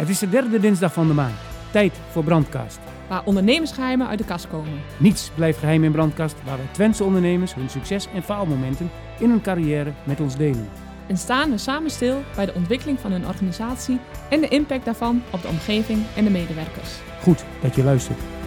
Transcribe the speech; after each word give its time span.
Het 0.00 0.08
is 0.08 0.18
de 0.18 0.28
derde 0.28 0.60
dinsdag 0.60 0.92
van 0.92 1.06
de 1.06 1.14
maand. 1.14 1.34
Tijd 1.70 1.92
voor 2.10 2.24
Brandkast. 2.24 2.78
Waar 3.08 3.24
ondernemersgeheimen 3.24 4.08
uit 4.08 4.18
de 4.18 4.24
kast 4.24 4.48
komen. 4.48 4.80
Niets 4.96 5.30
blijft 5.34 5.58
geheim 5.58 5.84
in 5.84 5.92
Brandkast, 5.92 6.36
waar 6.44 6.56
wij 6.56 6.66
Twentse 6.70 7.04
ondernemers 7.04 7.54
hun 7.54 7.70
succes- 7.70 8.08
en 8.14 8.22
faalmomenten 8.22 8.90
in 9.18 9.30
hun 9.30 9.42
carrière 9.42 9.92
met 10.04 10.20
ons 10.20 10.36
delen. 10.36 10.68
En 11.06 11.16
staan 11.16 11.50
we 11.50 11.58
samen 11.58 11.90
stil 11.90 12.22
bij 12.34 12.46
de 12.46 12.54
ontwikkeling 12.54 13.00
van 13.00 13.12
hun 13.12 13.26
organisatie 13.26 13.98
en 14.30 14.40
de 14.40 14.48
impact 14.48 14.84
daarvan 14.84 15.22
op 15.30 15.42
de 15.42 15.48
omgeving 15.48 16.02
en 16.16 16.24
de 16.24 16.30
medewerkers. 16.30 16.90
Goed 17.22 17.44
dat 17.62 17.74
je 17.74 17.84
luistert. 17.84 18.39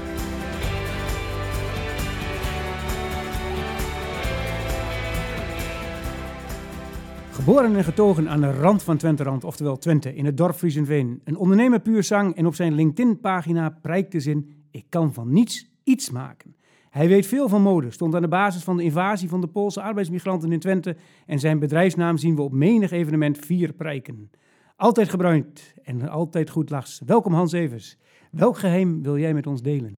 Geboren 7.44 7.76
en 7.76 7.84
getogen 7.84 8.30
aan 8.30 8.42
de 8.42 8.52
rand 8.52 8.84
van 8.84 8.98
Twenterand, 8.98 9.44
oftewel 9.44 9.78
Twente, 9.78 10.16
in 10.16 10.26
het 10.26 10.38
dorp 10.38 10.56
Friesenveen. 10.56 11.22
Een 11.24 11.38
ondernemer 11.38 11.80
puur 11.80 12.04
zang 12.04 12.36
en 12.36 12.46
op 12.46 12.56
zijn 12.56 12.74
LinkedIn-pagina 12.74 13.70
prijkt 13.82 14.12
de 14.12 14.20
zin... 14.20 14.66
Ik 14.72 14.86
kan 14.90 15.14
van 15.14 15.34
niets 15.34 15.70
iets 15.84 16.10
maken. 16.10 16.56
Hij 16.90 17.08
weet 17.08 17.26
veel 17.26 17.50
van 17.50 17.62
mode, 17.62 17.92
stond 17.92 18.16
aan 18.16 18.22
de 18.22 18.28
basis 18.28 18.64
van 18.64 18.78
de 18.78 18.84
invasie 18.84 19.30
van 19.30 19.42
de 19.42 19.48
Poolse 19.48 19.82
arbeidsmigranten 19.82 20.52
in 20.52 20.60
Twente... 20.60 20.96
en 21.26 21.40
zijn 21.40 21.60
bedrijfsnaam 21.60 22.18
zien 22.18 22.36
we 22.36 22.42
op 22.42 22.52
menig 22.52 22.92
evenement 22.92 23.38
vier 23.38 23.74
prijken. 23.74 24.30
Altijd 24.76 25.10
gebruind 25.10 25.74
en 25.84 26.10
altijd 26.10 26.50
goed 26.50 26.70
lachs. 26.70 27.02
Welkom 27.06 27.34
Hans 27.34 27.52
Evers. 27.52 27.98
Welk 28.32 28.58
geheim 28.58 29.02
wil 29.02 29.18
jij 29.18 29.34
met 29.34 29.48
ons 29.48 29.62
delen? 29.62 29.94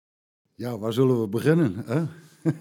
Ja, 0.54 0.78
waar 0.78 0.92
zullen 0.92 1.20
we 1.20 1.28
beginnen? 1.28 1.82
Hè? 1.86 2.02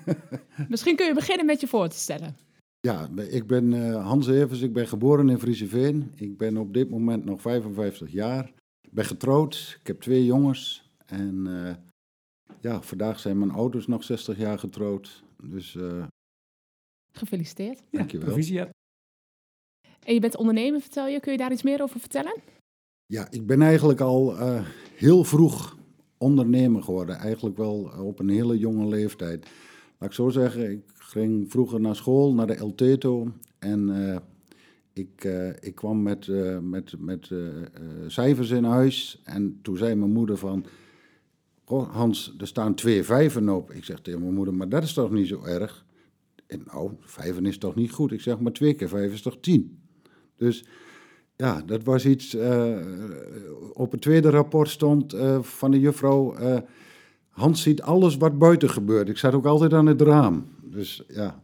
Misschien 0.70 0.95
kun 0.95 1.06
je 1.06 1.14
beginnen 1.14 1.45
met 1.45 1.59
je 1.59 1.68
voor 1.68 1.88
te 1.88 1.98
stellen. 1.98 2.52
Ja, 2.88 3.10
ik 3.30 3.48
ben 3.48 3.72
uh, 3.72 4.05
Hans 4.05 4.28
Evers, 4.28 4.62
ik 4.62 4.73
ben 4.73 4.88
geboren 4.88 5.30
in 5.30 5.40
Frieseveen. 5.40 6.12
Ik 6.16 6.38
ben 6.38 6.58
op 6.58 6.73
dit 6.73 6.90
moment 6.90 7.26
nog 7.26 7.42
55 7.42 8.12
jaar. 8.12 8.52
Ik 8.82 8.94
ben 8.94 9.06
getrouwd, 9.06 9.78
ik 9.80 9.88
heb 9.88 10.02
twee 10.02 10.26
jongens. 10.26 10.92
En 11.06 11.45
uh, 11.48 11.73
ja, 12.61 12.81
vandaag 12.81 13.20
zijn 13.20 13.38
mijn 13.38 13.52
ouders 13.52 13.88
nog 13.88 14.04
60 14.04 14.38
jaar 14.38 14.59
getrouwd. 14.59 15.23
Dus... 15.44 15.73
Uh, 15.73 16.04
Gefeliciteerd. 17.11 17.80
Ja, 17.89 17.98
dankjewel. 17.98 18.28
Proficiat. 18.28 18.70
En 20.06 20.14
je 20.14 20.20
bent 20.20 20.38
ondernemer, 20.38 20.81
vertel 20.81 21.08
je. 21.08 21.20
Kun 21.20 21.31
je 21.31 21.38
daar 21.38 21.52
iets 21.52 21.64
meer 21.64 21.81
over 21.81 22.00
vertellen? 22.00 22.42
Ja, 23.06 23.31
ik 23.31 23.45
ben 23.45 23.61
eigenlijk 23.61 24.00
al 24.00 24.38
heel 24.95 25.23
vroeg 25.23 25.78
ondernemer 26.17 26.84
geworden. 26.84 27.16
Eigenlijk 27.16 27.58
wel 27.58 27.92
op 28.00 28.20
een 28.20 28.30
hele 28.30 28.58
jonge 28.58 28.88
leeftijd. 28.88 29.48
Laat 30.04 30.12
ik 30.12 30.18
zo 30.18 30.30
zeggen, 30.30 30.72
ik 30.72 30.82
ging 30.94 31.52
vroeger 31.52 31.82
naar 31.82 31.96
school, 31.96 32.34
naar 32.34 32.48
de 32.48 32.54
El 32.54 32.76
Teto. 32.76 33.32
En 33.59 33.90
uh, 33.90 34.16
ik, 34.94 35.23
uh, 35.23 35.48
ik 35.60 35.76
kwam 35.76 36.02
met, 36.02 36.28
uh, 36.28 36.60
met, 36.60 36.94
met 37.00 37.32
cijfers 38.08 38.50
in 38.50 38.64
huis. 38.64 39.22
En 39.23 39.60
toen 39.62 39.78
zei 39.78 39.95
mijn 39.95 40.12
moeder 40.12 40.38
van... 40.38 40.66
Hans, 41.66 42.36
er 42.38 42.48
staan 42.48 42.76
twee 42.76 43.04
vijven 43.04 43.50
op. 43.50 43.72
Ik 43.72 43.84
zeg 43.84 44.00
tegen 44.00 44.22
mijn 44.22 44.34
moeder, 44.34 44.54
maar 44.54 44.70
dat 44.70 44.84
is 44.84 44.94
toch 44.94 45.12
niet 45.12 45.28
zo 45.28 45.44
erg? 45.44 45.86
En 46.48 46.64
nou, 46.66 46.92
vijven 47.00 47.45
is 47.45 47.58
toch 47.58 47.76
niet 47.76 47.92
goed? 47.92 48.12
Ik 48.12 48.22
zeg, 48.22 48.40
maar 48.40 48.52
twee 48.52 48.73
keer 48.73 48.90
vijf 48.90 49.14
is 49.14 49.22
toch 49.22 49.38
tien? 49.40 49.80
Dus 50.36 50.66
ja, 51.36 51.62
dat 51.62 51.84
was 51.84 52.06
iets... 52.06 52.38
op 53.73 53.92
het 53.92 54.02
tweede 54.02 54.30
rapport 54.30 54.70
stond 54.70 55.16
van 55.42 55.72
de 55.72 55.80
juffrouw... 55.80 56.36
Hans 57.34 57.62
ziet 57.62 57.81
alles 57.81 58.17
wat 58.17 58.38
buiten 58.38 58.70
gebeurt. 58.70 59.09
Ik 59.09 59.17
zat 59.17 59.34
ook 59.34 59.45
altijd 59.45 59.73
aan 59.73 59.86
het 59.86 60.02
raam. 60.02 60.45
Dus 60.62 61.03
ja, 61.08 61.44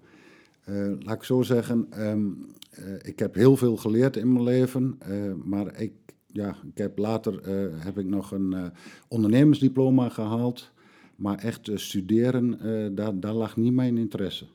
uh, 0.69 0.91
laat 0.99 1.15
ik 1.15 1.23
zo 1.23 1.41
zeggen, 1.41 2.07
um, 2.07 2.45
uh, 2.79 2.93
ik 3.01 3.19
heb 3.19 3.35
heel 3.35 3.55
veel 3.55 3.77
geleerd 3.77 4.17
in 4.17 4.33
mijn 4.33 4.43
leven, 4.43 4.99
uh, 5.09 5.33
maar 5.43 5.81
ik, 5.81 5.93
ja, 6.27 6.55
ik 6.71 6.77
heb 6.77 6.97
later 6.97 7.49
heb 7.83 7.97
ik 7.97 8.05
nog 8.05 8.31
een 8.31 8.71
ondernemersdiploma 9.07 10.09
gehaald, 10.09 10.71
maar 11.15 11.37
echt 11.37 11.71
studeren, 11.73 12.59
daar, 12.95 13.19
daar 13.19 13.33
lag 13.33 13.57
niet 13.57 13.73
mijn 13.73 13.97
interesse. 13.97 14.45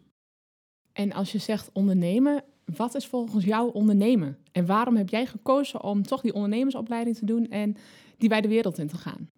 En 0.93 1.13
als 1.13 1.33
je 1.33 1.39
zegt 1.39 1.71
ondernemen, 1.73 2.45
wat 2.77 2.95
is 2.95 3.07
volgens 3.07 3.45
jou 3.45 3.73
ondernemen? 3.73 4.39
En 4.53 4.67
waarom 4.67 4.97
heb 4.97 5.09
jij 5.09 5.27
gekozen 5.27 5.83
om 5.83 6.03
toch 6.03 6.21
die 6.21 6.35
ondernemersopleiding 6.35 7.17
te 7.17 7.25
doen 7.27 7.49
en 7.49 7.77
die 8.19 8.29
bij 8.29 8.41
de 8.41 8.49
wereld 8.49 8.79
in 8.79 8.89
te 8.89 8.97
gaan? 8.97 9.31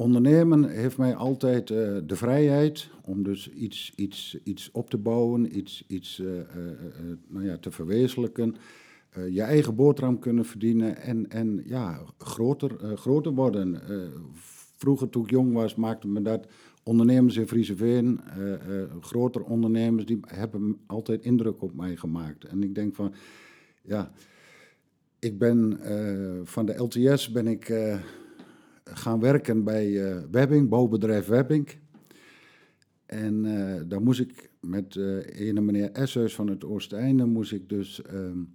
Ondernemen 0.00 0.68
heeft 0.68 0.96
mij 0.98 1.14
altijd 1.14 1.70
uh, 1.70 1.98
de 2.06 2.16
vrijheid 2.16 2.90
om 3.04 3.22
dus 3.22 3.50
iets, 3.50 3.92
iets, 3.96 4.38
iets 4.44 4.70
op 4.72 4.90
te 4.90 4.98
bouwen, 4.98 5.56
iets, 5.58 5.84
iets 5.86 6.18
uh, 6.18 6.36
uh, 6.36 6.42
nou 7.28 7.44
ja, 7.44 7.58
te 7.58 7.70
verwezenlijken. 7.70 8.56
je 9.30 9.42
eigen 9.42 9.74
boterham 9.74 10.18
kunnen 10.18 10.44
verdienen 10.44 10.96
en, 10.96 11.30
en 11.30 11.62
ja, 11.64 12.00
groter, 12.18 12.96
groter 12.96 13.32
worden. 13.32 13.80
vroeger 14.76 15.08
toen 15.08 15.22
ik 15.22 15.30
jong 15.30 15.52
was 15.52 15.74
maakte 15.74 16.08
me 16.08 16.22
dat 16.22 16.46
ondernemers 16.82 17.36
in 17.36 17.48
Frieseveen, 17.48 18.20
grotere 19.00 19.44
ondernemers, 19.44 20.06
die 20.06 20.20
hebben 20.26 20.78
altijd 20.86 21.24
indruk 21.24 21.62
op 21.62 21.74
mij 21.74 21.96
gemaakt. 21.96 22.44
En 22.44 22.62
ik 22.62 22.74
denk 22.74 22.94
van, 22.94 23.14
ja, 23.82 24.12
ik 25.18 25.38
ben 25.38 25.78
van 26.44 26.66
de 26.66 26.74
LTS 26.76 27.30
ben 27.30 27.46
ik 27.46 27.72
gaan 28.94 29.20
werken 29.20 29.64
bij 29.64 29.88
uh, 29.88 30.16
Webbing, 30.30 30.68
bouwbedrijf 30.68 31.26
Webbing. 31.26 31.68
En 33.06 33.44
uh, 33.44 33.80
daar 33.88 34.02
moest 34.02 34.20
ik 34.20 34.50
met 34.60 34.94
uh, 34.94 35.18
ene 35.26 35.60
meneer 35.60 35.90
Esseus 35.90 36.34
van 36.34 36.48
het 36.48 36.64
Oosteinde, 36.64 37.24
moest 37.24 37.52
ik 37.52 37.68
dus 37.68 38.02
um, 38.12 38.52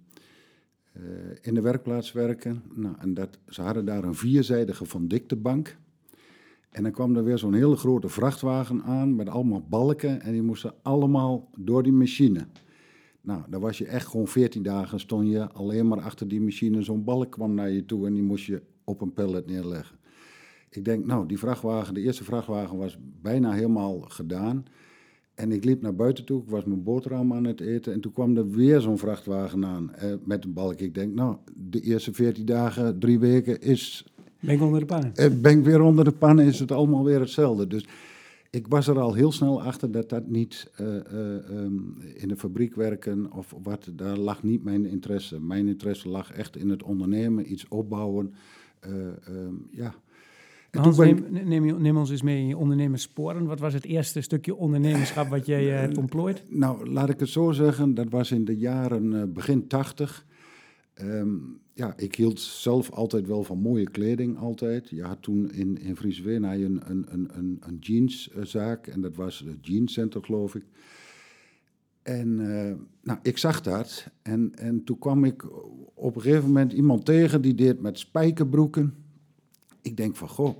in 1.40 1.54
de 1.54 1.60
werkplaats 1.60 2.12
werken. 2.12 2.62
Nou, 2.74 2.94
en 2.98 3.14
dat, 3.14 3.38
ze 3.48 3.62
hadden 3.62 3.84
daar 3.84 4.04
een 4.04 4.14
vierzijdige 4.14 4.84
van 4.84 5.08
diktebank. 5.08 5.76
En 6.70 6.82
dan 6.82 6.92
kwam 6.92 7.16
er 7.16 7.24
weer 7.24 7.38
zo'n 7.38 7.54
hele 7.54 7.76
grote 7.76 8.08
vrachtwagen 8.08 8.82
aan 8.82 9.14
met 9.14 9.28
allemaal 9.28 9.66
balken 9.68 10.20
en 10.20 10.32
die 10.32 10.42
moesten 10.42 10.74
allemaal 10.82 11.50
door 11.58 11.82
die 11.82 11.92
machine. 11.92 12.46
Nou, 13.20 13.42
dan 13.48 13.60
was 13.60 13.78
je 13.78 13.86
echt 13.86 14.06
gewoon 14.06 14.28
14 14.28 14.62
dagen, 14.62 15.00
stond 15.00 15.28
je 15.28 15.50
alleen 15.52 15.88
maar 15.88 16.00
achter 16.00 16.28
die 16.28 16.40
machine. 16.40 16.82
Zo'n 16.82 17.04
balk 17.04 17.30
kwam 17.30 17.54
naar 17.54 17.70
je 17.70 17.84
toe 17.84 18.06
en 18.06 18.14
die 18.14 18.22
moest 18.22 18.46
je 18.46 18.62
op 18.84 19.00
een 19.00 19.12
pallet 19.12 19.46
neerleggen. 19.46 19.96
Ik 20.68 20.84
denk, 20.84 21.06
nou, 21.06 21.26
die 21.26 21.38
vrachtwagen, 21.38 21.94
de 21.94 22.00
eerste 22.00 22.24
vrachtwagen 22.24 22.76
was 22.76 22.98
bijna 23.22 23.52
helemaal 23.52 24.00
gedaan. 24.00 24.64
En 25.34 25.52
ik 25.52 25.64
liep 25.64 25.82
naar 25.82 25.94
buiten 25.94 26.24
toe, 26.24 26.42
ik 26.42 26.48
was 26.48 26.64
mijn 26.64 26.82
boterham 26.82 27.32
aan 27.32 27.44
het 27.44 27.60
eten. 27.60 27.92
En 27.92 28.00
toen 28.00 28.12
kwam 28.12 28.36
er 28.36 28.50
weer 28.50 28.80
zo'n 28.80 28.98
vrachtwagen 28.98 29.64
aan 29.64 29.94
eh, 29.94 30.12
met 30.24 30.44
een 30.44 30.52
balk. 30.52 30.80
Ik 30.80 30.94
denk, 30.94 31.14
nou, 31.14 31.36
de 31.54 31.80
eerste 31.80 32.12
veertien 32.12 32.44
dagen, 32.44 32.98
drie 32.98 33.18
weken 33.18 33.60
is... 33.60 34.06
Ben 34.40 34.54
ik 34.54 34.62
onder 34.62 34.80
de 34.80 34.86
pannen? 34.86 35.14
Eh, 35.14 35.30
ben 35.40 35.58
ik 35.58 35.64
weer 35.64 35.80
onder 35.80 36.04
de 36.04 36.12
pannen, 36.12 36.44
is 36.44 36.58
het 36.58 36.72
allemaal 36.72 37.04
weer 37.04 37.20
hetzelfde. 37.20 37.66
Dus 37.66 37.86
ik 38.50 38.66
was 38.66 38.86
er 38.86 38.98
al 38.98 39.14
heel 39.14 39.32
snel 39.32 39.62
achter 39.62 39.90
dat 39.90 40.08
dat 40.08 40.28
niet 40.28 40.70
uh, 40.80 40.86
um, 41.50 41.96
in 42.14 42.28
de 42.28 42.36
fabriek 42.36 42.74
werken 42.74 43.32
of 43.32 43.54
wat, 43.62 43.90
daar 43.92 44.16
lag 44.16 44.42
niet 44.42 44.64
mijn 44.64 44.86
interesse. 44.86 45.40
Mijn 45.40 45.68
interesse 45.68 46.08
lag 46.08 46.32
echt 46.32 46.56
in 46.56 46.68
het 46.68 46.82
ondernemen, 46.82 47.52
iets 47.52 47.68
opbouwen. 47.68 48.34
Um, 48.88 49.68
ja, 49.70 49.94
Hans, 50.76 50.96
neem, 50.96 51.26
neem, 51.30 51.80
neem, 51.82 51.96
ons 51.96 52.10
eens 52.10 52.22
mee 52.22 52.40
in 52.40 52.46
je 52.46 52.56
ondernemersporen. 52.56 53.46
Wat 53.46 53.60
was 53.60 53.74
het 53.74 53.84
eerste 53.84 54.20
stukje 54.20 54.54
ondernemerschap 54.54 55.28
wat 55.28 55.46
jij 55.46 55.64
uh, 55.64 55.80
hebt 55.80 55.98
ontplooid? 55.98 56.42
Nou, 56.48 56.90
laat 56.90 57.08
ik 57.08 57.20
het 57.20 57.28
zo 57.28 57.52
zeggen. 57.52 57.94
Dat 57.94 58.10
was 58.10 58.30
in 58.30 58.44
de 58.44 58.56
jaren 58.56 59.12
uh, 59.12 59.22
begin 59.28 59.66
tachtig. 59.66 60.26
Um, 61.02 61.60
ja, 61.72 61.94
ik 61.96 62.14
hield 62.14 62.40
zelf 62.40 62.90
altijd 62.90 63.26
wel 63.26 63.42
van 63.42 63.58
mooie 63.58 63.90
kleding, 63.90 64.38
altijd. 64.38 64.88
Je 64.88 65.02
had 65.02 65.22
toen 65.22 65.52
in, 65.52 65.78
in 65.80 65.96
Friesween 65.96 66.42
een, 66.42 66.80
een, 66.90 67.06
een, 67.08 67.28
een, 67.32 67.58
een 67.60 67.76
jeanszaak. 67.80 68.86
En 68.86 69.00
dat 69.00 69.16
was 69.16 69.44
het 69.46 69.66
Jeans 69.66 69.92
Center, 69.92 70.24
geloof 70.24 70.54
ik. 70.54 70.64
En 72.02 72.40
uh, 72.40 72.72
nou, 73.02 73.18
ik 73.22 73.38
zag 73.38 73.60
dat. 73.60 74.06
En, 74.22 74.52
en 74.54 74.84
toen 74.84 74.98
kwam 74.98 75.24
ik 75.24 75.44
op 75.94 76.16
een 76.16 76.22
gegeven 76.22 76.46
moment 76.46 76.72
iemand 76.72 77.04
tegen 77.04 77.42
die 77.42 77.54
deed 77.54 77.80
met 77.80 77.98
spijkerbroeken. 77.98 78.94
Ik 79.82 79.96
denk 79.96 80.16
van, 80.16 80.28
goh, 80.28 80.56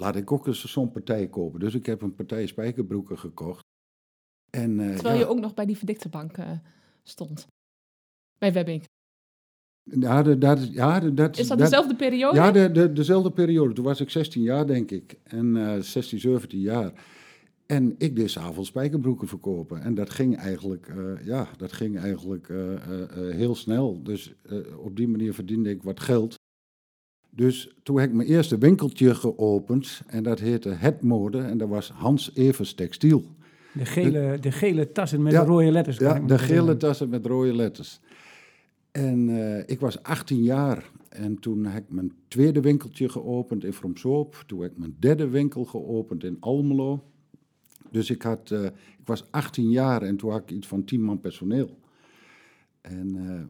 laat 0.00 0.16
ik 0.16 0.32
ook 0.32 0.46
eens 0.46 0.64
zo'n 0.64 0.90
partij 0.90 1.28
kopen. 1.28 1.60
Dus 1.60 1.74
ik 1.74 1.86
heb 1.86 2.02
een 2.02 2.14
partij 2.14 2.46
spijkerbroeken 2.46 3.18
gekocht. 3.18 3.64
En, 4.50 4.78
uh, 4.78 4.94
Terwijl 4.94 5.14
ja, 5.14 5.20
je 5.20 5.26
ook 5.26 5.40
nog 5.40 5.54
bij 5.54 5.66
die 5.66 5.76
verdikte 5.76 6.08
bank 6.08 6.38
uh, 6.38 6.50
stond. 7.02 7.46
Bij 8.38 8.52
Webbing. 8.52 8.84
Ja, 9.82 10.22
de, 10.22 10.38
dat, 10.38 10.72
ja 10.72 11.00
de, 11.00 11.14
dat, 11.14 11.38
is 11.38 11.48
dat, 11.48 11.58
dezelfde 11.58 11.96
periode? 11.96 12.36
Ja, 12.36 12.50
de, 12.50 12.70
de, 12.70 12.92
dezelfde 12.92 13.30
periode. 13.30 13.74
Toen 13.74 13.84
was 13.84 14.00
ik 14.00 14.10
16 14.10 14.42
jaar, 14.42 14.66
denk 14.66 14.90
ik. 14.90 15.18
En 15.22 15.56
uh, 15.56 15.80
16, 15.80 16.20
17 16.20 16.60
jaar. 16.60 16.92
En 17.66 17.94
ik 17.98 18.16
deed 18.16 18.30
s'avonds 18.30 18.68
spijkerbroeken 18.68 19.28
verkopen. 19.28 19.82
En 19.82 19.94
dat 19.94 20.10
ging 20.10 20.36
eigenlijk, 20.36 20.88
uh, 20.88 21.26
ja, 21.26 21.48
dat 21.56 21.72
ging 21.72 21.98
eigenlijk 21.98 22.48
uh, 22.48 22.80
heel 23.30 23.54
snel. 23.54 24.02
Dus 24.02 24.34
op 24.76 24.96
die 24.96 25.08
manier 25.08 25.34
verdiende 25.34 25.70
ik 25.70 25.82
wat 25.82 26.00
geld. 26.00 26.39
Dus 27.30 27.74
toen 27.82 27.98
heb 28.00 28.08
ik 28.08 28.14
mijn 28.14 28.28
eerste 28.28 28.58
winkeltje 28.58 29.14
geopend 29.14 30.02
en 30.06 30.22
dat 30.22 30.38
heette 30.38 30.68
Het 30.68 31.02
Mode 31.02 31.38
en 31.38 31.58
dat 31.58 31.68
was 31.68 31.90
Hans 31.90 32.30
Evers 32.34 32.74
Textiel. 32.74 33.24
De 33.72 33.84
gele, 33.84 34.38
de, 34.40 34.52
gele 34.52 34.92
tassen 34.92 35.22
met 35.22 35.32
ja, 35.32 35.44
rode 35.44 35.70
letters. 35.70 35.96
Ja, 35.96 36.20
de 36.20 36.38
gele 36.38 36.76
tassen 36.76 37.08
met 37.08 37.26
rode 37.26 37.54
letters. 37.54 38.00
En 38.90 39.28
uh, 39.28 39.58
ik 39.66 39.80
was 39.80 40.02
18 40.02 40.42
jaar 40.42 40.90
En 41.08 41.38
toen 41.38 41.64
heb 41.64 41.82
ik 41.82 41.90
mijn 41.90 42.12
tweede 42.28 42.60
winkeltje 42.60 43.08
geopend 43.08 43.64
in 43.64 43.72
Fromsoop. 43.72 44.44
Toen 44.46 44.62
heb 44.62 44.70
ik 44.70 44.78
mijn 44.78 44.96
derde 44.98 45.28
winkel 45.28 45.64
geopend 45.64 46.24
in 46.24 46.36
Almelo. 46.40 47.04
Dus 47.90 48.10
ik, 48.10 48.22
had, 48.22 48.50
uh, 48.50 48.64
ik 48.98 49.06
was 49.06 49.24
18 49.30 49.70
jaar 49.70 50.02
en 50.02 50.16
toen 50.16 50.30
had 50.30 50.40
ik 50.40 50.50
iets 50.50 50.66
van 50.66 50.84
10 50.84 51.02
man 51.02 51.20
personeel. 51.20 51.78
En 52.80 53.16
uh, 53.16 53.40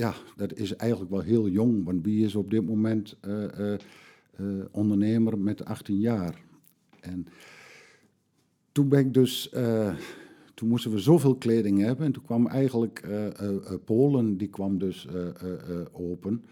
ja, 0.00 0.14
dat 0.36 0.54
is 0.54 0.76
eigenlijk 0.76 1.10
wel 1.10 1.20
heel 1.20 1.48
jong, 1.48 1.84
want 1.84 2.04
wie 2.04 2.24
is 2.24 2.34
op 2.34 2.50
dit 2.50 2.66
moment 2.66 3.16
uh, 3.26 3.74
ondernemer 4.70 5.38
met 5.38 5.64
18 5.64 5.98
jaar? 5.98 6.42
En 7.00 7.26
toen 8.72 8.88
ben 8.88 8.98
ik 8.98 9.14
dus 9.14 9.50
toen 10.54 10.68
moesten 10.68 10.90
we 10.90 10.98
zoveel 10.98 11.34
kleding 11.36 11.80
hebben. 11.80 12.06
En 12.06 12.12
toen 12.12 12.24
kwam 12.24 12.46
eigenlijk 12.46 13.08
Polen, 13.84 14.36
die 14.36 14.48
kwam 14.48 14.78
dus 14.78 15.08
open. 15.92 16.44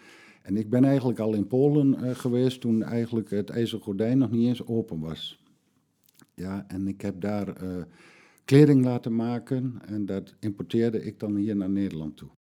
En 0.42 0.56
ik 0.56 0.70
ben 0.70 0.84
eigenlijk 0.84 1.18
al 1.18 1.34
in 1.34 1.46
Polen 1.46 2.16
geweest 2.16 2.60
toen 2.60 2.82
eigenlijk 2.82 3.30
het 3.30 3.50
ijzeren 3.50 3.84
gordijn 3.84 4.18
nog 4.18 4.30
niet 4.30 4.48
eens 4.48 4.66
open 4.66 5.00
was. 5.00 5.44
Ja, 6.34 6.64
en 6.68 6.88
ik 6.88 7.00
heb 7.00 7.20
daar 7.20 7.56
kleding 8.44 8.84
laten 8.84 9.16
maken 9.16 9.74
en 9.86 10.06
dat 10.06 10.34
importeerde 10.40 11.04
ik 11.04 11.20
dan 11.20 11.36
hier 11.36 11.56
naar 11.56 11.70
Nederland 11.70 12.16
toe. 12.16 12.38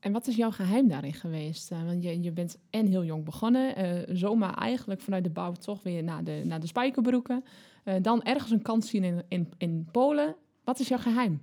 En 0.00 0.12
wat 0.12 0.26
is 0.26 0.36
jouw 0.36 0.50
geheim 0.50 0.88
daarin 0.88 1.14
geweest? 1.14 1.68
want 1.68 2.02
je, 2.02 2.22
je 2.22 2.32
bent 2.32 2.58
en 2.70 2.86
heel 2.86 3.04
jong 3.04 3.24
begonnen, 3.24 3.74
uh, 3.78 4.16
zomaar 4.16 4.54
eigenlijk 4.54 5.00
vanuit 5.00 5.24
de 5.24 5.30
bouw 5.30 5.52
toch 5.52 5.82
weer 5.82 6.02
naar 6.02 6.24
de, 6.24 6.42
naar 6.44 6.60
de 6.60 6.66
spijkerbroeken. 6.66 7.44
Uh, 7.84 7.94
dan 8.02 8.22
ergens 8.22 8.50
een 8.50 8.62
kans 8.62 8.88
zien 8.88 9.04
in, 9.04 9.22
in, 9.28 9.48
in 9.58 9.88
Polen. 9.92 10.36
Wat 10.64 10.80
is 10.80 10.88
jouw 10.88 10.98
geheim? 10.98 11.40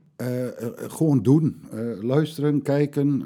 Gewoon 0.76 1.22
doen. 1.22 1.64
luisteren, 2.02 2.62
kijken. 2.62 3.26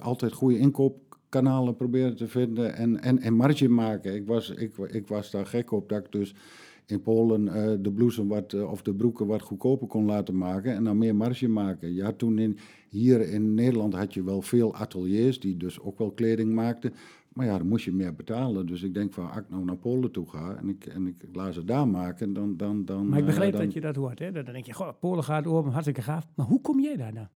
altijd 0.00 0.32
goede 0.32 0.58
inkoopkanalen 0.58 1.76
proberen 1.76 2.16
te 2.16 2.28
vinden. 2.28 2.74
En, 2.74 3.02
en, 3.02 3.18
en 3.20 3.34
marge 3.34 3.68
maken. 3.68 4.14
Ik 4.14 4.26
was, 4.26 4.50
ik, 4.50 4.78
ik 4.78 5.08
was 5.08 5.30
daar 5.30 5.46
gek 5.46 5.72
op 5.72 5.88
dat 5.88 6.04
ik 6.04 6.12
dus 6.12 6.34
in 6.86 7.02
Polen 7.02 7.44
de 7.82 7.92
blouses 7.92 8.26
wat, 8.26 8.54
of 8.62 8.82
de 8.82 8.94
broeken 8.94 9.26
wat 9.26 9.42
goedkoper 9.42 9.86
kon 9.86 10.04
laten 10.04 10.36
maken. 10.36 10.74
En 10.74 10.84
dan 10.84 10.98
meer 10.98 11.16
marge 11.16 11.48
maken. 11.48 11.94
Ja, 11.94 12.12
toen 12.12 12.38
in, 12.38 12.58
hier 12.88 13.28
in 13.28 13.54
Nederland 13.54 13.94
had 13.94 14.14
je 14.14 14.22
wel 14.22 14.42
veel 14.42 14.74
ateliers 14.74 15.40
die 15.40 15.56
dus 15.56 15.80
ook 15.80 15.98
wel 15.98 16.10
kleding 16.10 16.54
maakten. 16.54 16.92
Maar 17.32 17.46
ja, 17.46 17.58
dan 17.58 17.68
moest 17.68 17.84
je 17.84 17.92
meer 17.92 18.14
betalen. 18.14 18.66
Dus 18.66 18.82
ik 18.82 18.94
denk 18.94 19.12
van, 19.12 19.28
als 19.28 19.38
ik 19.38 19.50
nou 19.50 19.64
naar 19.64 19.76
Polen 19.76 20.10
toe 20.10 20.28
ga 20.28 20.56
en 20.56 20.68
ik, 20.68 20.86
en 20.86 21.06
ik 21.06 21.14
laat 21.32 21.54
ze 21.54 21.64
daar 21.64 21.88
maken, 21.88 22.32
dan... 22.32 22.56
dan, 22.56 22.84
dan 22.84 23.08
maar 23.08 23.18
ik 23.18 23.24
begreep 23.24 23.52
dan, 23.52 23.60
dat 23.60 23.72
je 23.72 23.80
dat 23.80 23.96
hoort, 23.96 24.18
hè? 24.18 24.32
Dan 24.32 24.44
denk 24.44 24.66
je, 24.66 24.72
goh, 24.72 24.88
Polen 25.00 25.24
gaat 25.24 25.46
open, 25.46 25.70
hartstikke 25.70 26.02
gaaf. 26.02 26.26
Maar 26.34 26.46
hoe 26.46 26.60
kom 26.60 26.80
jij 26.80 26.96
daar 26.96 27.14
dan? 27.14 27.28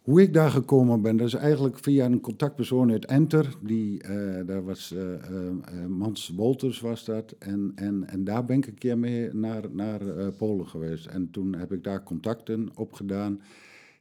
Hoe 0.00 0.22
ik 0.22 0.32
daar 0.32 0.50
gekomen 0.50 1.02
ben, 1.02 1.16
dat 1.16 1.26
is 1.26 1.34
eigenlijk 1.34 1.78
via 1.78 2.04
een 2.04 2.20
contactpersoon 2.20 2.90
uit 2.90 3.04
Enter. 3.04 3.56
Die, 3.62 4.04
uh, 4.04 4.46
daar 4.46 4.64
was 4.64 4.92
uh, 4.92 5.02
uh, 5.02 5.86
Mans 5.86 6.28
Wolters 6.28 6.80
was 6.80 7.04
dat. 7.04 7.34
En, 7.38 7.72
en, 7.74 8.08
en 8.08 8.24
daar 8.24 8.44
ben 8.44 8.56
ik 8.56 8.66
een 8.66 8.78
keer 8.78 8.98
mee 8.98 9.34
naar, 9.34 9.70
naar 9.70 10.00
Polen 10.32 10.68
geweest. 10.68 11.06
En 11.06 11.30
toen 11.30 11.54
heb 11.54 11.72
ik 11.72 11.84
daar 11.84 12.02
contacten 12.02 12.68
opgedaan. 12.74 13.40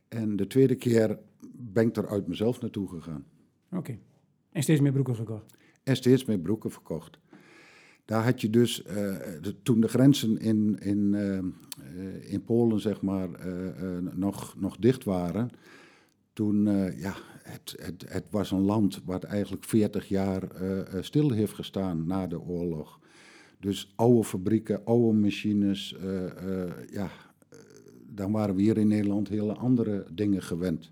En 0.07 0.35
de 0.35 0.47
tweede 0.47 0.75
keer 0.75 1.17
ben 1.51 1.87
ik 1.87 1.95
er 1.95 2.07
uit 2.07 2.27
mezelf 2.27 2.61
naartoe 2.61 2.87
gegaan. 2.87 3.25
Oké. 3.71 3.97
En 4.51 4.63
steeds 4.63 4.81
meer 4.81 4.91
broeken 4.91 5.15
gekocht? 5.15 5.53
En 5.83 5.95
steeds 5.95 6.25
meer 6.25 6.39
broeken 6.39 6.71
verkocht. 6.71 7.19
Daar 8.05 8.23
had 8.23 8.41
je 8.41 8.49
dus, 8.49 8.83
de, 9.41 9.55
toen 9.63 9.81
de 9.81 9.87
grenzen 9.87 10.37
in, 10.37 10.79
in, 10.79 11.15
in 12.21 12.43
Polen 12.43 12.79
zeg 12.79 13.01
maar, 13.01 13.29
nog, 14.15 14.55
nog 14.57 14.77
dicht 14.77 15.03
waren, 15.03 15.49
toen, 16.39 16.63
ja, 16.97 17.15
het, 17.44 17.75
het, 17.81 18.06
het 18.07 18.25
was 18.30 18.51
een 18.51 18.62
land 18.62 19.01
wat 19.06 19.24
eigenlijk 19.24 19.63
40 19.63 20.07
jaar 20.07 20.44
stil 21.01 21.31
heeft 21.31 21.53
gestaan 21.53 22.07
na 22.07 22.27
de 22.27 22.41
oorlog. 22.41 23.00
Dus 23.59 23.94
oude 23.95 24.24
fabrieken, 24.24 24.86
oude 24.86 25.18
machines, 25.18 25.95
ja, 26.91 27.09
dan 28.07 28.31
waren 28.31 28.56
we 28.56 28.62
hier 28.62 28.77
in 28.77 28.88
Nederland 28.88 29.27
hele 29.27 29.53
andere 29.53 30.06
dingen 30.12 30.41
gewend. 30.41 30.91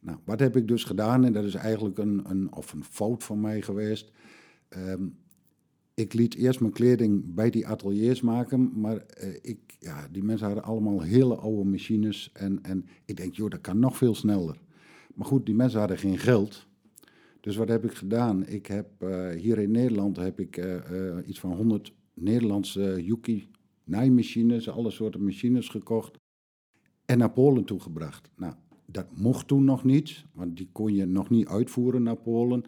Nou, 0.00 0.18
wat 0.24 0.40
heb 0.40 0.56
ik 0.56 0.68
dus 0.68 0.84
gedaan? 0.84 1.24
En 1.24 1.32
dat 1.32 1.44
is 1.44 1.54
eigenlijk 1.54 1.98
een, 1.98 2.20
een 2.28 2.52
of 2.52 2.72
een 2.72 2.84
fout 2.84 3.24
van 3.24 3.40
mij 3.40 3.62
geweest. 3.62 4.12
Um, 4.76 5.16
ik 6.00 6.12
liet 6.12 6.34
eerst 6.34 6.60
mijn 6.60 6.72
kleding 6.72 7.34
bij 7.34 7.50
die 7.50 7.66
ateliers 7.66 8.20
maken, 8.20 8.80
maar 8.80 8.96
uh, 8.96 9.34
ik, 9.42 9.58
ja, 9.78 10.08
die 10.10 10.22
mensen 10.22 10.46
hadden 10.46 10.64
allemaal 10.64 11.00
hele 11.00 11.34
oude 11.34 11.70
machines. 11.70 12.30
En, 12.32 12.62
en 12.62 12.86
ik 13.04 13.16
denk, 13.16 13.34
joh, 13.34 13.50
dat 13.50 13.60
kan 13.60 13.78
nog 13.78 13.96
veel 13.96 14.14
sneller. 14.14 14.60
Maar 15.14 15.26
goed, 15.26 15.46
die 15.46 15.54
mensen 15.54 15.78
hadden 15.78 15.98
geen 15.98 16.18
geld. 16.18 16.66
Dus 17.40 17.56
wat 17.56 17.68
heb 17.68 17.84
ik 17.84 17.92
gedaan? 17.92 18.46
Ik 18.46 18.66
heb 18.66 18.86
uh, 19.02 19.30
hier 19.30 19.58
in 19.58 19.70
Nederland 19.70 20.16
heb 20.16 20.40
ik 20.40 20.56
uh, 20.56 20.76
iets 21.26 21.40
van 21.40 21.52
100 21.52 21.92
Nederlandse 22.14 23.02
Yuki 23.04 23.48
naaimachines, 23.84 24.68
alle 24.68 24.90
soorten 24.90 25.24
machines 25.24 25.68
gekocht 25.68 26.18
en 27.04 27.18
naar 27.18 27.30
Polen 27.30 27.64
toegebracht. 27.64 28.30
Nou, 28.36 28.54
dat 28.86 29.06
mocht 29.16 29.48
toen 29.48 29.64
nog 29.64 29.84
niet, 29.84 30.24
want 30.32 30.56
die 30.56 30.68
kon 30.72 30.94
je 30.94 31.06
nog 31.06 31.30
niet 31.30 31.46
uitvoeren 31.46 32.02
naar 32.02 32.16
Polen. 32.16 32.64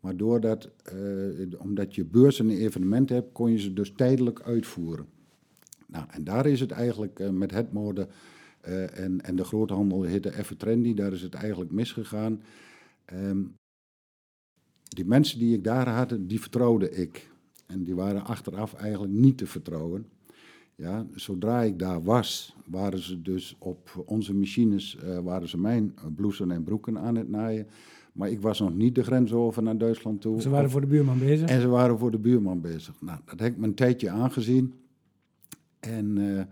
Maar 0.00 0.16
doordat, 0.16 0.70
uh, 0.94 1.60
omdat 1.60 1.94
je 1.94 2.04
beurs 2.04 2.38
en 2.40 2.50
evenement 2.50 3.08
hebt, 3.08 3.32
kon 3.32 3.50
je 3.50 3.58
ze 3.58 3.72
dus 3.72 3.92
tijdelijk 3.96 4.42
uitvoeren. 4.42 5.06
Nou, 5.86 6.04
en 6.10 6.24
daar 6.24 6.46
is 6.46 6.60
het 6.60 6.70
eigenlijk 6.70 7.18
uh, 7.18 7.30
met 7.30 7.50
het 7.50 7.72
mode 7.72 8.08
uh, 8.68 8.98
en, 8.98 9.20
en 9.20 9.36
de 9.36 9.44
groothandel 9.44 10.02
heette 10.02 10.38
even 10.38 10.56
trendy, 10.56 10.94
daar 10.94 11.12
is 11.12 11.22
het 11.22 11.34
eigenlijk 11.34 11.70
misgegaan. 11.70 12.42
Um, 13.12 13.54
die 14.88 15.04
mensen 15.04 15.38
die 15.38 15.56
ik 15.56 15.64
daar 15.64 15.88
had, 15.88 16.16
die 16.20 16.40
vertrouwde 16.40 16.90
ik. 16.90 17.30
En 17.66 17.84
die 17.84 17.94
waren 17.94 18.24
achteraf 18.24 18.74
eigenlijk 18.74 19.12
niet 19.12 19.38
te 19.38 19.46
vertrouwen. 19.46 20.06
Ja, 20.80 21.06
zodra 21.14 21.62
ik 21.62 21.78
daar 21.78 22.02
was, 22.02 22.56
waren 22.66 22.98
ze 22.98 23.22
dus 23.22 23.56
op 23.58 24.04
onze 24.06 24.34
machines, 24.34 24.98
uh, 25.04 25.18
waren 25.18 25.48
ze 25.48 25.58
mijn 25.58 25.94
blouses 26.14 26.48
en 26.48 26.64
broeken 26.64 26.98
aan 26.98 27.14
het 27.14 27.28
naaien. 27.28 27.66
Maar 28.12 28.30
ik 28.30 28.40
was 28.40 28.60
nog 28.60 28.74
niet 28.74 28.94
de 28.94 29.02
grens 29.02 29.32
over 29.32 29.62
naar 29.62 29.78
Duitsland 29.78 30.20
toe. 30.20 30.40
Ze 30.40 30.48
waren 30.48 30.70
voor 30.70 30.80
de 30.80 30.86
buurman 30.86 31.18
bezig? 31.18 31.48
En 31.48 31.60
ze 31.60 31.68
waren 31.68 31.98
voor 31.98 32.10
de 32.10 32.18
buurman 32.18 32.60
bezig. 32.60 33.00
Nou, 33.00 33.20
dat 33.24 33.40
heb 33.40 33.52
ik 33.52 33.58
me 33.58 33.66
een 33.66 33.74
tijdje 33.74 34.10
aangezien. 34.10 34.74
En 35.80 36.16
uh, 36.16 36.42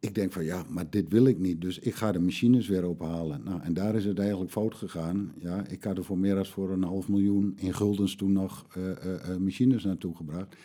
ik 0.00 0.14
denk 0.14 0.32
van 0.32 0.44
ja, 0.44 0.64
maar 0.68 0.90
dit 0.90 1.08
wil 1.08 1.26
ik 1.26 1.38
niet. 1.38 1.60
Dus 1.60 1.78
ik 1.78 1.94
ga 1.94 2.12
de 2.12 2.20
machines 2.20 2.68
weer 2.68 2.88
ophalen. 2.88 3.40
Nou, 3.44 3.60
en 3.62 3.74
daar 3.74 3.94
is 3.94 4.04
het 4.04 4.18
eigenlijk 4.18 4.50
fout 4.50 4.74
gegaan. 4.74 5.32
Ja, 5.38 5.66
ik 5.66 5.84
had 5.84 5.98
er 5.98 6.04
voor 6.04 6.18
meer 6.18 6.34
dan 6.34 6.46
voor 6.46 6.70
een 6.70 6.84
half 6.84 7.08
miljoen 7.08 7.52
in 7.56 7.74
guldens 7.74 8.16
toen 8.16 8.32
nog 8.32 8.66
uh, 8.76 9.36
machines 9.36 9.84
naartoe 9.84 10.16
gebracht. 10.16 10.56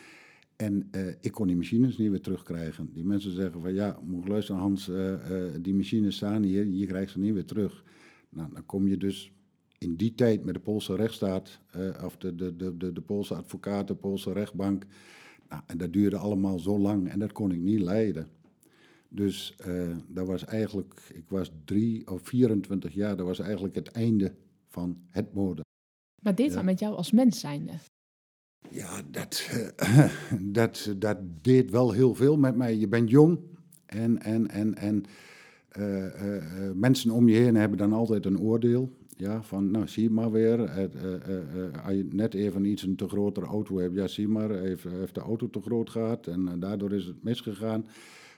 En 0.61 0.89
uh, 0.95 1.07
ik 1.21 1.31
kon 1.31 1.47
die 1.47 1.55
machines 1.55 1.97
niet 1.97 2.09
weer 2.09 2.21
terugkrijgen. 2.21 2.93
Die 2.93 3.03
mensen 3.03 3.31
zeggen 3.31 3.61
van 3.61 3.73
ja, 3.73 3.99
moet 4.03 4.27
luisteren 4.27 4.61
Hans, 4.61 4.87
uh, 4.87 5.11
uh, 5.11 5.53
die 5.61 5.73
machines 5.73 6.15
staan 6.15 6.43
hier, 6.43 6.67
je 6.67 6.85
krijgt 6.85 7.11
ze 7.11 7.19
niet 7.19 7.33
weer 7.33 7.45
terug. 7.45 7.83
Nou, 8.29 8.53
dan 8.53 8.65
kom 8.65 8.87
je 8.87 8.97
dus 8.97 9.31
in 9.77 9.95
die 9.95 10.15
tijd 10.15 10.45
met 10.45 10.53
de 10.53 10.59
Poolse 10.59 10.95
rechtsstaat, 10.95 11.59
of 12.03 12.17
de, 12.17 12.35
de, 12.35 12.55
de, 12.55 12.77
de, 12.77 12.93
de 12.93 13.01
Poolse 13.01 13.35
advocaat, 13.35 13.87
de 13.87 13.95
Poolse 13.95 14.33
rechtbank. 14.33 14.85
Nou, 15.49 15.61
en 15.67 15.77
dat 15.77 15.93
duurde 15.93 16.17
allemaal 16.17 16.59
zo 16.59 16.79
lang 16.79 17.09
en 17.09 17.19
dat 17.19 17.31
kon 17.31 17.51
ik 17.51 17.59
niet 17.59 17.79
leiden. 17.79 18.27
Dus 19.09 19.55
dat 20.07 20.27
was 20.27 20.45
eigenlijk, 20.45 21.11
ik 21.13 21.29
was 21.29 21.51
drie 21.65 22.07
of 22.07 22.21
24 22.21 22.93
jaar, 22.93 23.17
dat 23.17 23.25
was 23.25 23.39
eigenlijk 23.39 23.75
het 23.75 23.87
einde 23.87 24.33
van 24.67 24.97
het 25.09 25.33
mode. 25.33 25.61
Maar 26.23 26.35
dit 26.35 26.53
ja. 26.53 26.61
met 26.61 26.79
jou 26.79 26.95
als 26.95 27.11
mens 27.11 27.39
zijnde? 27.39 27.73
Ja, 28.71 29.01
dat, 29.11 29.49
uh, 29.53 30.05
dat, 30.57 30.93
dat 30.97 31.17
deed 31.41 31.71
wel 31.71 31.91
heel 31.91 32.15
veel 32.15 32.37
met 32.37 32.55
mij. 32.55 32.75
Je 32.75 32.87
bent 32.87 33.09
jong 33.09 33.39
en, 33.85 34.21
en, 34.21 34.49
en, 34.49 34.75
en 34.75 35.03
uh, 35.79 36.05
uh, 36.05 36.71
mensen 36.73 37.11
om 37.11 37.29
je 37.29 37.35
heen 37.35 37.55
hebben 37.55 37.77
dan 37.77 37.93
altijd 37.93 38.25
een 38.25 38.39
oordeel. 38.39 38.89
Ja, 39.17 39.43
van 39.43 39.71
nou 39.71 39.87
zie 39.87 40.09
maar 40.09 40.31
weer, 40.31 40.69
als 41.83 41.93
je 41.93 42.07
net 42.11 42.33
even 42.33 42.65
iets 42.65 42.83
een 42.83 42.95
te 42.95 43.07
grotere 43.07 43.45
auto 43.45 43.77
hebt, 43.77 43.95
ja 43.95 44.07
zie 44.07 44.27
maar, 44.27 44.49
heeft, 44.49 44.83
heeft 44.83 45.15
de 45.15 45.21
auto 45.21 45.49
te 45.49 45.61
groot 45.61 45.89
gehad 45.89 46.27
en 46.27 46.59
daardoor 46.59 46.93
is 46.93 47.05
het 47.05 47.23
misgegaan. 47.23 47.85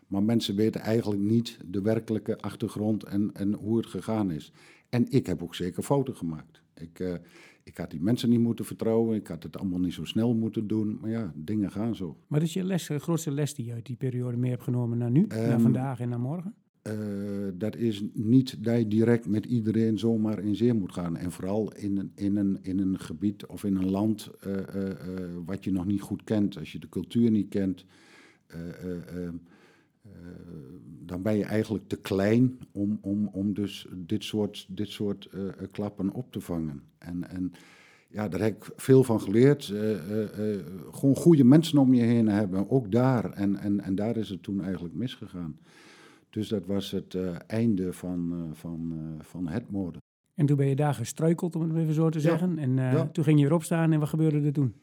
Maar 0.08 0.24
mensen 0.24 0.56
weten 0.56 0.82
eigenlijk 0.82 1.22
niet 1.22 1.58
de 1.66 1.82
werkelijke 1.82 2.38
achtergrond 2.38 3.04
en, 3.04 3.30
en 3.34 3.54
hoe 3.54 3.78
het 3.78 3.88
gegaan 3.88 4.32
is. 4.32 4.52
En 4.90 5.06
ik 5.10 5.25
heb 5.25 5.44
ook 5.44 5.56
zeker 5.56 5.84
fouten 5.84 6.16
gemaakt. 6.16 6.62
Ik, 6.74 7.20
ik 7.63 7.77
had 7.77 7.91
die 7.91 8.01
mensen 8.01 8.29
niet 8.29 8.39
moeten 8.39 8.65
vertrouwen. 8.65 9.15
Ik 9.15 9.27
had 9.27 9.43
het 9.43 9.58
allemaal 9.58 9.79
niet 9.79 9.93
zo 9.93 10.03
snel 10.03 10.36
moeten 10.36 10.67
doen. 10.67 10.98
Maar 11.01 11.10
ja, 11.10 11.34
dingen 11.36 11.72
gaan 11.72 11.96
zo. 11.96 12.17
Wat 12.27 12.41
is 12.41 12.53
je 12.53 12.63
les, 12.63 12.89
grootste 12.98 13.32
les 13.32 13.53
die 13.53 13.65
je 13.65 13.74
uit 13.74 13.86
die 13.86 13.96
periode 13.96 14.38
mee 14.38 14.51
hebt 14.51 14.63
genomen 14.63 14.98
naar 14.98 15.12
nu? 15.12 15.22
Um, 15.22 15.27
naar 15.27 15.60
vandaag 15.60 16.00
en 16.00 16.10
naar 16.10 16.20
morgen? 16.20 16.53
Uh, 16.88 16.93
dat 17.53 17.75
is 17.75 18.03
niet 18.13 18.63
dat 18.63 18.77
je 18.77 18.88
direct 18.88 19.27
met 19.27 19.46
iedereen 19.46 20.00
zomaar 20.00 20.39
in 20.39 20.55
zee 20.55 20.74
moet 20.74 20.93
gaan. 20.93 21.17
En 21.17 21.32
vooral 21.32 21.74
in 21.74 21.98
een, 21.98 22.12
in 22.15 22.36
een, 22.36 22.60
in 22.62 22.79
een 22.79 23.00
gebied 23.00 23.46
of 23.46 23.63
in 23.63 23.75
een 23.75 23.89
land 23.89 24.29
uh, 24.48 24.53
uh, 24.53 24.62
wat 25.46 25.63
je 25.63 25.72
nog 25.72 25.86
niet 25.86 26.01
goed 26.01 26.24
kent. 26.24 26.58
Als 26.58 26.72
je 26.72 26.79
de 26.79 26.89
cultuur 26.89 27.32
niet 27.32 27.50
kent. 27.50 27.86
Dan 31.05 31.22
ben 31.22 31.38
je 31.38 31.43
eigenlijk 31.43 31.88
te 31.88 32.00
klein 32.00 32.60
om, 32.72 32.98
om, 33.01 33.27
om 33.27 33.53
dus 33.53 33.88
dit 33.96 34.24
soort, 34.24 34.65
dit 34.70 34.89
soort 34.89 35.29
klappen 35.72 36.12
op 36.12 36.32
te 36.32 36.41
vangen. 36.41 36.84
En, 36.98 37.29
en 37.29 37.51
ja, 38.10 38.27
daar 38.27 38.41
heb 38.41 38.55
ik 38.55 38.72
veel 38.75 39.03
van 39.03 39.22
geleerd. 39.22 39.74
gewoon 40.91 41.15
goede 41.15 41.43
mensen 41.43 41.77
om 41.77 41.93
je 41.93 42.01
heen 42.01 42.27
hebben, 42.27 42.70
ook 42.70 42.91
daar. 42.91 43.32
En, 43.32 43.55
en, 43.55 43.82
en 43.82 43.96
daar 43.96 44.17
is 44.17 44.29
het 44.29 44.43
toen 44.43 44.63
eigenlijk 44.63 44.96
misgegaan. 44.96 45.58
Dus 46.29 46.48
dat 46.48 46.65
was 46.65 46.91
het 46.91 47.17
einde 47.48 47.93
van, 47.93 48.50
van, 48.53 48.93
van 49.20 49.48
het 49.48 49.72
moorden. 49.72 50.01
En 50.34 50.46
toen 50.46 50.58
ben 50.58 50.67
je 50.67 50.75
daar 50.75 50.93
gestruikeld, 50.93 51.55
om 51.55 51.62
het 51.62 51.77
even 51.77 51.93
zo 51.93 52.10
te 52.10 52.20
zeggen. 52.20 52.58
En 52.58 53.12
toen 53.12 53.24
ging 53.24 53.39
je 53.39 53.46
erop 53.46 53.63
staan 53.63 53.91
en 53.91 54.00
wat 54.00 54.10
gebeurde 54.10 54.41
er 54.41 54.53
toen? 54.53 54.74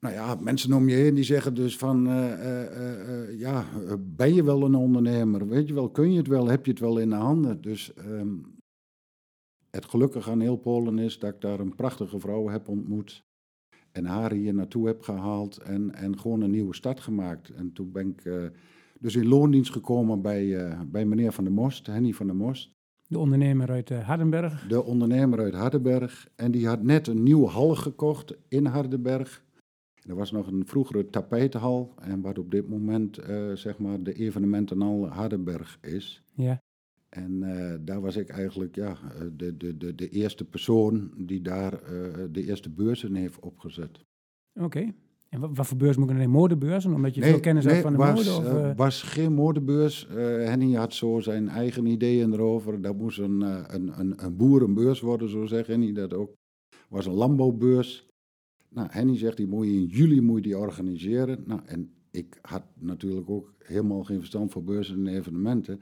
Nou 0.00 0.14
ja, 0.14 0.34
mensen 0.34 0.72
om 0.72 0.88
je 0.88 0.94
heen 0.94 1.14
die 1.14 1.24
zeggen 1.24 1.54
dus 1.54 1.76
van, 1.76 2.06
uh, 2.06 2.12
uh, 2.14 3.38
ja, 3.38 3.64
ben 3.98 4.34
je 4.34 4.44
wel 4.44 4.62
een 4.62 4.74
ondernemer? 4.74 5.48
Weet 5.48 5.68
je 5.68 5.74
wel, 5.74 5.90
kun 5.90 6.12
je 6.12 6.18
het 6.18 6.26
wel? 6.26 6.46
Heb 6.48 6.64
je 6.64 6.70
het 6.70 6.80
wel 6.80 6.98
in 6.98 7.08
de 7.10 7.14
handen? 7.14 7.60
Dus 7.60 7.92
um, 7.98 8.56
het 9.70 9.84
gelukkige 9.84 10.30
aan 10.30 10.40
heel 10.40 10.56
Polen 10.56 10.98
is 10.98 11.18
dat 11.18 11.34
ik 11.34 11.40
daar 11.40 11.60
een 11.60 11.74
prachtige 11.74 12.20
vrouw 12.20 12.48
heb 12.48 12.68
ontmoet. 12.68 13.24
En 13.92 14.04
haar 14.04 14.32
hier 14.32 14.54
naartoe 14.54 14.86
heb 14.86 15.02
gehaald 15.02 15.56
en, 15.56 15.94
en 15.94 16.18
gewoon 16.18 16.40
een 16.40 16.50
nieuwe 16.50 16.74
start 16.74 17.00
gemaakt. 17.00 17.50
En 17.50 17.72
toen 17.72 17.92
ben 17.92 18.08
ik 18.08 18.50
dus 18.98 19.16
in 19.16 19.28
loondienst 19.28 19.72
gekomen 19.72 20.22
bij, 20.22 20.76
bij 20.86 21.04
meneer 21.04 21.32
Van 21.32 21.44
der 21.44 21.52
Most, 21.52 21.86
Henny 21.86 22.12
van 22.12 22.26
der 22.26 22.36
Most. 22.36 22.70
De 23.08 23.18
ondernemer 23.18 23.70
uit 23.70 23.88
Hardenberg. 23.90 24.66
De 24.66 24.84
ondernemer 24.84 25.38
uit 25.38 25.54
Hardenberg. 25.54 26.28
En 26.36 26.50
die 26.50 26.66
had 26.66 26.82
net 26.82 27.06
een 27.06 27.22
nieuwe 27.22 27.48
hal 27.48 27.74
gekocht 27.74 28.36
in 28.48 28.66
Hardenberg. 28.66 29.44
Er 30.06 30.14
was 30.14 30.30
nog 30.30 30.46
een 30.46 30.66
vroegere 30.66 31.10
tapijtenhal, 31.10 31.94
en 32.00 32.20
wat 32.20 32.38
op 32.38 32.50
dit 32.50 32.68
moment 32.68 33.18
uh, 33.28 33.52
zeg 33.52 33.78
maar 33.78 34.02
de 34.02 34.12
evenementenhal 34.12 35.08
Hardenberg 35.08 35.78
is. 35.82 36.22
Ja. 36.34 36.62
En 37.08 37.42
uh, 37.42 37.74
daar 37.80 38.00
was 38.00 38.16
ik 38.16 38.28
eigenlijk 38.28 38.74
ja, 38.74 38.90
eh, 38.90 39.20
de, 39.36 39.56
de, 39.56 39.76
de, 39.76 39.94
de 39.94 40.08
eerste 40.08 40.44
persoon 40.44 41.10
die 41.16 41.40
daar 41.40 41.72
uh, 41.72 42.14
de 42.30 42.44
eerste 42.44 42.70
beurzen 42.70 43.14
heeft 43.14 43.40
opgezet. 43.40 44.04
Oké. 44.60 44.92
En 45.28 45.40
wat, 45.40 45.50
wat, 45.54 45.66
voor 45.66 45.76
beurs 45.76 45.96
moet 45.96 46.10
ik 46.10 46.16
alleen 46.16 46.30
modebeurzen? 46.30 46.94
Omdat 46.94 47.14
je 47.14 47.20
nee, 47.20 47.30
veel 47.30 47.40
kennis 47.40 47.64
nee, 47.64 47.72
hebt 47.72 47.86
van 47.86 47.96
de 47.96 47.98
was, 47.98 48.38
mode? 48.38 48.48
Uh, 48.48 48.76
was 48.76 49.02
geen 49.02 49.32
modebeurs. 49.32 50.06
Henny 50.10 50.72
had 50.72 50.94
zo 50.94 51.20
zijn 51.20 51.48
eigen 51.48 51.86
ideeën 51.86 52.32
erover. 52.32 52.80
Dat 52.80 52.96
moest 52.96 53.18
een, 53.18 53.40
een, 53.74 54.00
een, 54.00 54.24
een 54.24 54.36
boerenbeurs 54.36 55.00
worden, 55.00 55.28
zo 55.28 55.46
zegt 55.46 55.66
Henny 55.66 55.92
dat 55.92 56.14
ook. 56.14 56.34
was 56.88 57.06
een 57.06 57.12
landbouwbeurs. 57.12 58.06
Nou, 58.76 58.88
Henny 58.90 59.16
zegt, 59.16 59.36
die 59.36 59.46
moet 59.46 59.66
je 59.66 59.72
in 59.72 59.84
juli 59.86 60.20
moet 60.20 60.36
je 60.36 60.42
die 60.42 60.58
organiseren. 60.58 61.42
Nou, 61.46 61.60
en 61.64 61.90
ik 62.10 62.38
had 62.42 62.62
natuurlijk 62.78 63.30
ook 63.30 63.54
helemaal 63.58 64.04
geen 64.04 64.18
verstand 64.18 64.52
voor 64.52 64.64
beurzen 64.64 65.06
en 65.06 65.14
evenementen. 65.14 65.80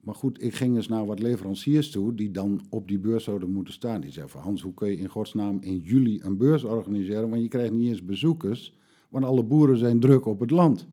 Maar 0.00 0.14
goed, 0.14 0.42
ik 0.42 0.54
ging 0.54 0.76
eens 0.76 0.88
naar 0.88 1.06
wat 1.06 1.20
leveranciers 1.20 1.90
toe 1.90 2.14
die 2.14 2.30
dan 2.30 2.60
op 2.70 2.88
die 2.88 2.98
beurs 2.98 3.24
zouden 3.24 3.50
moeten 3.50 3.74
staan. 3.74 4.00
Die 4.00 4.10
zeiden 4.10 4.34
van 4.34 4.42
Hans, 4.42 4.62
hoe 4.62 4.74
kun 4.74 4.88
je 4.88 4.96
in 4.96 5.08
godsnaam 5.08 5.58
in 5.60 5.78
juli 5.78 6.20
een 6.22 6.36
beurs 6.36 6.64
organiseren? 6.64 7.30
Want 7.30 7.42
je 7.42 7.48
krijgt 7.48 7.72
niet 7.72 7.88
eens 7.88 8.04
bezoekers, 8.04 8.76
want 9.08 9.24
alle 9.24 9.44
boeren 9.44 9.78
zijn 9.78 10.00
druk 10.00 10.26
op 10.26 10.40
het 10.40 10.50
land. 10.50 10.86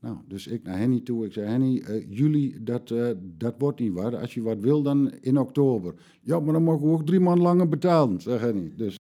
Nou, 0.00 0.16
dus 0.28 0.46
ik 0.46 0.62
naar 0.62 0.78
Henny 0.78 1.00
toe. 1.00 1.26
Ik 1.26 1.32
zei, 1.32 1.46
Henny, 1.46 1.82
uh, 1.88 2.10
juli, 2.10 2.64
dat, 2.64 2.90
uh, 2.90 3.10
dat 3.20 3.54
wordt 3.58 3.80
niet 3.80 3.92
waar. 3.92 4.16
Als 4.16 4.34
je 4.34 4.42
wat 4.42 4.60
wil, 4.60 4.82
dan 4.82 5.12
in 5.12 5.38
oktober. 5.38 5.94
Ja, 6.20 6.40
maar 6.40 6.52
dan 6.52 6.62
mogen 6.62 6.86
we 6.86 6.92
ook 6.92 7.06
drie 7.06 7.20
maanden 7.20 7.42
langer 7.44 7.68
betalen, 7.68 8.20
zei 8.20 8.38
Henny. 8.38 8.72
Dus 8.76 8.96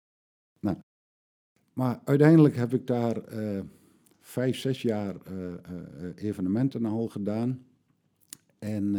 maar 1.75 1.99
uiteindelijk 2.03 2.55
heb 2.55 2.73
ik 2.73 2.87
daar 2.87 3.33
uh, 3.33 3.59
vijf, 4.21 4.57
zes 4.57 4.81
jaar 4.81 5.15
uh, 5.15 5.45
uh, 5.47 6.09
evenementen 6.15 6.85
al 6.85 7.07
gedaan. 7.07 7.65
En, 8.59 8.91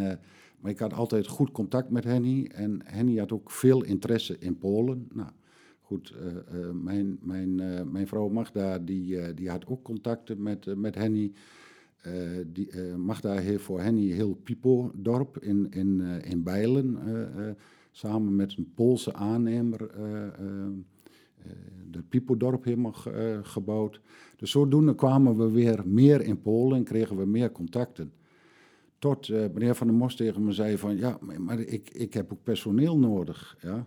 maar 0.60 0.70
ik 0.70 0.78
had 0.78 0.92
altijd 0.92 1.26
goed 1.26 1.50
contact 1.50 1.90
met 1.90 2.04
Henny. 2.04 2.50
En 2.54 2.80
Henny 2.84 3.16
had 3.16 3.32
ook 3.32 3.50
veel 3.50 3.84
interesse 3.84 4.38
in 4.38 4.58
Polen. 4.58 5.08
Nou, 5.14 5.30
goed, 5.80 6.14
mijn, 6.72 7.18
mijn, 7.20 7.54
mijn 7.92 8.06
vrouw 8.06 8.28
Magda, 8.28 8.78
die, 8.78 9.34
die 9.34 9.50
had 9.50 9.66
ook 9.66 9.82
contacten 9.82 10.42
met, 10.42 10.76
met 10.76 10.94
Henny. 10.94 11.32
die, 12.46 12.74
Magda 12.96 13.32
heeft 13.32 13.62
voor 13.62 13.80
Henny 13.80 14.10
heel 14.10 14.34
Pipo-dorp 14.34 15.38
in, 15.38 15.70
in, 15.70 16.00
in 16.00 16.42
Bijlen... 16.42 16.98
samen 17.90 18.36
met 18.36 18.56
een 18.56 18.72
Poolse 18.74 19.14
aannemer 19.14 19.90
het 21.90 22.08
Piepodorp 22.08 22.64
helemaal 22.64 22.94
uh, 23.08 23.38
gebouwd. 23.42 24.00
Dus 24.36 24.50
zodoende 24.50 24.94
kwamen 24.94 25.36
we 25.36 25.50
weer 25.50 25.82
meer 25.86 26.20
in 26.20 26.40
Polen 26.40 26.76
en 26.76 26.84
kregen 26.84 27.16
we 27.16 27.26
meer 27.26 27.52
contacten. 27.52 28.12
Tot 28.98 29.28
uh, 29.28 29.38
meneer 29.52 29.74
Van 29.74 29.86
der 29.86 29.96
Mos 29.96 30.16
tegen 30.16 30.44
me 30.44 30.52
zei 30.52 30.78
van, 30.78 30.96
ja, 30.96 31.18
maar 31.38 31.60
ik, 31.60 31.90
ik 31.90 32.14
heb 32.14 32.32
ook 32.32 32.42
personeel 32.42 32.98
nodig. 32.98 33.56
Ja? 33.60 33.86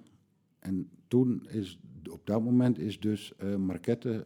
En 0.59 0.89
toen 1.07 1.47
is, 1.47 1.79
op 2.11 2.21
dat 2.23 2.43
moment 2.43 2.79
is 2.79 2.99
dus 2.99 3.33
uh, 3.43 3.55
Marquette 3.55 4.25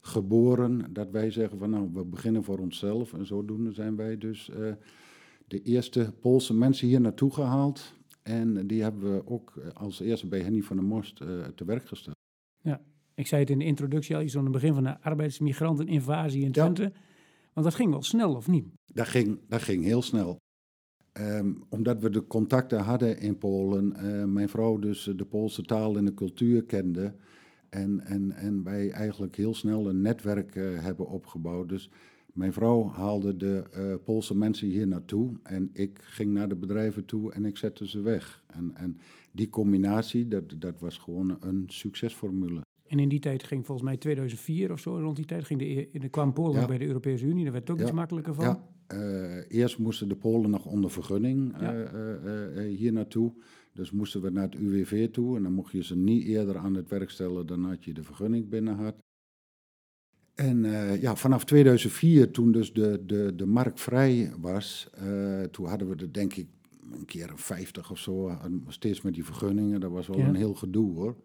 geboren, 0.00 0.92
dat 0.92 1.10
wij 1.10 1.30
zeggen 1.30 1.58
van, 1.58 1.70
nou, 1.70 1.90
we 1.92 2.04
beginnen 2.04 2.44
voor 2.44 2.58
onszelf. 2.58 3.12
En 3.12 3.26
zodoende 3.26 3.72
zijn 3.72 3.96
wij 3.96 4.18
dus 4.18 4.50
de 5.46 5.62
eerste 5.62 6.12
Poolse 6.20 6.54
mensen 6.54 6.88
hier 6.88 7.00
naartoe 7.00 7.32
gehaald. 7.32 7.94
En 8.22 8.66
die 8.66 8.82
hebben 8.82 9.14
we 9.14 9.26
ook 9.26 9.52
als 9.72 10.00
eerste 10.00 10.26
bij 10.26 10.40
Henny 10.40 10.62
van 10.62 10.76
der 10.76 10.84
Most 10.84 11.16
te 11.54 11.64
werk 11.64 11.86
gesteld. 11.86 12.16
Ja, 12.60 12.80
ik 13.14 13.26
zei 13.26 13.40
het 13.40 13.50
in 13.50 13.58
de 13.58 13.64
introductie 13.64 14.16
al, 14.16 14.22
iets 14.22 14.36
aan 14.36 14.42
het 14.42 14.52
begin 14.52 14.74
van 14.74 14.84
de 14.84 15.00
arbeidsmigranteninvasie 15.00 16.44
in 16.44 16.52
Twente. 16.52 16.92
Want 17.52 17.66
dat 17.66 17.74
ging 17.74 17.90
wel 17.90 18.02
snel, 18.02 18.34
of 18.34 18.48
niet? 18.48 18.66
Dat 18.92 19.08
ging, 19.08 19.40
dat 19.48 19.62
ging 19.62 19.84
heel 19.84 20.02
snel. 20.02 20.36
Um, 21.20 21.64
omdat 21.68 22.00
we 22.00 22.10
de 22.10 22.26
contacten 22.26 22.80
hadden 22.80 23.18
in 23.18 23.38
Polen, 23.38 23.94
uh, 23.96 24.24
mijn 24.24 24.48
vrouw 24.48 24.78
dus 24.78 25.10
de 25.16 25.24
Poolse 25.24 25.62
taal 25.62 25.96
en 25.96 26.04
de 26.04 26.14
cultuur 26.14 26.64
kende. 26.64 27.14
En, 27.68 28.00
en, 28.00 28.32
en 28.32 28.62
wij 28.62 28.90
eigenlijk 28.90 29.36
heel 29.36 29.54
snel 29.54 29.88
een 29.88 30.00
netwerk 30.00 30.54
uh, 30.54 30.80
hebben 30.80 31.06
opgebouwd. 31.06 31.68
Dus 31.68 31.90
mijn 32.32 32.52
vrouw 32.52 32.88
haalde 32.88 33.36
de 33.36 33.64
uh, 33.76 33.94
Poolse 34.04 34.36
mensen 34.36 34.68
hier 34.68 34.86
naartoe 34.86 35.32
en 35.42 35.70
ik 35.72 35.98
ging 36.02 36.32
naar 36.32 36.48
de 36.48 36.56
bedrijven 36.56 37.04
toe 37.04 37.32
en 37.32 37.44
ik 37.44 37.56
zette 37.56 37.88
ze 37.88 38.00
weg. 38.00 38.44
En, 38.46 38.74
en 38.74 38.98
die 39.32 39.48
combinatie, 39.48 40.28
dat, 40.28 40.54
dat 40.58 40.80
was 40.80 40.98
gewoon 40.98 41.36
een 41.40 41.64
succesformule. 41.66 42.60
En 42.86 42.98
in 42.98 43.08
die 43.08 43.20
tijd 43.20 43.42
ging 43.42 43.66
volgens 43.66 43.86
mij 43.86 43.96
2004 43.96 44.72
of 44.72 44.80
zo, 44.80 44.98
rond 44.98 45.16
die 45.16 45.24
tijd 45.24 45.44
ging 45.44 45.60
de, 45.60 45.98
de 45.98 46.08
kwam 46.08 46.32
Polen 46.32 46.66
bij 46.66 46.78
de 46.78 46.86
Europese 46.86 47.24
Unie. 47.24 47.42
Daar 47.42 47.52
werd 47.52 47.68
het 47.68 47.76
ook 47.76 47.82
iets 47.82 47.92
makkelijker 47.92 48.34
van. 48.34 48.44
Ja. 48.44 48.70
Uh, 48.94 49.44
eerst 49.48 49.78
moesten 49.78 50.08
de 50.08 50.16
Polen 50.16 50.50
nog 50.50 50.66
onder 50.66 50.90
vergunning 50.90 51.60
uh, 51.60 51.68
uh, 51.68 52.76
hier 52.76 52.92
naartoe. 52.92 53.32
Dus 53.72 53.90
moesten 53.90 54.22
we 54.22 54.30
naar 54.30 54.42
het 54.42 54.54
UWV 54.54 55.10
toe 55.10 55.36
en 55.36 55.42
dan 55.42 55.52
mocht 55.52 55.72
je 55.72 55.82
ze 55.82 55.96
niet 55.96 56.24
eerder 56.24 56.58
aan 56.58 56.74
het 56.74 56.88
werk 56.88 57.10
stellen 57.10 57.46
dan 57.46 57.62
dat 57.62 57.84
je 57.84 57.94
de 57.94 58.02
vergunning 58.02 58.48
binnen 58.48 58.76
had. 58.76 58.94
En 60.42 60.64
ja, 61.00 61.16
vanaf 61.16 61.44
2004, 61.44 62.30
toen 62.30 62.52
dus 62.52 62.72
de, 62.72 63.02
de, 63.06 63.32
de 63.36 63.46
markt 63.46 63.80
vrij 63.80 64.32
was, 64.40 64.90
toen 65.50 65.66
hadden 65.66 65.88
we 65.88 65.96
er 65.96 66.12
denk 66.12 66.34
ik 66.34 66.46
een 66.92 67.04
keer 67.04 67.30
een 67.30 67.38
50 67.38 67.90
of 67.90 67.98
zo, 67.98 68.38
steeds 68.68 69.00
met 69.02 69.14
die 69.14 69.24
vergunningen. 69.24 69.80
Dat 69.80 69.90
was 69.90 70.06
wel 70.06 70.18
een 70.18 70.34
heel 70.34 70.54
gedoe 70.54 70.94
hoor. 70.94 71.16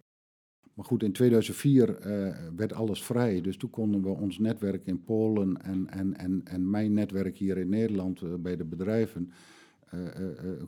Maar 0.78 0.86
goed, 0.86 1.04
in 1.04 1.12
2004 1.12 2.06
uh, 2.06 2.28
eh, 2.28 2.36
werd 2.56 2.74
alles 2.74 3.04
vrij. 3.04 3.42
Dus 3.42 3.58
toen 3.58 3.70
konden 3.70 4.02
we 4.02 4.10
ons 4.10 4.40
netwerk 4.40 4.86
in 4.86 5.04
Polen 5.04 5.62
en, 5.62 5.90
en, 5.90 6.18
en, 6.18 6.42
en 6.44 6.70
mijn 6.70 6.94
netwerk 6.94 7.38
hier 7.38 7.58
in 7.58 7.70
Nederland 7.70 8.42
bij 8.42 8.56
de 8.56 8.66
bedrijven, 8.66 9.32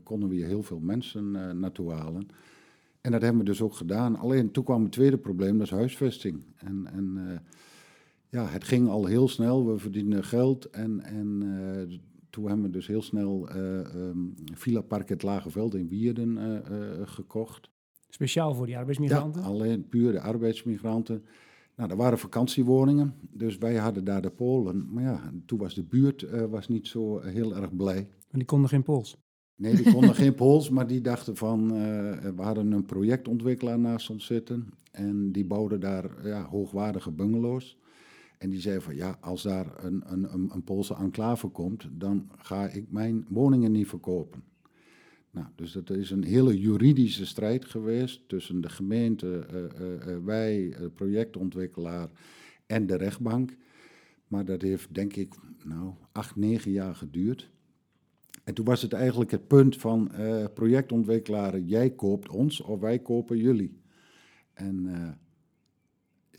konden 0.04 0.30
we 0.30 0.36
hier 0.36 0.46
heel 0.46 0.64
veel 0.64 0.80
mensen 0.80 1.32
naartoe 1.60 1.92
halen. 1.92 2.28
En 3.02 3.12
dat 3.12 3.22
hebben 3.22 3.40
we 3.40 3.46
dus 3.46 3.62
ook 3.62 3.74
gedaan. 3.74 4.16
Alleen 4.16 4.52
toen 4.52 4.64
kwam 4.64 4.84
het 4.84 4.92
tweede 4.92 5.18
probleem, 5.18 5.58
dat 5.58 5.68
is 5.68 5.74
huisvesting. 5.74 6.44
En, 6.58 6.88
en 6.92 7.42
ja, 8.30 8.46
het 8.46 8.64
ging 8.64 8.90
al 8.90 9.06
heel 9.06 9.28
snel, 9.28 9.68
we 9.68 9.78
verdienen 9.78 10.24
geld 10.24 10.70
en, 10.70 11.02
en 11.02 12.02
toen 12.30 12.48
hebben 12.48 12.66
we 12.66 12.72
dus 12.72 12.88
heel 12.88 13.02
snel 13.02 13.50
um, 13.56 14.34
Villa 14.54 14.82
Park 14.82 15.10
het 15.10 15.24
Lageveld 15.24 15.76
in 15.76 15.88
Wierden 15.88 16.64
gekocht. 17.08 17.70
Speciaal 18.10 18.54
voor 18.54 18.66
die 18.66 18.78
arbeidsmigranten? 18.78 19.42
Ja, 19.42 19.48
alleen 19.48 19.88
puur 19.88 20.12
de 20.12 20.22
arbeidsmigranten. 20.22 21.24
Nou, 21.80 21.92
er 21.92 21.98
waren 21.98 22.18
vakantiewoningen, 22.18 23.14
dus 23.32 23.58
wij 23.58 23.76
hadden 23.76 24.04
daar 24.04 24.22
de 24.22 24.30
Polen. 24.30 24.88
Maar 24.94 25.04
ja, 25.04 25.32
toen 25.46 25.60
was 25.60 25.76
de 25.76 25.84
buurt 25.84 26.22
uh, 26.22 26.44
was 26.44 26.68
niet 26.68 26.88
zo 26.88 27.20
heel 27.20 27.56
erg 27.56 27.76
blij. 27.76 28.02
Maar 28.02 28.40
die 28.40 28.46
konden 28.46 28.70
geen 28.70 28.84
Pools? 28.84 29.18
Nee, 29.56 29.76
die 29.76 29.94
konden 29.94 30.16
geen 30.24 30.36
Pools, 30.36 30.70
maar 30.70 30.88
die 30.88 31.02
dachten 31.02 31.36
van... 31.36 31.64
Uh, 31.64 31.80
we 32.36 32.42
hadden 32.42 32.72
een 32.72 32.86
projectontwikkelaar 32.86 33.80
naast 33.80 34.10
ons 34.10 34.26
zitten. 34.26 34.70
En 34.92 35.32
die 35.32 35.46
bouwde 35.46 35.78
daar 35.78 36.28
ja, 36.28 36.46
hoogwaardige 36.46 37.12
bungalows. 37.12 37.78
En 38.40 38.50
die 38.50 38.60
zei 38.60 38.82
van, 38.82 38.96
ja, 38.96 39.18
als 39.22 39.44
daar 39.44 39.84
een, 39.84 40.04
een, 40.06 40.54
een, 40.54 40.64
Poolse 40.64 40.96
enclave 40.96 41.48
komt... 41.48 41.88
dan 41.92 42.30
ga 42.38 42.68
ik 42.68 42.92
mijn 42.92 43.26
woningen 43.30 43.72
niet 43.72 43.88
verkopen. 43.88 44.44
Nou, 45.32 45.48
dus 45.56 45.72
dat 45.72 45.90
is 45.90 46.12
een 46.12 46.24
hele 46.24 46.60
juridische 46.60 47.26
strijd 47.26 47.66
geweest 47.66 48.28
tussen 48.28 48.62
de 48.62 48.70
gemeente, 48.70 49.48
uh, 49.54 50.08
uh, 50.08 50.18
wij, 50.26 50.76
de 50.80 50.90
projectontwikkelaar 50.90 52.10
en 52.66 52.88
de 52.88 52.96
rechtbank. 52.96 53.56
Maar 54.28 54.46
dat 54.46 54.62
heeft 54.62 54.94
denk 54.94 55.16
ik 55.16 55.36
nou 55.64 55.94
acht, 56.12 56.36
negen 56.36 56.72
jaar 56.72 56.96
geduurd. 56.96 57.50
En 58.44 58.54
toen 58.54 58.66
was 58.66 58.82
het 58.82 58.94
eigenlijk 58.94 59.32
het 59.32 59.48
punt 59.48 59.78
van 59.78 60.12
uh, 60.20 60.46
projectontwikkelaar, 60.54 61.60
jij 61.60 61.90
koopt 61.90 62.30
ons 62.30 62.62
of 62.62 62.80
wij 62.80 63.00
kopen 63.00 63.38
jullie. 63.38 63.82
En 64.54 64.88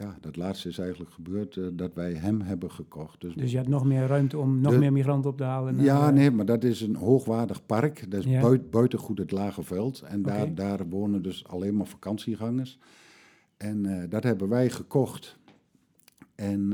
ja, 0.01 0.17
dat 0.21 0.37
laatste 0.37 0.69
is 0.69 0.79
eigenlijk 0.79 1.11
gebeurd 1.11 1.57
uh, 1.57 1.67
dat 1.73 1.95
wij 1.95 2.13
hem 2.13 2.41
hebben 2.41 2.71
gekocht. 2.71 3.21
Dus, 3.21 3.35
dus 3.35 3.51
je 3.51 3.57
had 3.57 3.69
nog 3.69 3.85
meer 3.85 4.07
ruimte 4.07 4.39
om 4.39 4.61
nog 4.61 4.73
de, 4.73 4.79
meer 4.79 4.93
migranten 4.93 5.31
op 5.31 5.37
te 5.37 5.45
halen? 5.45 5.83
Ja, 5.83 6.11
nee, 6.11 6.31
maar 6.31 6.45
dat 6.45 6.65
is 6.65 6.81
een 6.81 6.97
hoogwaardig 6.97 7.67
park. 7.67 8.11
Dat 8.11 8.25
is 8.25 8.31
ja. 8.31 8.41
buiten, 8.41 8.71
buiten 8.71 8.99
goed 8.99 9.19
het 9.19 9.31
Lage 9.31 9.63
Veld. 9.63 10.01
En 10.01 10.23
daar, 10.23 10.41
okay. 10.41 10.55
daar 10.55 10.89
wonen 10.89 11.23
dus 11.23 11.47
alleen 11.47 11.77
maar 11.77 11.87
vakantiegangers. 11.87 12.79
En 13.57 14.07
dat 14.09 14.23
hebben 14.23 14.49
wij 14.49 14.71
gekocht. 14.71 15.39
En 16.35 16.73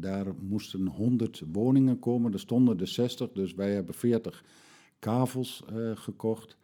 daar 0.00 0.26
moesten 0.40 0.86
100 0.86 1.42
woningen 1.52 1.98
komen. 1.98 2.32
Er 2.32 2.38
stonden 2.38 2.80
er 2.80 2.88
60, 2.88 3.32
dus 3.32 3.54
wij 3.54 3.72
hebben 3.72 3.94
40 3.94 4.44
kavels 4.98 5.64
gekocht. 5.94 6.56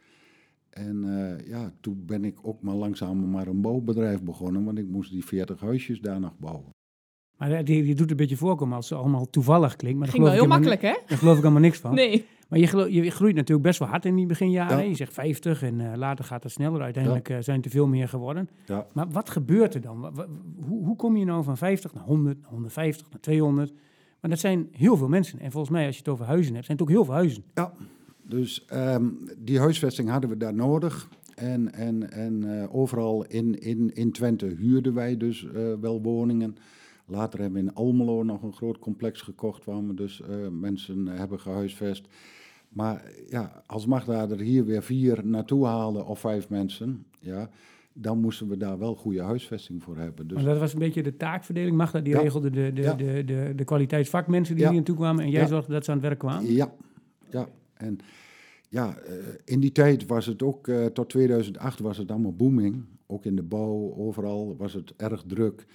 En 0.70 1.04
uh, 1.04 1.48
ja, 1.48 1.72
toen 1.80 2.02
ben 2.06 2.24
ik 2.24 2.38
ook 2.42 2.62
maar 2.62 2.74
langzaam 2.74 3.30
maar 3.30 3.46
een 3.46 3.60
bouwbedrijf 3.60 4.22
begonnen, 4.22 4.64
want 4.64 4.78
ik 4.78 4.88
moest 4.88 5.10
die 5.10 5.24
40 5.24 5.60
huisjes 5.60 6.00
daar 6.00 6.20
nog 6.20 6.38
bouwen. 6.38 6.70
Maar 7.36 7.64
die, 7.64 7.82
die 7.82 7.94
doet 7.94 8.10
een 8.10 8.16
beetje 8.16 8.36
voorkomen 8.36 8.76
als 8.76 8.86
ze 8.86 8.94
allemaal 8.94 9.30
toevallig 9.30 9.76
klinkt. 9.76 9.98
Maar 9.98 10.08
Ging 10.08 10.22
wel 10.22 10.32
heel 10.32 10.46
makkelijk, 10.46 10.82
hè? 10.82 10.94
Daar 11.06 11.18
geloof 11.18 11.38
ik 11.38 11.42
allemaal 11.42 11.62
niks 11.62 11.78
van. 11.78 11.94
Nee. 11.94 12.26
Maar 12.48 12.58
je, 12.58 12.92
je, 12.92 13.10
groeit 13.10 13.34
natuurlijk 13.34 13.66
best 13.66 13.78
wel 13.78 13.88
hard 13.88 14.04
in 14.04 14.16
die 14.16 14.26
beginjaren. 14.26 14.78
Ja. 14.78 14.82
Je 14.82 14.94
zegt 14.94 15.12
50 15.12 15.62
en 15.62 15.78
uh, 15.78 15.92
later 15.94 16.24
gaat 16.24 16.42
het 16.42 16.52
sneller. 16.52 16.82
Uiteindelijk 16.82 17.28
ja. 17.28 17.36
uh, 17.36 17.42
zijn 17.42 17.62
er 17.62 17.70
veel 17.70 17.86
meer 17.86 18.08
geworden. 18.08 18.48
Ja. 18.66 18.86
Maar 18.92 19.08
wat 19.10 19.30
gebeurt 19.30 19.74
er 19.74 19.80
dan? 19.80 20.12
Hoe, 20.66 20.84
hoe, 20.84 20.96
kom 20.96 21.16
je 21.16 21.24
nou 21.24 21.44
van 21.44 21.56
50 21.56 21.94
naar 21.94 22.04
100, 22.04 22.40
naar 22.40 22.50
150, 22.50 23.10
naar 23.10 23.20
200? 23.20 23.72
Maar 24.20 24.30
dat 24.30 24.40
zijn 24.40 24.68
heel 24.72 24.96
veel 24.96 25.08
mensen. 25.08 25.38
En 25.38 25.50
volgens 25.50 25.72
mij, 25.72 25.86
als 25.86 25.94
je 25.94 26.00
het 26.00 26.10
over 26.10 26.24
huizen 26.24 26.54
hebt, 26.54 26.66
zijn 26.66 26.78
het 26.78 26.86
ook 26.86 26.92
heel 26.92 27.04
veel 27.04 27.14
huizen. 27.14 27.44
Ja, 27.54 27.72
dus 28.30 28.66
um, 28.72 29.18
die 29.38 29.58
huisvesting 29.58 30.08
hadden 30.08 30.30
we 30.30 30.36
daar 30.36 30.54
nodig. 30.54 31.08
En, 31.34 31.72
en, 31.72 32.10
en 32.12 32.42
uh, 32.42 32.74
overal 32.74 33.24
in, 33.24 33.60
in, 33.60 33.94
in 33.94 34.12
Twente 34.12 34.46
huurden 34.46 34.94
wij 34.94 35.16
dus 35.16 35.46
wel 35.80 36.02
woningen. 36.02 36.56
Later 37.06 37.40
hebben 37.40 37.62
we 37.62 37.68
in 37.68 37.74
Almelo 37.74 38.22
nog 38.22 38.42
een 38.42 38.52
groot 38.52 38.78
complex 38.78 39.20
gekocht 39.20 39.64
waar 39.64 39.86
we 39.86 39.94
dus 39.94 40.22
mensen 40.50 41.06
hebben 41.06 41.40
gehuisvest. 41.40 42.08
Maar 42.68 43.04
ja, 43.28 43.62
als 43.66 43.86
Magda 43.86 44.28
er 44.28 44.40
hier 44.40 44.64
weer 44.64 44.82
vier 44.82 45.26
naartoe 45.26 45.66
haalde 45.66 46.04
of 46.04 46.20
vijf 46.20 46.48
mensen, 46.48 47.04
ja, 47.20 47.50
dan 47.92 48.20
moesten 48.20 48.48
we 48.48 48.56
daar 48.56 48.78
wel 48.78 48.94
goede 48.94 49.22
huisvesting 49.22 49.82
voor 49.82 49.96
hebben. 49.96 50.28
Dus 50.28 50.36
maar 50.36 50.46
dat 50.46 50.58
was 50.58 50.72
een 50.72 50.78
beetje 50.78 51.02
de 51.02 51.16
taakverdeling. 51.16 51.76
Magda 51.76 52.00
die 52.00 52.14
ja. 52.14 52.20
regelde 52.20 52.50
de, 52.50 52.72
de, 52.72 52.82
ja. 52.82 52.94
de, 52.94 53.24
de, 53.24 53.52
de 53.56 53.64
kwaliteitsvakmensen 53.64 54.54
die 54.54 54.64
ja. 54.64 54.70
hier 54.70 54.78
naartoe 54.78 54.96
kwamen 54.96 55.24
en 55.24 55.30
jij 55.30 55.46
zorgde 55.46 55.72
dat 55.72 55.84
ze 55.84 55.90
aan 55.90 55.96
het 55.96 56.06
werk 56.06 56.18
kwamen? 56.18 56.52
Ja, 56.52 56.72
ja. 57.30 57.48
En 57.80 57.98
ja, 58.68 58.96
uh, 59.08 59.14
in 59.44 59.60
die 59.60 59.72
tijd 59.72 60.06
was 60.06 60.26
het 60.26 60.42
ook, 60.42 60.66
uh, 60.66 60.86
tot 60.86 61.08
2008 61.08 61.78
was 61.78 61.96
het 61.96 62.10
allemaal 62.10 62.34
booming. 62.34 62.84
Ook 63.06 63.24
in 63.24 63.36
de 63.36 63.42
bouw, 63.42 63.94
overal 63.96 64.56
was 64.56 64.72
het 64.72 64.92
erg 64.96 65.22
druk. 65.26 65.66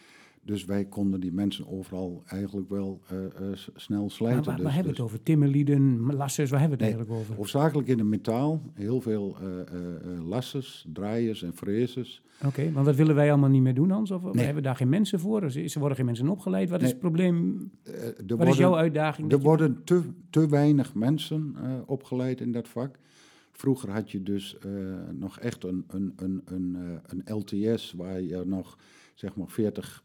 Dus 0.46 0.66
wij 0.66 0.86
konden 0.86 1.20
die 1.20 1.34
mensen 1.34 1.68
overal 1.68 2.24
eigenlijk 2.26 2.70
wel 2.70 3.02
uh, 3.12 3.20
uh, 3.20 3.58
snel 3.76 4.10
slijten. 4.10 4.36
Maar 4.36 4.46
waar, 4.46 4.56
dus, 4.56 4.66
hebben 4.66 4.84
we 4.84 4.88
dus. 4.90 4.98
het 4.98 5.00
over? 5.00 5.24
Timmerlieden, 5.24 6.14
lassers, 6.16 6.50
waar 6.50 6.60
hebben 6.60 6.78
we 6.78 6.84
het 6.84 6.94
nee, 6.94 7.04
eigenlijk 7.04 7.12
over? 7.12 7.36
Hoofdzakelijk 7.36 7.88
in 7.88 7.98
de 7.98 8.04
metaal. 8.04 8.62
Heel 8.74 9.02
veel 9.02 9.38
uh, 9.42 10.28
lassers, 10.28 10.86
draaiers 10.94 11.44
en 11.44 11.54
fräsers. 11.54 12.24
Oké, 12.38 12.48
okay, 12.48 12.70
maar 12.70 12.84
wat 12.84 12.96
willen 12.96 13.16
wij 13.16 13.30
allemaal 13.30 13.50
niet 13.50 13.62
meer 13.62 13.74
doen, 13.74 13.90
Hans? 13.90 14.12
Of 14.12 14.22
nee. 14.22 14.32
hebben 14.36 14.56
we 14.56 14.62
daar 14.62 14.76
geen 14.76 14.90
mensen 14.90 15.20
voor? 15.20 15.44
Er 15.44 15.80
worden 15.80 15.98
geen 15.98 16.06
mensen 16.06 16.30
opgeleid. 16.30 16.70
Wat 16.70 16.80
nee. 16.80 16.88
is 16.88 16.94
het 16.94 17.02
probleem? 17.02 17.72
wat 17.84 18.24
worden, 18.28 18.48
is 18.48 18.58
jouw 18.58 18.76
uitdaging? 18.76 19.32
Er 19.32 19.40
worden 19.40 19.84
te, 19.84 20.02
te 20.30 20.48
weinig 20.48 20.94
mensen 20.94 21.56
opgeleid 21.86 22.42
in 22.42 22.52
dat 22.52 22.68
vak. 22.68 23.00
Vroeger 23.52 23.92
had 23.92 24.12
je 24.12 24.24
dus 24.24 24.58
nog 25.12 25.40
echt 25.40 25.64
een, 25.64 25.84
een, 25.88 26.14
een, 26.16 26.42
een, 26.46 27.00
een 27.06 27.36
LTS 27.36 27.94
waar 27.98 28.22
je 28.22 28.44
nog 28.46 28.78
zeg 29.16 29.36
maar 29.36 29.50
40 29.50 30.04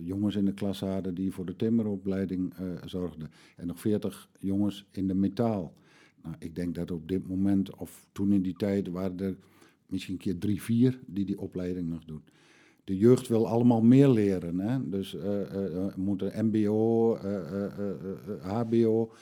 jongens 0.00 0.36
in 0.36 0.44
de 0.44 0.54
klas 0.54 0.80
hadden 0.80 1.14
die 1.14 1.32
voor 1.32 1.46
de 1.46 1.56
timmeropleiding 1.56 2.58
uh, 2.60 2.72
zorgden. 2.84 3.30
En 3.56 3.66
nog 3.66 3.80
40 3.80 4.28
jongens 4.38 4.86
in 4.90 5.08
de 5.08 5.14
metaal. 5.14 5.74
Nou, 6.22 6.34
ik 6.38 6.54
denk 6.54 6.74
dat 6.74 6.90
op 6.90 7.08
dit 7.08 7.28
moment, 7.28 7.76
of 7.76 8.06
toen 8.12 8.32
in 8.32 8.42
die 8.42 8.56
tijd, 8.56 8.88
waren 8.88 9.18
er 9.18 9.36
misschien 9.86 10.14
een 10.14 10.20
keer 10.20 10.38
drie, 10.38 10.62
vier 10.62 11.00
die 11.06 11.24
die 11.24 11.40
opleiding 11.40 11.88
nog 11.88 12.04
doen. 12.04 12.22
De 12.84 12.96
jeugd 12.96 13.28
wil 13.28 13.48
allemaal 13.48 13.82
meer 13.82 14.08
leren. 14.08 14.58
Hè? 14.58 14.88
Dus 14.88 15.14
uh, 15.14 15.94
moeten 15.96 16.46
MBO, 16.46 17.16
HBO. 18.40 19.12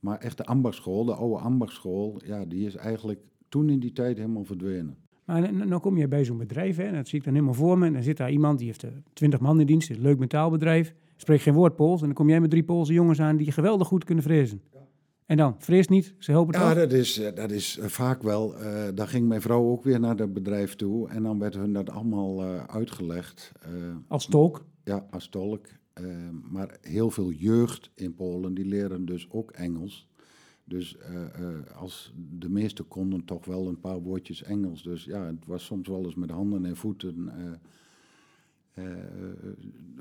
Maar 0.00 0.18
echt 0.18 0.36
de 0.36 0.44
ambachtschool, 0.44 1.04
de 1.04 1.14
oude 1.14 1.38
ambachtschool, 1.38 2.20
ja, 2.24 2.44
die 2.44 2.66
is 2.66 2.74
eigenlijk 2.74 3.20
toen 3.48 3.70
in 3.70 3.78
die 3.78 3.92
tijd 3.92 4.16
helemaal 4.16 4.44
verdwenen. 4.44 4.96
Maar 5.28 5.68
dan 5.68 5.80
kom 5.80 5.96
je 5.96 6.08
bij 6.08 6.24
zo'n 6.24 6.38
bedrijf, 6.38 6.76
hè, 6.76 6.82
en 6.82 6.94
dat 6.94 7.08
zie 7.08 7.18
ik 7.18 7.24
dan 7.24 7.32
helemaal 7.32 7.54
voor 7.54 7.78
me. 7.78 7.86
En 7.86 7.92
dan 7.92 8.02
zit 8.02 8.16
daar 8.16 8.30
iemand, 8.30 8.58
die 8.58 8.66
heeft 8.66 8.84
twintig 9.12 9.40
man 9.40 9.60
in 9.60 9.66
dienst, 9.66 9.90
een 9.90 10.00
leuk 10.00 10.18
metaalbedrijf. 10.18 10.94
Spreekt 11.16 11.42
geen 11.42 11.54
woord 11.54 11.76
Pools. 11.76 12.00
En 12.00 12.06
dan 12.06 12.14
kom 12.14 12.28
jij 12.28 12.40
met 12.40 12.50
drie 12.50 12.62
Poolse 12.62 12.92
jongens 12.92 13.20
aan 13.20 13.36
die 13.36 13.52
geweldig 13.52 13.86
goed 13.86 14.04
kunnen 14.04 14.24
frezen. 14.24 14.62
En 15.26 15.36
dan, 15.36 15.54
vrees 15.58 15.88
niet, 15.88 16.14
ze 16.18 16.30
helpen 16.30 16.60
Ja, 16.60 16.74
dat 16.74 16.92
is, 16.92 17.22
dat 17.34 17.50
is 17.50 17.78
vaak 17.82 18.22
wel. 18.22 18.60
Uh, 18.60 18.84
dan 18.94 19.08
ging 19.08 19.28
mijn 19.28 19.40
vrouw 19.40 19.70
ook 19.70 19.84
weer 19.84 20.00
naar 20.00 20.16
dat 20.16 20.32
bedrijf 20.32 20.74
toe. 20.74 21.08
En 21.08 21.22
dan 21.22 21.38
werd 21.38 21.54
hun 21.54 21.72
dat 21.72 21.90
allemaal 21.90 22.44
uh, 22.44 22.64
uitgelegd. 22.64 23.52
Uh, 23.66 23.96
als 24.06 24.26
tolk? 24.26 24.64
Ja, 24.84 25.06
als 25.10 25.28
tolk. 25.28 25.66
maar 26.50 26.76
heel 26.80 27.10
veel 27.10 27.30
jeugd 27.30 27.90
in 27.94 28.14
Polen, 28.14 28.54
die 28.54 28.66
leren 28.66 29.04
dus 29.04 29.28
ook 29.30 29.50
Engels. 29.50 30.08
Dus 30.68 30.96
uh, 30.96 31.40
uh, 31.40 31.76
als 31.76 32.12
de 32.38 32.48
meeste 32.48 32.82
konden 32.82 33.24
toch 33.24 33.44
wel 33.44 33.68
een 33.68 33.80
paar 33.80 34.00
woordjes 34.00 34.42
Engels. 34.42 34.82
Dus 34.82 35.04
ja, 35.04 35.24
het 35.24 35.46
was 35.46 35.64
soms 35.64 35.88
wel 35.88 36.04
eens 36.04 36.14
met 36.14 36.30
handen 36.30 36.64
en 36.64 36.76
voeten 36.76 37.32
uh, 38.78 38.84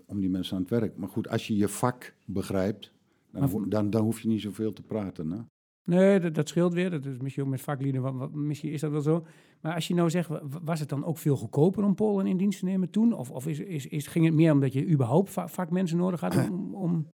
om 0.05 0.19
die 0.19 0.29
mensen 0.29 0.55
aan 0.55 0.61
het 0.61 0.71
werk. 0.71 0.97
Maar 0.97 1.09
goed, 1.09 1.29
als 1.29 1.47
je 1.47 1.55
je 1.55 1.67
vak 1.67 2.13
begrijpt, 2.25 2.91
dan, 3.31 3.69
dan, 3.69 3.89
dan 3.89 4.03
hoef 4.03 4.21
je 4.21 4.27
niet 4.27 4.41
zoveel 4.41 4.73
te 4.73 4.81
praten. 4.81 5.31
Hè? 5.31 5.39
Nee, 5.83 6.19
dat, 6.19 6.35
dat, 6.35 6.47
scheelt 6.47 6.73
weer. 6.73 6.89
Dat 6.89 7.05
is 7.05 7.17
misschien 7.17 7.43
ook 7.43 7.49
met 7.49 7.61
vaklieden, 7.61 8.01
wat, 8.01 8.13
wat, 8.13 8.33
misschien 8.33 8.71
is 8.71 8.81
dat 8.81 8.91
wel 8.91 9.01
zo. 9.01 9.25
Maar 9.61 9.73
als 9.73 9.87
je 9.87 9.93
nou 9.93 10.09
zegt, 10.09 10.29
was 10.63 10.79
het 10.79 10.89
dan 10.89 11.05
ook 11.05 11.17
veel 11.17 11.35
goedkoper 11.35 11.83
om 11.83 11.95
Polen 11.95 12.27
in 12.27 12.37
dienst 12.37 12.59
te 12.59 12.65
nemen 12.65 12.89
toen? 12.89 13.13
Of, 13.13 13.31
of 13.31 13.47
is, 13.47 13.59
is, 13.59 13.87
is, 13.87 14.07
ging 14.07 14.25
het 14.25 14.33
meer 14.33 14.51
omdat 14.51 14.73
je 14.73 14.87
überhaupt 14.87 15.29
vakmensen 15.31 15.97
nodig 15.97 16.19
had 16.19 16.49
om, 16.49 16.75
om 16.75 17.07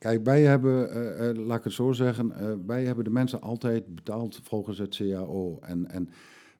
Kijk, 0.00 0.24
wij 0.24 0.42
hebben, 0.42 0.96
uh, 0.96 1.28
uh, 1.28 1.46
laat 1.46 1.58
ik 1.58 1.64
het 1.64 1.72
zo 1.72 1.92
zeggen, 1.92 2.26
uh, 2.26 2.52
wij 2.66 2.84
hebben 2.84 3.04
de 3.04 3.10
mensen 3.10 3.40
altijd 3.40 3.94
betaald 3.94 4.40
volgens 4.42 4.78
het 4.78 4.96
CAO. 4.96 5.58
En, 5.60 5.90
en 5.90 6.08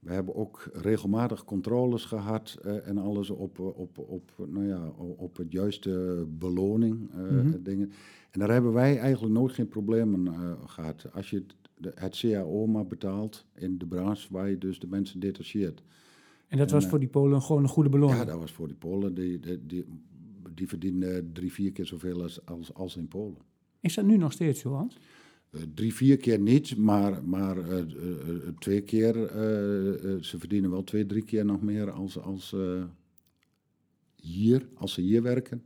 we 0.00 0.12
hebben 0.12 0.34
ook 0.34 0.70
regelmatig 0.72 1.44
controles 1.44 2.04
gehad 2.04 2.58
en 2.84 2.98
alles 2.98 3.30
op, 3.30 3.58
op, 3.58 3.98
op, 3.98 4.32
nou 4.48 4.66
ja, 4.66 4.88
op 5.16 5.36
het 5.36 5.52
juiste 5.52 6.24
beloning 6.28 7.10
mm 7.14 7.28
-hmm. 7.28 7.62
dingen. 7.62 7.92
En 8.30 8.40
daar 8.40 8.50
hebben 8.50 8.72
wij 8.72 8.98
eigenlijk 8.98 9.34
nooit 9.34 9.52
geen 9.52 9.68
problemen 9.68 10.34
gehad. 10.66 11.06
Als 11.12 11.30
je 11.30 11.36
het, 11.36 11.54
de, 11.76 11.92
het, 11.94 12.18
CAO 12.18 12.66
maar 12.66 12.86
betaalt 12.86 13.46
in 13.54 13.78
de 13.78 13.86
branche 13.86 14.28
waar 14.30 14.50
je 14.50 14.58
dus 14.58 14.80
de 14.80 14.86
mensen 14.86 15.20
detacheert. 15.20 15.82
En 16.48 16.58
dat 16.58 16.68
en, 16.68 16.74
was 16.74 16.86
voor 16.86 16.98
die 16.98 17.08
Polen 17.08 17.42
gewoon 17.42 17.62
een 17.62 17.68
goede 17.68 17.88
beloning? 17.88 18.18
Ja, 18.18 18.24
dat 18.24 18.38
was 18.38 18.52
voor 18.52 18.66
die 18.66 18.76
Polen. 18.76 19.14
Die, 19.14 19.40
die, 19.40 19.66
die, 19.66 19.84
die 20.60 20.68
verdienen 20.68 21.32
drie, 21.32 21.52
vier 21.52 21.72
keer 21.72 21.86
zoveel 21.86 22.22
als, 22.22 22.46
als, 22.46 22.74
als 22.74 22.96
in 22.96 23.08
Polen. 23.08 23.38
Is 23.80 23.94
dat 23.94 24.04
nu 24.04 24.16
nog 24.16 24.32
steeds 24.32 24.60
zo, 24.60 24.72
Hans? 24.72 24.98
Uh, 25.50 25.62
drie, 25.74 25.94
vier 25.94 26.16
keer 26.16 26.40
niet, 26.40 26.76
maar, 26.76 27.24
maar 27.24 27.58
uh, 27.58 27.78
uh, 27.78 28.48
twee 28.58 28.80
keer. 28.80 29.14
ze 30.20 30.34
verdienen 30.38 30.70
wel 30.70 30.84
twee, 30.84 31.06
drie 31.06 31.24
keer 31.24 31.44
nog 31.44 31.62
meer 31.62 31.90
als, 31.90 32.18
als 32.18 32.56
hier, 34.14 34.68
als 34.74 34.92
ze 34.92 35.00
hier 35.00 35.22
werken, 35.22 35.62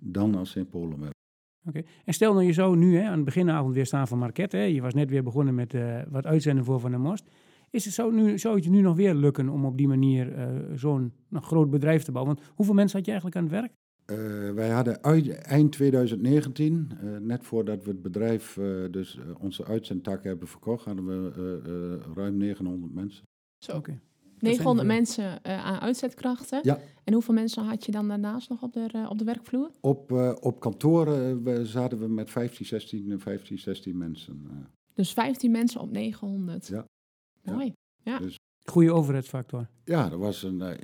dan 0.00 0.34
als 0.34 0.50
ze 0.50 0.58
in 0.58 0.68
Polen 0.68 0.98
werken. 0.98 1.18
Oké. 1.66 1.78
Okay. 1.78 1.90
En 2.04 2.14
stel 2.14 2.32
nou 2.32 2.44
je 2.44 2.52
zou 2.52 2.76
nu 2.76 2.96
hè, 2.96 3.06
aan 3.06 3.16
het 3.16 3.24
beginavond 3.24 3.74
weer 3.74 3.86
staan 3.86 4.08
van 4.08 4.18
Marquette. 4.18 4.56
Hè, 4.56 4.62
je 4.62 4.80
was 4.80 4.94
net 4.94 5.10
weer 5.10 5.22
begonnen 5.22 5.54
met 5.54 5.74
wat 6.10 6.26
uitzenden 6.26 6.64
voor 6.64 6.80
Van 6.80 6.90
der 6.90 7.00
Most. 7.00 7.30
Is 7.70 7.84
het, 7.84 7.94
zou, 7.94 8.14
nu, 8.14 8.38
zou 8.38 8.54
het 8.54 8.64
je 8.64 8.70
nu 8.70 8.80
nog 8.80 8.96
weer 8.96 9.14
lukken 9.14 9.48
om 9.48 9.64
op 9.64 9.76
die 9.76 9.88
manier 9.88 10.48
zo'n 10.74 11.12
groot 11.32 11.70
bedrijf 11.70 12.02
te 12.02 12.12
bouwen? 12.12 12.34
Want 12.34 12.48
hoeveel 12.54 12.74
mensen 12.74 12.96
had 12.96 13.06
je 13.06 13.12
eigenlijk 13.12 13.40
aan 13.40 13.50
het 13.50 13.60
werk? 13.60 13.72
Uh, 14.12 14.50
wij 14.52 14.68
hadden 14.68 15.02
uit, 15.02 15.28
eind 15.28 15.72
2019, 15.72 16.90
uh, 17.02 17.16
net 17.18 17.44
voordat 17.44 17.84
we 17.84 17.90
het 17.90 18.02
bedrijf, 18.02 18.56
uh, 18.56 18.90
dus 18.90 19.18
onze 19.38 19.64
uitzendtak 19.64 20.24
hebben 20.24 20.48
verkocht, 20.48 20.84
hadden 20.84 21.06
we 21.06 22.00
ruim 22.14 22.36
900 22.36 22.94
mensen. 22.94 23.24
Zo. 23.64 23.76
Okay. 23.76 24.00
900 24.38 24.86
mensen 24.86 25.44
aan 25.44 25.80
uitzetkrachten. 25.80 26.60
Ja. 26.62 26.78
En 27.04 27.12
hoeveel 27.12 27.34
mensen 27.34 27.64
had 27.64 27.84
je 27.84 27.92
dan 27.92 28.08
daarnaast 28.08 28.48
nog 28.48 28.62
op 28.62 28.72
de, 28.72 29.06
op 29.08 29.18
de 29.18 29.24
werkvloer? 29.24 29.70
Op, 29.80 30.12
op 30.40 30.60
kantoren 30.60 31.42
we, 31.42 31.66
zaten 31.66 31.98
we 31.98 32.08
met 32.08 32.30
15, 32.30 32.66
16, 32.66 33.20
15, 33.20 33.58
16 33.58 33.98
mensen. 33.98 34.46
Dus 34.94 35.12
15 35.12 35.50
mensen 35.50 35.80
op 35.80 35.90
900. 35.90 36.66
Ja. 36.66 36.84
Mooi. 37.42 37.72
Ja. 38.02 38.18
Dus, 38.18 38.36
Goede 38.64 38.92
overheidsfactor. 38.92 39.68
Ja, 39.84 40.08
dat 40.08 40.18
was 40.18 40.42
een, 40.42 40.78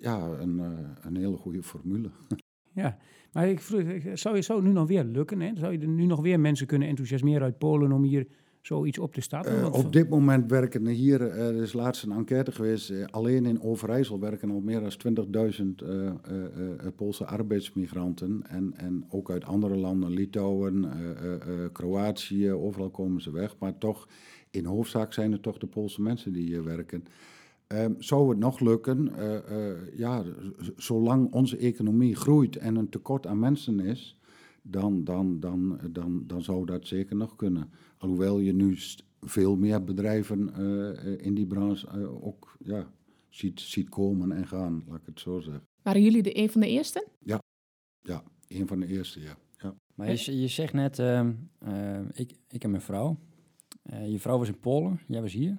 ja, 0.00 0.26
een, 0.26 0.58
een 1.00 1.16
hele 1.16 1.36
goede 1.36 1.62
formule. 1.62 2.10
Ja, 2.74 2.96
maar 3.32 3.48
ik 3.48 3.60
vroeg, 3.60 3.82
zou, 4.14 4.36
je, 4.36 4.62
nu 4.62 4.72
nog 4.72 4.88
weer 4.88 5.04
lukken? 5.04 5.40
Hè? 5.40 5.50
Zou 5.54 5.72
je 5.72 5.78
er 5.78 5.88
nu 5.88 6.06
nog 6.06 6.20
weer 6.20 6.40
mensen 6.40 6.66
kunnen 6.66 6.88
enthousiasmeren 6.88 7.42
uit 7.42 7.58
Polen 7.58 7.92
om 7.92 8.02
hier 8.02 8.26
zoiets 8.66 8.98
op 8.98 9.14
te 9.14 9.20
starten? 9.20 9.60
Eh, 9.60 9.72
op 9.72 9.92
dit 9.92 10.08
moment 10.08 10.50
werken 10.50 10.86
er 10.86 10.92
hier, 10.92 11.20
er 11.20 11.62
is 11.62 11.72
laatst 11.72 12.02
een 12.02 12.12
enquête 12.12 12.52
geweest, 12.52 12.90
eh, 12.90 13.04
alleen 13.04 13.46
in 13.46 13.62
Overijssel 13.62 14.20
werken 14.20 14.50
al 14.50 14.60
meer 14.60 14.80
dan 14.80 14.96
20.000 14.96 15.82
eh, 15.82 16.12
Poolse 16.96 17.26
arbeidsmigranten. 17.26 18.42
En, 18.48 18.72
en 18.76 19.04
ook 19.08 19.30
uit 19.30 19.44
andere 19.44 19.76
landen, 19.76 20.10
Litouwen, 20.10 20.88
Kroatië, 21.72 22.52
overal 22.52 22.90
komen 22.90 23.22
ze 23.22 23.30
weg. 23.30 23.56
Maar 23.58 23.78
toch, 23.78 24.08
in 24.50 24.64
hoofdzaak 24.64 25.12
zijn 25.12 25.32
het 25.32 25.42
toch 25.42 25.58
de 25.58 25.66
Poolse 25.66 26.02
mensen 26.02 26.32
die 26.32 26.46
hier 26.46 26.64
werken. 26.64 27.04
Ehm, 27.74 27.92
zou 27.98 28.28
het 28.28 28.38
nog 28.38 28.60
lukken? 28.60 29.14
Eh, 29.16 29.36
eh, 29.36 29.96
ja, 29.96 30.24
zolang 30.76 31.32
onze 31.32 31.56
economie 31.56 32.14
groeit 32.14 32.56
en 32.56 32.76
een 32.76 32.88
tekort 32.88 33.26
aan 33.26 33.38
mensen 33.38 33.80
is, 33.80 34.18
dan, 34.62 35.04
dan, 35.04 35.40
dan, 35.40 35.78
dan, 35.90 36.26
dan 36.26 36.42
zou 36.42 36.66
dat 36.66 36.86
zeker 36.86 37.16
nog 37.16 37.36
kunnen. 37.36 37.70
Alhoewel 37.98 38.38
je 38.38 38.52
nu 38.52 38.76
veel 39.20 39.56
meer 39.56 39.84
bedrijven 39.84 40.54
eh, 40.54 40.90
eh, 40.90 41.26
in 41.26 41.34
die 41.34 41.46
branche 41.46 41.86
eh, 41.86 42.24
ook 42.24 42.56
ja, 42.64 42.90
ziet, 43.28 43.60
ziet 43.60 43.88
komen 43.88 44.32
en 44.32 44.46
gaan, 44.46 44.84
laat 44.88 45.00
ik 45.00 45.06
het 45.06 45.20
zo 45.20 45.40
zeggen. 45.40 45.62
Waren 45.82 46.02
jullie 46.02 46.22
de 46.22 46.38
een 46.38 46.50
van 46.50 46.60
de 46.60 46.68
eerste? 46.68 47.06
Ja, 48.00 48.22
een 48.48 48.66
van 48.66 48.80
de 48.80 48.86
eerste, 48.86 49.20
ja. 49.20 49.36
ja. 49.56 49.74
Maar 49.94 50.12
je, 50.12 50.40
je 50.40 50.48
zegt 50.48 50.72
net, 50.72 50.98
ehm, 50.98 51.32
eh, 51.58 52.00
ik, 52.12 52.32
ik 52.48 52.64
en 52.64 52.70
mijn 52.70 52.82
vrouw. 52.82 53.18
Eh, 53.82 54.10
je 54.10 54.20
vrouw 54.20 54.38
was 54.38 54.48
in 54.48 54.60
Polen, 54.60 55.00
jij 55.08 55.20
was 55.20 55.32
hier. 55.32 55.58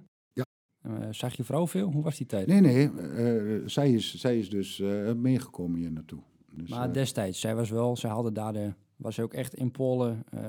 Eh, 0.86 1.08
zag 1.12 1.36
je 1.36 1.44
vrouw 1.44 1.68
veel? 1.68 1.92
Hoe 1.92 2.04
was 2.04 2.18
die 2.18 2.26
tijd? 2.28 2.48
Nee, 2.48 2.62
nee, 2.62 2.90
eh, 2.92 3.62
zij, 3.66 3.92
is, 3.94 4.16
zij 4.20 4.38
is 4.40 4.50
dus 4.50 4.80
eh, 4.80 5.14
meegekomen 5.14 5.80
hier 5.80 5.92
naartoe. 5.92 6.20
Dus, 6.52 6.70
maar 6.70 6.94
destijds, 6.94 7.40
zij 7.40 7.56
was 7.56 7.70
wel, 7.70 7.96
zij 7.98 8.10
hadden 8.10 8.34
daar 8.34 8.54
de, 8.54 8.74
was 8.96 9.20
ook 9.20 9.34
echt 9.34 9.54
in 9.56 9.72
Polen. 9.72 10.24
eh, 10.30 10.40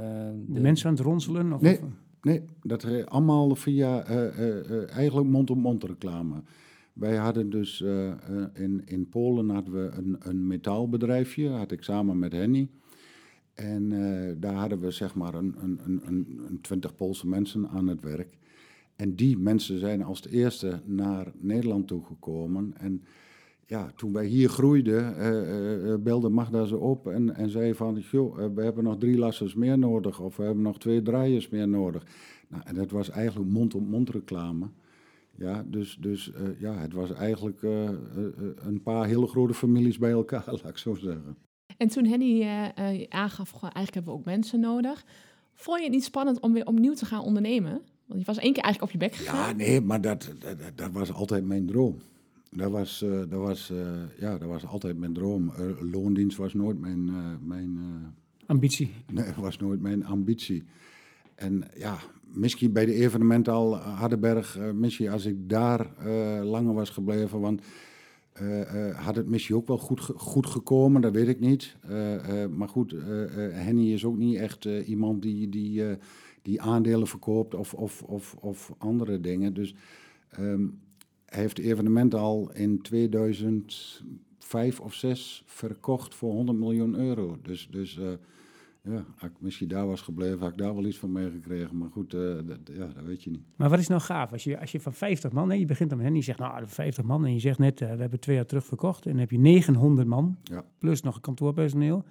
de 0.48 0.60
mensen 0.60 0.88
aan 0.88 0.94
het 0.94 1.02
ronselen? 1.04 1.52
Of, 1.52 1.60
Nee. 1.60 1.78
of- 1.82 1.88
Nee, 2.20 2.42
dat 2.62 2.86
allemaal 3.08 3.54
via 3.54 4.04
eh, 4.04 4.26
eh, 4.26 4.70
eh, 4.70 4.90
eigenlijk 4.96 5.28
mond-op-mond 5.28 5.84
reclame. 5.84 6.42
Wij 6.92 7.16
hadden 7.16 7.50
dus 7.50 7.82
eh, 7.82 8.08
eh, 8.10 8.16
in, 8.52 8.82
in 8.84 9.08
Polen 9.08 9.48
hadden 9.50 9.74
we 9.74 9.90
een, 9.96 10.16
een 10.18 10.46
metaalbedrijfje, 10.46 11.48
had 11.48 11.72
ik 11.72 11.82
samen 11.82 12.18
met 12.18 12.32
Henny. 12.32 12.68
En 13.54 13.92
eh, 13.92 14.32
daar 14.38 14.54
hadden 14.54 14.80
we 14.80 14.90
zeg 14.90 15.14
maar 15.14 15.34
een, 15.34 15.54
een, 15.58 15.80
een, 15.84 16.00
een, 16.06 16.40
een 16.48 16.60
twintig 16.60 16.94
Poolse 16.94 17.26
mensen 17.28 17.68
aan 17.68 17.86
het 17.86 18.00
werk. 18.00 18.36
En 18.96 19.14
die 19.14 19.38
mensen 19.38 19.78
zijn 19.78 20.02
als 20.02 20.20
de 20.20 20.30
eerste 20.30 20.80
naar 20.84 21.32
Nederland 21.38 21.86
toegekomen. 21.86 22.72
En 22.76 23.02
ja, 23.66 23.90
toen 23.96 24.12
wij 24.12 24.26
hier 24.26 24.48
groeiden, 24.48 25.16
eh, 25.16 25.28
eh, 25.28 25.92
eh, 25.92 26.00
belde 26.00 26.28
Magda 26.28 26.64
ze 26.64 26.78
op 26.78 27.06
en, 27.06 27.34
en 27.34 27.50
zei 27.50 27.74
van... 27.74 28.02
Joh, 28.10 28.54
we 28.54 28.62
hebben 28.62 28.84
nog 28.84 28.98
drie 28.98 29.18
lassers 29.18 29.54
meer 29.54 29.78
nodig 29.78 30.20
of 30.20 30.36
we 30.36 30.42
hebben 30.42 30.62
nog 30.62 30.78
twee 30.78 31.02
draaiers 31.02 31.48
meer 31.48 31.68
nodig. 31.68 32.06
Nou, 32.48 32.62
en 32.66 32.74
dat 32.74 32.90
was 32.90 33.10
eigenlijk 33.10 33.50
mond-op-mond 33.50 34.10
reclame. 34.10 34.70
Ja, 35.38 35.64
dus, 35.66 35.96
dus 36.00 36.32
ja, 36.58 36.74
het 36.74 36.92
was 36.92 37.12
eigenlijk 37.12 37.62
een 38.56 38.80
paar 38.82 39.06
hele 39.06 39.26
grote 39.26 39.54
families 39.54 39.98
bij 39.98 40.10
elkaar, 40.10 40.44
laat 40.62 40.68
ik 40.68 40.78
zo 40.78 40.94
zeggen. 40.94 41.36
En 41.76 41.88
toen 41.88 42.04
Henny 42.06 42.42
aangaf, 43.08 43.50
"Goh, 43.50 43.62
eigenlijk 43.62 43.94
hebben 43.94 44.12
we 44.12 44.18
ook 44.18 44.24
mensen 44.24 44.60
nodig. 44.60 45.04
Vond 45.54 45.78
je 45.78 45.84
het 45.84 45.94
niet 45.94 46.04
spannend 46.04 46.40
om 46.40 46.52
weer 46.52 46.66
opnieuw 46.66 46.94
te 46.94 47.04
gaan 47.04 47.22
ondernemen? 47.22 47.82
Want 48.06 48.20
je 48.20 48.26
was 48.26 48.38
één 48.38 48.52
keer 48.52 48.62
eigenlijk 48.62 48.94
op 48.94 49.00
je 49.00 49.06
bek 49.08 49.14
gegaan. 49.16 49.48
Ja, 49.48 49.52
nee, 49.56 49.80
maar 49.80 50.00
dat, 50.00 50.32
dat, 50.38 50.56
dat 50.74 50.90
was 50.92 51.12
altijd 51.12 51.44
mijn 51.44 51.66
droom. 51.66 51.98
Dat 52.50 52.70
was, 52.70 53.02
eh, 53.02 53.10
dat 53.10 53.40
was, 53.40 53.70
eh, 53.70 54.18
ja, 54.18 54.38
dat 54.38 54.48
was 54.48 54.66
altijd 54.66 54.98
mijn 54.98 55.12
droom. 55.12 55.52
Loondienst 55.92 56.36
was 56.36 56.54
nooit 56.54 56.80
mijn, 56.80 57.08
eh, 57.08 57.14
mijn, 57.40 57.78
eh, 57.78 58.08
Ambitie. 58.46 58.90
nee, 59.12 59.24
was 59.40 59.58
nooit 59.58 59.80
mijn 59.80 60.04
ambitie. 60.04 60.64
En 61.34 61.64
ja, 61.76 61.98
misschien 62.24 62.72
bij 62.72 62.86
de 62.86 62.94
evenementen 62.94 63.52
al 63.52 63.76
Hardenberg, 63.76 64.58
misschien 64.74 65.08
als 65.08 65.24
ik 65.24 65.48
daar 65.48 65.86
eh, 65.98 66.40
langer 66.44 66.74
was 66.74 66.90
gebleven, 66.90 67.40
want 67.40 67.60
eh, 68.32 68.88
eh, 68.88 68.96
had 69.04 69.16
het 69.16 69.28
misschien 69.28 69.56
ook 69.56 69.66
wel 69.66 69.78
goed, 69.78 70.00
goed 70.00 70.46
gekomen, 70.46 71.00
dat 71.00 71.12
weet 71.12 71.28
ik 71.28 71.40
niet. 71.40 71.76
Eh, 71.88 72.42
eh, 72.42 72.50
maar 72.50 72.68
goed, 72.68 72.92
eh, 72.92 73.22
eh, 73.22 73.52
Henny 73.64 73.92
is 73.92 74.04
ook 74.04 74.16
niet 74.16 74.36
echt 74.36 74.66
eh, 74.66 74.88
iemand 74.88 75.22
die, 75.22 75.48
die, 75.48 75.88
eh, 75.88 75.96
die 76.46 76.60
aandelen 76.62 77.06
verkoopt 77.06 77.54
of, 77.54 77.74
of, 77.74 78.02
of, 78.02 78.34
of 78.40 78.74
andere 78.78 79.20
dingen. 79.20 79.54
Dus 79.54 79.74
ehm, 80.30 80.66
hij 81.24 81.40
heeft 81.40 81.56
het 81.56 81.66
evenement 81.66 82.14
al 82.14 82.50
in 82.54 82.82
2005 82.82 84.80
of 84.80 84.94
6 84.94 85.42
verkocht 85.46 86.14
voor 86.14 86.32
100 86.32 86.58
miljoen 86.58 86.94
euro. 86.94 87.38
Dus, 87.42 87.68
dus 87.70 87.98
eh, 87.98 88.08
ja, 88.82 89.04
als 89.18 89.30
ik 89.30 89.36
misschien 89.38 89.68
daar 89.68 89.86
was 89.86 90.00
gebleven, 90.00 90.38
had 90.38 90.50
ik 90.50 90.58
daar 90.58 90.74
wel 90.74 90.84
iets 90.84 90.98
van 90.98 91.12
meegekregen. 91.12 91.78
Maar 91.78 91.90
goed, 91.90 92.14
eh, 92.14 92.20
dat, 92.20 92.58
ja, 92.72 92.86
dat 92.86 93.04
weet 93.04 93.22
je 93.22 93.30
niet. 93.30 93.42
Maar 93.56 93.70
wat 93.70 93.78
is 93.78 93.88
nou 93.88 94.00
gaaf? 94.00 94.32
Als 94.32 94.44
je, 94.44 94.60
als 94.60 94.72
je 94.72 94.80
van 94.80 94.92
50 94.92 95.32
man, 95.32 95.48
nee, 95.48 95.58
je 95.58 95.64
begint 95.66 95.88
dan 95.88 95.98
met 95.98 96.06
hen, 96.06 96.16
je 96.16 96.22
zegt 96.22 96.38
nou 96.38 96.66
50 96.66 97.04
man 97.04 97.24
en 97.24 97.32
je 97.32 97.38
zegt 97.40 97.58
net, 97.58 97.80
eh, 97.80 97.94
we 97.94 98.00
hebben 98.00 98.20
twee 98.20 98.36
jaar 98.36 98.46
terug 98.46 98.64
verkocht 98.64 99.04
en 99.04 99.10
dan 99.10 99.20
heb 99.20 99.30
je 99.30 99.38
900 99.38 100.08
man, 100.08 100.36
Ja. 100.42 100.64
plus 100.78 101.02
nog 101.02 101.20
kantoorpersoneel. 101.20 102.04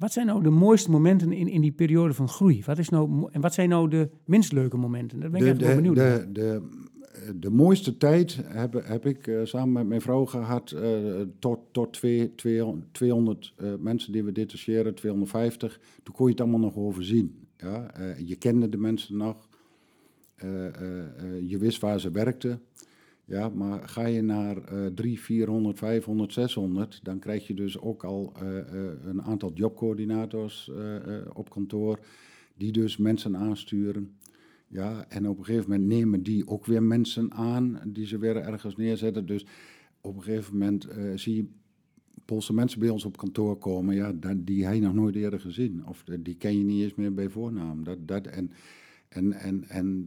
Wat 0.00 0.12
zijn 0.12 0.26
nou 0.26 0.42
de 0.42 0.50
mooiste 0.50 0.90
momenten 0.90 1.32
in, 1.32 1.48
in 1.48 1.60
die 1.60 1.72
periode 1.72 2.14
van 2.14 2.28
groei? 2.28 2.62
Wat 2.66 2.78
is 2.78 2.88
nou, 2.88 3.28
en 3.30 3.40
wat 3.40 3.54
zijn 3.54 3.68
nou 3.68 3.88
de 3.88 4.10
minst 4.24 4.52
leuke 4.52 4.76
momenten? 4.76 5.20
Daar 5.20 5.30
ben 5.30 5.40
ik 5.40 5.46
De, 5.46 5.50
echt 5.52 5.60
wel 5.60 5.74
benieuwd 5.74 5.96
naar. 5.96 6.18
de, 6.18 6.32
de, 6.32 6.62
de 7.38 7.50
mooiste 7.50 7.96
tijd 7.96 8.38
heb, 8.44 8.82
heb 8.84 9.06
ik 9.06 9.26
eh, 9.26 9.40
samen 9.44 9.72
met 9.72 9.86
mijn 9.86 10.00
vrouw 10.00 10.24
gehad 10.24 10.70
eh, 10.70 10.98
tot, 11.38 11.58
tot 11.72 11.92
twee, 11.92 12.34
200, 12.34 12.94
200 12.94 13.52
eh, 13.56 13.72
mensen 13.78 14.12
die 14.12 14.24
we 14.24 14.32
detacheren, 14.32 14.94
250. 14.94 15.80
Toen 16.02 16.14
kon 16.14 16.26
je 16.26 16.32
het 16.32 16.40
allemaal 16.40 16.60
nog 16.60 16.76
overzien. 16.76 17.46
Ja? 17.56 17.94
Je 18.24 18.36
kende 18.36 18.68
de 18.68 18.78
mensen 18.78 19.16
nog. 19.16 19.48
Je 21.42 21.58
wist 21.58 21.80
waar 21.80 22.00
ze 22.00 22.10
werkten. 22.10 22.62
Ja, 23.30 23.48
maar 23.48 23.88
ga 23.88 24.06
je 24.06 24.22
naar 24.22 24.56
eh 24.56 24.86
3, 24.86 25.20
400, 25.20 25.78
500, 25.78 26.32
600, 26.32 27.00
dan 27.02 27.18
krijg 27.18 27.46
je 27.46 27.54
dus 27.54 27.78
ook 27.78 28.04
al 28.04 28.32
eh, 28.36 28.58
eh, 28.58 28.92
een 29.04 29.22
aantal 29.22 29.52
jobcoördinators 29.54 30.70
eh, 30.70 31.16
op 31.32 31.50
kantoor, 31.50 31.98
die 32.56 32.72
dus 32.72 32.96
mensen 32.96 33.36
aansturen. 33.36 34.16
Ja, 34.68 35.04
en 35.08 35.28
op 35.28 35.38
een 35.38 35.44
gegeven 35.44 35.70
moment 35.70 35.88
nemen 35.88 36.22
die 36.22 36.48
ook 36.48 36.66
weer 36.66 36.82
mensen 36.82 37.32
aan, 37.32 37.80
die 37.86 38.06
ze 38.06 38.18
weer 38.18 38.36
ergens 38.36 38.76
neerzetten. 38.76 39.26
Dus 39.26 39.46
op 40.00 40.16
een 40.16 40.22
gegeven 40.22 40.52
moment 40.52 40.88
zie 41.14 41.36
je 41.36 41.48
Poolse 42.24 42.52
mensen 42.52 42.80
bij 42.80 42.88
ons 42.88 43.04
op 43.04 43.16
kantoor 43.16 43.58
komen, 43.58 43.94
ja, 43.94 44.12
die 44.36 44.64
hij 44.64 44.80
nog 44.80 44.94
nooit 44.94 45.14
eerder 45.14 45.40
gezien. 45.40 45.86
Of 45.86 46.04
die 46.20 46.36
ken 46.36 46.58
je 46.58 46.64
niet 46.64 46.82
eens 46.82 46.94
meer 46.94 47.14
bij 47.14 47.28
voornaam. 47.28 47.84
Dat, 47.84 48.08
dat, 48.08 48.26
en, 48.26 48.50
en, 49.08 49.32
en, 49.32 49.64
en 49.68 50.06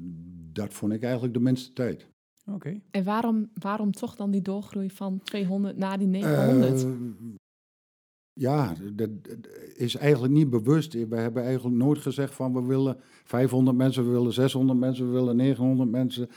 dat 0.52 0.74
vond 0.74 0.94
ik 0.94 1.04
eigenlijk 1.04 1.34
de 1.34 1.40
minste 1.40 1.74
tijd. 1.74 2.12
Oké. 2.46 2.82
En 2.92 3.04
waarom, 3.04 3.50
waarom 3.54 3.92
toch 3.92 4.16
dan 4.16 4.32
die 4.32 4.42
doorgroei 4.42 4.90
van 4.90 5.20
200 5.24 5.78
naar 5.78 5.98
die 5.98 6.08
900? 6.08 6.84
Eh, 6.84 6.90
ja, 8.34 8.74
dat, 8.94 9.10
is 9.76 9.96
eigenlijk 9.96 10.34
niet 10.34 10.50
bewust. 10.50 10.94
We 10.94 11.16
hebben 11.16 11.44
eigenlijk 11.44 11.76
nooit 11.76 12.00
gezegd 12.00 12.34
van 12.34 12.54
we 12.54 12.62
willen 12.62 12.98
500 13.24 13.78
mensen, 13.78 14.06
we 14.06 14.12
willen 14.12 14.34
600 14.34 14.80
mensen, 14.80 15.06
we 15.06 15.12
willen 15.12 15.36
900 15.36 15.90
mensen. 15.90 16.30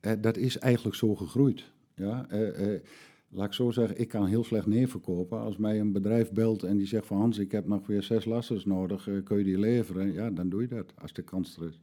Eh, 0.00 0.12
dat 0.20 0.36
is 0.36 0.58
eigenlijk 0.58 0.96
zo 0.96 1.14
gegroeid. 1.14 1.72
Ja, 1.94 2.28
eh, 2.28 2.80
laat 3.28 3.46
ik 3.46 3.52
zo 3.52 3.70
zeggen, 3.70 4.00
ik 4.00 4.08
kan 4.08 4.26
heel 4.26 4.44
slecht 4.44 4.66
nee 4.66 4.88
verkopen. 4.88 5.40
Als 5.40 5.56
mij 5.56 5.80
een 5.80 5.92
bedrijf 5.92 6.32
belt 6.32 6.62
en 6.62 6.76
die 6.76 6.86
zegt 6.86 7.06
van 7.06 7.16
Hans, 7.16 7.38
ik 7.38 7.52
heb 7.52 7.66
nog 7.66 7.86
weer 7.86 8.02
zes 8.02 8.24
lasters 8.24 8.64
nodig, 8.64 9.08
kun 9.24 9.38
je 9.38 9.44
die 9.44 9.58
leveren? 9.58 10.12
Ja, 10.12 10.30
dan 10.30 10.48
doe 10.48 10.60
je 10.60 10.68
dat, 10.68 10.92
als 10.98 11.12
de 11.12 11.22
kans 11.22 11.56
er 11.56 11.66
is. 11.66 11.80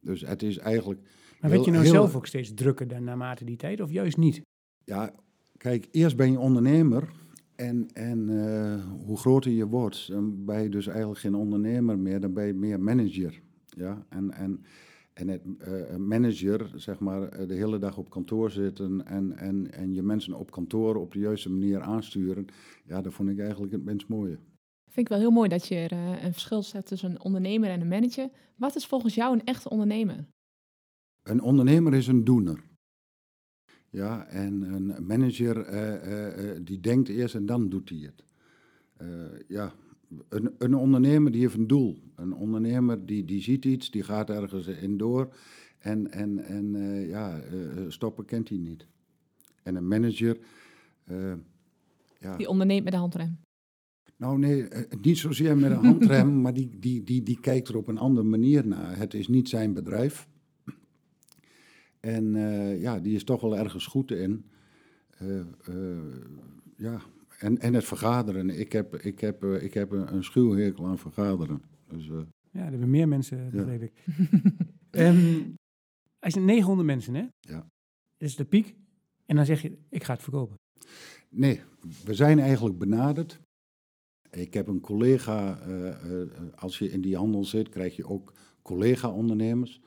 Dus 0.00 0.20
het 0.20 0.42
is 0.42 0.58
eigenlijk... 0.58 1.00
Maar 1.40 1.50
werd 1.50 1.64
je 1.64 1.70
nou 1.70 1.82
heel- 1.82 1.92
zelf 1.92 2.14
ook 2.14 2.26
steeds 2.26 2.54
drukker 2.54 2.88
dan 2.88 3.04
naarmate 3.04 3.44
die 3.44 3.56
tijd, 3.56 3.80
of 3.80 3.90
juist 3.90 4.16
niet? 4.16 4.42
Ja, 4.84 5.14
kijk, 5.56 5.88
eerst 5.90 6.16
ben 6.16 6.30
je 6.32 6.38
ondernemer. 6.38 7.08
En, 7.56 7.88
en 7.92 8.28
eh, 8.28 8.84
hoe 9.06 9.18
groter 9.18 9.50
je 9.50 9.66
wordt, 9.66 10.08
dan 10.08 10.44
ben 10.44 10.62
je 10.62 10.68
dus 10.68 10.86
eigenlijk 10.86 11.20
geen 11.20 11.34
ondernemer 11.34 11.98
meer, 11.98 12.20
dan 12.20 12.32
ben 12.32 12.46
je 12.46 12.54
meer 12.54 12.80
manager. 12.80 13.40
Ja, 13.66 14.06
en, 14.08 14.32
en, 14.32 14.64
en 15.12 15.28
het 15.28 15.42
eh, 15.58 15.96
manager, 15.96 16.70
zeg 16.74 16.98
maar, 16.98 17.22
eh, 17.22 17.48
de 17.48 17.54
hele 17.54 17.78
dag 17.78 17.96
op 17.98 18.10
kantoor 18.10 18.50
zitten 18.50 19.06
en, 19.06 19.36
en, 19.36 19.72
en 19.72 19.94
je 19.94 20.02
mensen 20.02 20.34
op 20.34 20.50
kantoor 20.50 20.96
op 20.96 21.12
de 21.12 21.18
juiste 21.18 21.50
manier 21.50 21.80
aansturen, 21.80 22.46
ja, 22.84 23.00
dat 23.02 23.12
vond 23.12 23.28
ik 23.28 23.38
eigenlijk 23.38 23.72
het 23.72 23.84
minst 23.84 24.08
mooie. 24.08 24.38
Vind 24.84 25.06
ik 25.06 25.08
wel 25.08 25.18
heel 25.18 25.30
mooi 25.30 25.48
dat 25.48 25.66
je 25.66 25.74
er 25.74 25.92
een 26.24 26.32
verschil 26.32 26.62
zet 26.62 26.86
tussen 26.86 27.10
een 27.10 27.22
ondernemer 27.22 27.70
en 27.70 27.80
een 27.80 27.88
manager. 27.88 28.28
Wat 28.56 28.76
is 28.76 28.86
volgens 28.86 29.14
jou 29.14 29.32
een 29.34 29.44
echte 29.44 29.70
ondernemer? 29.70 30.26
Een 31.22 31.40
ondernemer 31.40 31.94
is 31.94 32.06
een 32.06 32.24
doener. 32.24 32.68
Ja, 33.90 34.26
en 34.26 34.62
een 34.62 35.06
manager 35.06 35.60
eh, 35.60 35.94
eh, 35.94 36.50
eh, 36.50 36.60
die 36.64 36.80
denkt 36.80 37.08
eerst 37.08 37.34
en 37.34 37.46
dan 37.46 37.68
doet 37.68 37.88
hij 37.88 37.98
het. 37.98 38.24
Ja, 39.48 39.72
een, 40.28 40.54
een 40.58 40.74
ondernemer 40.74 41.32
die 41.32 41.40
heeft 41.40 41.54
een 41.54 41.66
doel. 41.66 41.98
Een 42.14 42.34
ondernemer 42.34 43.06
die, 43.06 43.24
die 43.24 43.42
ziet 43.42 43.64
iets, 43.64 43.90
die 43.90 44.02
gaat 44.02 44.30
ergens 44.30 44.66
in 44.66 44.96
door. 44.96 45.34
En, 45.78 46.10
en, 46.10 46.38
en 46.38 46.72
ja, 47.06 47.40
stoppen 47.88 48.24
kent 48.24 48.48
hij 48.48 48.58
niet. 48.58 48.86
En 49.62 49.74
een 49.74 49.88
manager, 49.88 50.38
ja, 52.18 52.36
Die 52.36 52.48
onderneemt 52.48 52.84
met 52.84 52.92
de 52.92 52.98
handrem. 52.98 53.38
Nou 54.16 54.38
nee, 54.38 54.68
niet 55.00 55.18
zozeer 55.18 55.56
met 55.56 55.70
een 55.70 55.84
handrem, 55.84 56.34
maar 56.42 56.54
die, 56.54 56.78
die, 56.78 57.02
die, 57.02 57.22
die 57.22 57.40
kijkt 57.40 57.68
er 57.68 57.76
op 57.76 57.88
een 57.88 57.98
andere 57.98 58.26
manier 58.26 58.66
naar. 58.66 58.96
Het 58.96 59.14
is 59.14 59.28
niet 59.28 59.48
zijn 59.48 59.74
bedrijf. 59.74 60.28
En 62.00 62.36
eh, 62.36 62.80
ja, 62.80 63.00
die 63.00 63.14
is 63.14 63.24
toch 63.24 63.40
wel 63.40 63.56
ergens 63.56 63.86
goed 63.86 64.10
in. 64.10 64.44
Eh, 65.08 65.40
eh, 65.40 66.14
ja, 66.76 67.00
en, 67.38 67.58
en 67.58 67.74
het 67.74 67.84
vergaderen. 67.84 68.48
Ik 68.60 68.72
heb, 68.72 68.96
ik 68.96 69.20
heb, 69.20 69.44
ik 69.44 69.74
heb 69.74 69.90
een, 69.90 70.24
schuwhekel 70.24 70.86
aan 70.86 70.98
vergaderen. 70.98 71.62
Dus, 71.88 72.06
Ja, 72.50 72.64
er 72.64 72.70
hebben 72.70 72.90
meer 72.90 73.08
mensen, 73.08 73.44
Ja. 73.44 73.50
begreep 73.50 73.82
ik. 73.82 73.92
Ehm, 74.90 75.42
als 76.18 76.34
je 76.34 76.40
900 76.40 76.86
mensen, 76.86 77.14
hè? 77.14 77.26
Ja. 77.40 77.66
Dat 78.16 78.28
is 78.28 78.36
de 78.36 78.44
piek. 78.44 78.74
En 79.26 79.36
dan 79.36 79.46
zeg 79.46 79.62
je, 79.62 79.78
ik 79.88 80.04
ga 80.04 80.12
het 80.12 80.22
verkopen. 80.22 80.56
Nee, 81.28 81.60
we 82.04 82.14
zijn 82.14 82.38
eigenlijk 82.38 82.78
benaderd. 82.78 83.40
Ik 84.30 84.54
heb 84.54 84.66
een 84.66 84.80
collega, 84.80 85.52
als 86.54 86.78
je 86.78 86.90
in 86.90 87.00
die 87.00 87.16
handel 87.16 87.44
zit, 87.44 87.68
krijg 87.68 87.96
je 87.96 88.06
ook 88.06 88.32
collega-ondernemers. 88.62 89.80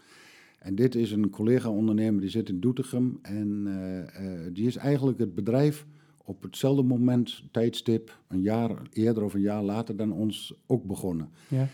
En 0.63 0.75
dit 0.75 0.95
is 0.95 1.11
een 1.11 1.29
collega-ondernemer 1.29 2.21
die 2.21 2.29
zit 2.29 2.49
in 2.49 2.59
Doetinchem. 2.59 3.19
En 3.21 3.63
eh, 3.67 3.99
eh, 3.99 4.53
die 4.53 4.67
is 4.67 4.75
eigenlijk 4.75 5.19
het 5.19 5.35
bedrijf 5.35 5.85
op 6.17 6.41
hetzelfde 6.41 6.83
moment, 6.83 7.43
tijdstip, 7.51 8.19
een 8.27 8.41
jaar 8.41 8.81
eerder 8.91 9.23
of 9.23 9.33
een 9.33 9.41
jaar 9.41 9.63
later 9.63 9.95
dan 9.95 10.11
ons 10.11 10.53
ook 10.65 10.83
begonnen. 10.83 11.29
Ja. 11.47 11.67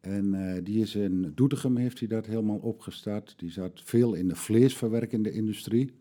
En 0.00 0.34
eh, 0.34 0.64
die 0.64 0.80
is 0.80 0.94
in 0.94 1.32
Doetinchem, 1.34 1.76
heeft 1.76 1.98
hij 1.98 2.08
dat 2.08 2.26
helemaal 2.26 2.56
opgestart. 2.56 3.34
Die 3.36 3.50
zat 3.50 3.80
veel 3.84 4.14
in 4.14 4.28
de 4.28 4.36
vleesverwerkende 4.36 5.30
industrie. 5.30 5.92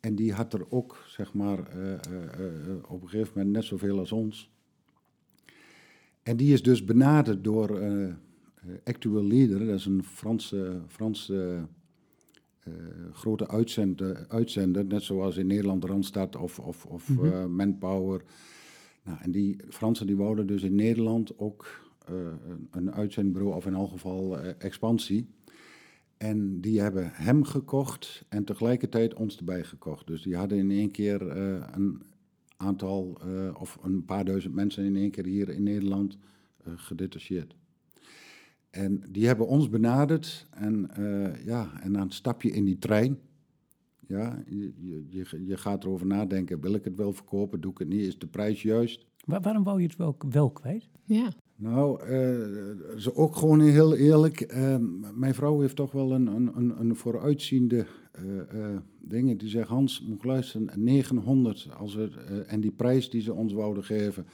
En 0.00 0.14
die 0.14 0.32
had 0.32 0.52
er 0.52 0.70
ook, 0.70 1.04
zeg 1.06 1.34
maar, 1.34 1.58
op 2.88 3.02
een 3.02 3.08
gegeven 3.08 3.32
moment 3.34 3.54
net 3.54 3.64
zoveel 3.64 3.98
als 3.98 4.12
ons. 4.12 4.50
En 6.22 6.36
die 6.36 6.52
is 6.52 6.62
dus 6.62 6.84
benaderd 6.84 7.44
door 7.44 7.80
Actual 8.84 9.24
Leader, 9.26 9.58
dat 9.66 9.74
is 9.78 9.86
een 9.86 10.04
Franse, 10.04 10.80
Franse 10.88 11.66
eh, 12.60 12.72
grote 13.12 13.48
uitzender, 13.48 14.24
uitzender, 14.28 14.84
net 14.84 15.02
zoals 15.02 15.36
in 15.36 15.46
Nederland 15.46 15.84
Randstad 15.84 16.36
of, 16.36 16.58
of, 16.58 16.86
of 16.86 17.08
Mhm. 17.08 17.24
eh, 17.26 17.46
Manpower. 17.46 18.22
Nou, 19.04 19.18
en 19.22 19.30
die 19.30 19.56
Fransen 19.68 20.06
die 20.06 20.16
wouden 20.16 20.46
dus 20.46 20.62
in 20.62 20.74
Nederland 20.74 21.38
ook 21.38 21.82
eh, 22.06 22.14
een, 22.48 22.68
een 22.70 22.92
uitzendbureau, 22.92 23.54
of 23.56 23.66
in 23.66 23.74
elk 23.74 23.90
geval 23.90 24.38
eh, 24.38 24.52
expansie. 24.58 25.26
En 26.16 26.60
die 26.60 26.80
hebben 26.80 27.10
hem 27.12 27.44
gekocht 27.44 28.24
en 28.28 28.44
tegelijkertijd 28.44 29.14
ons 29.14 29.36
erbij 29.36 29.64
gekocht. 29.64 30.06
Dus 30.06 30.22
die 30.22 30.36
hadden 30.36 30.58
in 30.58 30.70
één 30.70 30.90
keer 30.90 31.28
eh, 31.28 31.62
een 31.72 32.02
aantal, 32.56 33.18
eh, 33.20 33.60
of 33.60 33.78
een 33.82 34.04
paar 34.04 34.24
duizend 34.24 34.54
mensen 34.54 34.84
in 34.84 34.96
één 34.96 35.10
keer 35.10 35.24
hier 35.24 35.48
in 35.48 35.62
Nederland 35.62 36.18
eh, 36.64 36.72
gedetacheerd. 36.76 37.54
En 38.74 39.02
die 39.10 39.26
hebben 39.26 39.46
ons 39.46 39.68
benaderd 39.68 40.46
en, 40.50 40.90
eh, 40.96 41.44
ja, 41.44 41.80
en 41.82 41.92
dan 41.92 42.10
stap 42.10 42.42
je 42.42 42.50
in 42.50 42.64
die 42.64 42.78
trein. 42.78 43.18
Ja, 44.06 44.42
je, 44.48 44.72
je, 45.08 45.44
je, 45.46 45.56
gaat 45.56 45.84
erover 45.84 46.06
nadenken, 46.06 46.60
wil 46.60 46.74
ik 46.74 46.84
het 46.84 46.96
wel 46.96 47.12
verkopen, 47.12 47.60
doe 47.60 47.70
ik 47.72 47.78
het 47.78 47.88
niet, 47.88 48.00
is 48.00 48.18
de 48.18 48.26
prijs 48.26 48.62
juist? 48.62 49.06
Wa- 49.24 49.40
waarom 49.40 49.64
wou 49.64 49.80
je 49.80 49.86
het 49.86 49.96
wel, 49.96 50.16
wel 50.30 50.50
kwijt? 50.50 50.88
Ja. 51.04 51.28
Nou, 51.56 52.00
eh, 52.02 52.08
ze 52.96 53.10
ook 53.14 53.36
gewoon 53.36 53.60
heel 53.60 53.94
eerlijk. 53.96 54.40
eh, 54.40 54.76
mijn 55.14 55.34
vrouw 55.34 55.60
heeft 55.60 55.76
toch 55.76 55.92
wel 55.92 56.12
een, 56.12 56.26
een, 56.26 56.56
een, 56.56 56.80
een 56.80 56.96
vooruitziende 56.96 57.86
eh 58.12 58.40
eh, 58.40 58.76
dingen. 59.00 59.38
Die 59.38 59.48
zegt, 59.48 59.68
Hans, 59.68 60.02
moet 60.08 60.24
luisteren, 60.24 60.70
900 60.84 61.68
als 61.78 61.96
eh, 61.96 62.06
en 62.52 62.60
die 62.60 62.70
prijs 62.72 63.10
die 63.10 63.20
ze 63.20 63.32
ons 63.34 63.52
wouden 63.52 63.84
geven. 63.84 64.26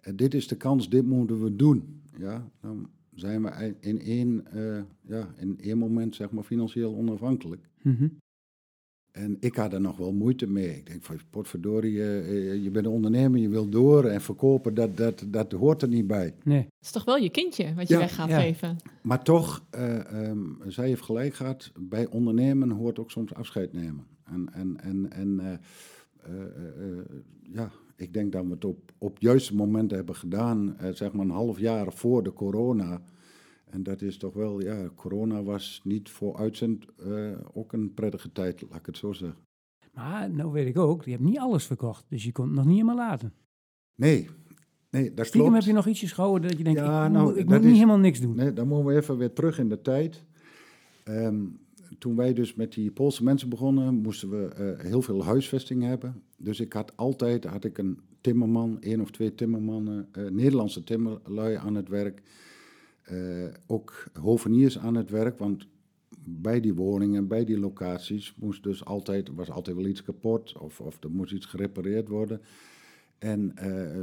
eh, 0.00 0.12
dit 0.16 0.34
is 0.34 0.48
de 0.48 0.56
kans, 0.56 0.88
dit 0.88 1.06
moeten 1.06 1.42
we 1.42 1.56
doen. 1.56 2.00
Ja, 2.18 2.50
dan 2.60 2.88
zijn 3.18 3.42
we 3.42 3.74
in 3.80 4.00
één, 4.00 4.46
eh, 4.52 4.82
ja, 5.00 5.34
in 5.36 5.58
één 5.60 5.78
moment 5.78 6.14
zeg 6.14 6.30
maar 6.30 6.44
financieel 6.44 6.94
onafhankelijk. 6.94 7.68
Mhm. 7.82 8.08
En 9.10 9.36
ik 9.40 9.54
had 9.54 9.72
er 9.72 9.80
nog 9.80 9.96
wel 9.96 10.12
moeite 10.12 10.46
mee. 10.46 10.76
Ik 10.76 10.86
denk 10.86 11.02
van, 11.02 11.18
potverdorie, 11.30 12.02
eh, 12.02 12.62
je 12.62 12.70
bent 12.70 12.86
een 12.86 12.92
ondernemer, 12.92 13.40
je 13.40 13.48
wilt 13.48 13.72
door 13.72 14.04
en 14.04 14.20
verkopen, 14.20 14.74
dat, 14.74 14.96
dat, 14.96 15.24
dat 15.26 15.52
hoort 15.52 15.82
er 15.82 15.88
niet 15.88 16.06
bij. 16.06 16.34
Nee. 16.44 16.58
Het 16.58 16.68
is 16.80 16.90
toch 16.90 17.04
wel 17.04 17.16
je 17.16 17.30
kindje 17.30 17.74
wat 17.74 17.88
je 17.88 17.94
Ja, 17.94 18.00
weg 18.00 18.14
gaat 18.14 18.28
ja. 18.28 18.40
geven. 18.40 18.76
Maar 19.02 19.22
toch, 19.24 19.64
eh, 19.70 20.28
ehm, 20.28 20.40
zij 20.66 20.86
heeft 20.86 21.02
gelijk 21.02 21.34
gehad, 21.34 21.72
bij 21.78 22.06
ondernemen 22.06 22.70
hoort 22.70 22.98
ook 22.98 23.10
soms 23.10 23.34
afscheid 23.34 23.72
nemen. 23.72 24.06
En, 24.24 24.48
en, 24.52 24.80
en, 24.80 25.12
en 25.12 25.40
eh, 25.40 26.32
eh, 26.34 26.98
eh, 26.98 27.04
ja, 27.42 27.70
ik 27.98 28.12
denk 28.12 28.32
dat 28.32 28.44
we 28.44 28.50
het 28.50 28.64
op, 28.64 28.92
op 28.98 29.12
het 29.14 29.22
juiste 29.22 29.54
moment 29.54 29.90
hebben 29.90 30.14
gedaan, 30.14 30.76
eh, 30.76 30.92
zeg 30.92 31.12
maar 31.12 31.24
een 31.24 31.30
half 31.30 31.58
jaar 31.58 31.92
voor 31.92 32.22
de 32.22 32.32
corona. 32.32 33.02
En 33.64 33.82
dat 33.82 34.02
is 34.02 34.16
toch 34.18 34.34
wel, 34.34 34.60
ja, 34.60 34.88
corona 34.94 35.42
was 35.42 35.80
niet 35.84 36.08
voor 36.10 36.36
uitzend 36.36 36.86
eh, 36.96 37.30
ook 37.52 37.72
een 37.72 37.94
prettige 37.94 38.32
tijd, 38.32 38.62
laat 38.68 38.78
ik 38.78 38.86
het 38.86 38.96
zo 38.96 39.12
zeggen. 39.12 39.38
Maar 39.92 40.30
nou 40.30 40.52
weet 40.52 40.66
ik 40.66 40.78
ook, 40.78 41.04
je 41.04 41.10
hebt 41.10 41.22
niet 41.22 41.38
alles 41.38 41.66
verkocht. 41.66 42.04
Dus 42.08 42.24
je 42.24 42.32
kon 42.32 42.46
het 42.46 42.54
nog 42.54 42.64
niet 42.64 42.74
helemaal 42.74 42.96
laten. 42.96 43.32
Nee, 43.94 44.28
nee, 44.90 45.14
dat 45.14 45.26
Stiekem 45.26 45.48
klopt. 45.48 45.64
heb 45.64 45.72
je 45.72 45.76
nog 45.76 45.86
ietsjes 45.86 46.12
gehouden 46.12 46.48
dat 46.48 46.58
je 46.58 46.64
denkt, 46.64 46.80
Ja, 46.80 47.06
ik, 47.06 47.12
nou, 47.12 47.24
moet, 47.26 47.36
ik 47.36 47.48
moet 47.48 47.62
niet 47.62 47.74
helemaal 47.74 47.98
niks 47.98 48.20
doen. 48.20 48.36
Nee, 48.36 48.52
dan 48.52 48.68
moeten 48.68 48.86
we 48.86 48.96
even 48.96 49.16
weer 49.18 49.32
terug 49.32 49.58
in 49.58 49.68
de 49.68 49.80
tijd. 49.82 50.24
Ehm, 51.04 51.44
toen 51.98 52.16
wij 52.16 52.32
dus 52.32 52.54
met 52.54 52.72
die 52.72 52.90
Poolse 52.90 53.24
mensen 53.24 53.48
begonnen, 53.48 53.94
moesten 53.94 54.30
we 54.30 54.46
eh, 54.48 54.84
heel 54.84 55.02
veel 55.02 55.24
huisvesting 55.24 55.82
hebben. 55.82 56.22
Dus 56.36 56.60
ik 56.60 56.72
had 56.72 56.96
altijd 56.96 57.44
had 57.44 57.64
ik 57.64 57.78
een 57.78 58.00
timmerman, 58.20 58.80
één 58.80 59.00
of 59.00 59.10
twee 59.10 59.34
timmermannen, 59.34 60.08
eh, 60.12 60.24
Nederlandse 60.24 60.84
timmerlui 60.84 61.54
aan 61.54 61.74
het 61.74 61.88
werk. 61.88 62.22
Eh, 63.02 63.44
ook 63.66 64.04
hoveniers 64.20 64.78
aan 64.78 64.94
het 64.94 65.10
werk, 65.10 65.38
want 65.38 65.66
bij 66.24 66.60
die 66.60 66.74
woningen, 66.74 67.28
bij 67.28 67.44
die 67.44 67.58
locaties, 67.58 68.34
moest 68.36 68.62
dus 68.62 68.84
altijd, 68.84 69.34
was 69.34 69.50
altijd 69.50 69.76
wel 69.76 69.86
iets 69.86 70.02
kapot 70.02 70.58
of, 70.58 70.80
of 70.80 71.02
er 71.02 71.10
moest 71.10 71.32
iets 71.32 71.46
gerepareerd 71.46 72.08
worden. 72.08 72.40
En 73.18 73.54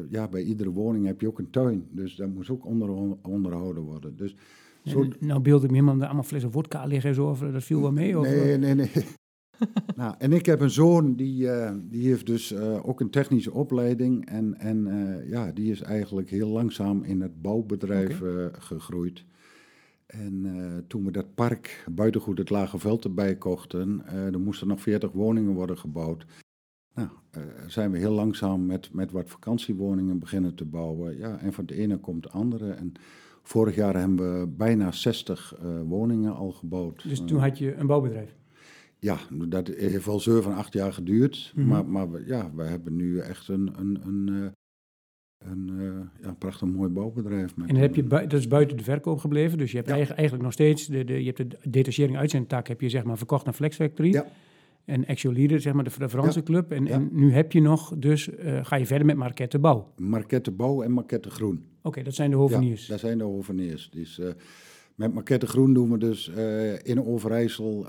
ja, 0.10 0.28
bij 0.28 0.44
iedere 0.44 0.70
woning 0.70 1.06
heb 1.06 1.22
je 1.22 1.28
ook 1.28 1.40
een 1.40 1.50
tuin, 1.50 1.88
dus 1.92 2.16
dat 2.16 2.30
moest 2.30 2.50
ook 2.50 2.66
onder, 2.66 2.90
onderhouden 3.22 3.84
worden. 3.84 4.16
Dus 4.16 4.36
zo, 4.86 5.08
nou 5.20 5.42
beeld 5.42 5.64
ik 5.64 5.72
me 5.72 5.76
helemaal 5.78 6.06
allemaal 6.06 6.24
flessen 6.24 6.52
vodka 6.52 6.86
liggen 6.86 7.10
en 7.10 7.16
zo, 7.16 7.30
of 7.30 7.40
dat 7.40 7.64
viel 7.64 7.82
wel 7.82 7.92
mee. 7.92 8.20
Of, 8.20 8.26
Nee, 8.28 8.58
nee, 8.58 8.74
nee. 8.74 8.92
nou, 9.96 10.16
en 10.18 10.34
ik 10.34 10.46
heb 10.46 10.60
een 10.60 10.70
zoon 10.70 11.16
die, 11.16 11.50
eh, 11.52 11.74
die 11.84 12.08
heeft 12.08 12.26
dus 12.26 12.52
eh, 12.52 12.88
ook 12.88 13.00
een 13.00 13.10
technische 13.10 13.54
opleiding. 13.54 14.26
En, 14.26 14.58
en 14.60 14.88
eh, 14.88 15.30
ja, 15.30 15.52
die 15.52 15.72
is 15.72 15.82
eigenlijk 15.82 16.30
heel 16.30 16.50
langzaam 16.50 17.04
in 17.04 17.22
het 17.22 17.42
bouwbedrijf 17.42 18.22
eh, 18.22 18.46
gegroeid. 18.52 19.26
En 20.06 20.46
eh, 20.46 20.78
toen 20.88 21.06
we 21.06 21.12
dat 21.12 21.36
park 21.36 21.86
buitengoed 21.92 22.38
het 22.38 22.50
Lage 22.50 22.80
Veld 22.80 23.04
erbij 23.04 23.36
kochten, 23.36 24.02
eh 24.06 24.34
er 24.34 24.40
moesten 24.40 24.68
nog 24.68 24.82
40 24.82 25.12
woningen 25.12 25.54
worden 25.54 25.78
gebouwd. 25.78 26.26
Nou, 26.94 27.10
eh, 27.32 27.42
zijn 27.68 27.92
we 27.92 27.98
heel 27.98 28.14
langzaam 28.14 28.66
met, 28.66 28.94
met 28.94 29.12
wat 29.12 29.30
vakantiewoningen 29.30 30.20
beginnen 30.20 30.56
te 30.56 30.66
bouwen. 30.66 31.18
Ja, 31.18 31.40
en 31.40 31.54
van 31.54 31.66
het 31.66 31.74
ene 31.74 31.98
komt 31.98 32.24
het 32.24 32.34
andere. 32.34 32.72
En 32.72 32.94
vorig 33.48 33.76
jaar 33.76 33.96
hebben 34.00 34.40
we 34.40 34.48
bijna 34.48 34.92
60 34.92 35.56
eh, 35.62 35.82
woningen 35.84 36.36
al 36.36 36.52
gebouwd. 36.52 37.04
Dus 37.10 37.20
Eh, 37.20 37.26
toen 37.26 37.40
had 37.40 37.58
je 37.58 37.76
een 37.76 37.88
bouwbedrijf. 37.88 38.36
ja, 39.00 39.18
dat 39.48 39.68
heeft 39.68 40.06
wel 40.06 40.20
7, 40.20 40.54
8 40.56 40.74
jaar 40.74 40.94
geduurd. 40.94 41.52
Mhm. 41.56 41.68
Maar, 41.68 41.86
maar 41.86 42.12
we, 42.12 42.24
ja, 42.26 42.52
we 42.56 42.64
hebben 42.64 42.96
nu 42.96 43.20
echt 43.20 43.48
een, 43.48 43.72
een, 43.80 44.00
een, 44.06 44.30
eh, 44.30 45.50
een 45.52 45.72
ja, 46.22 46.34
prachtig 46.34 46.68
mooi 46.68 46.90
bouwbedrijf. 46.90 47.56
Met 47.56 47.70
En 47.70 47.76
heb 47.76 47.96
je, 47.96 48.08
dat 48.08 48.34
is 48.34 48.48
buiten 48.48 48.78
de 48.78 48.84
verkoop 48.84 49.20
gebleven. 49.20 49.58
Dus 49.58 49.72
je 49.72 49.78
hebt 49.78 49.90
Ja. 49.90 49.96
eigenlijk 50.16 50.44
nog 50.44 50.54
steeds, 50.54 50.86
de, 50.88 51.04
de, 51.04 51.24
je 51.24 51.34
hebt 51.36 51.52
de 51.52 51.70
detachering 51.70 52.18
uitzendtak 52.18 52.68
heb 52.68 52.82
je 52.82 52.90
zeg 52.90 53.04
maar 53.04 53.18
verkocht 53.18 53.46
naar 53.46 53.54
Flex 53.54 53.76
Factory. 53.76 54.12
Ja. 54.12 54.26
En 54.86 55.06
Actual 55.06 55.34
Leader, 55.34 55.62
zeg 55.62 55.74
maar 55.74 55.84
de, 55.84 55.92
de 55.98 56.10
Franse 56.10 56.40
Ja. 56.40 56.46
club. 56.46 56.72
En, 56.72 56.86
Ja. 56.86 56.92
en 56.92 57.10
nu 57.12 57.32
heb 57.32 57.52
je 57.52 57.62
nog, 57.62 57.94
dus 57.98 58.30
eh, 58.36 58.66
ga 58.66 58.76
je 58.76 58.86
verder 58.86 59.06
met 59.06 59.16
Marquette 59.16 59.60
Bouw. 59.60 59.94
Marquette 59.98 60.52
Bouw 60.52 60.82
en 60.82 60.92
Marquette 60.92 61.30
Groen. 61.30 61.66
Oké, 61.82 62.04
dat 62.04 62.14
zijn 62.16 62.30
de 62.30 62.36
hoveniers. 62.36 62.86
Ja, 62.86 62.92
dat 62.92 63.00
zijn 63.00 63.18
de 63.18 63.24
hoveniers. 63.24 63.90
Dus, 63.90 64.20
eh, 64.20 64.30
met 64.96 65.14
Marquette 65.14 65.48
Groen 65.48 65.74
doen 65.74 65.92
we 65.92 65.98
dus 65.98 66.30
eh, 66.30 66.74
in 66.84 67.04
Overijssel 67.06 67.88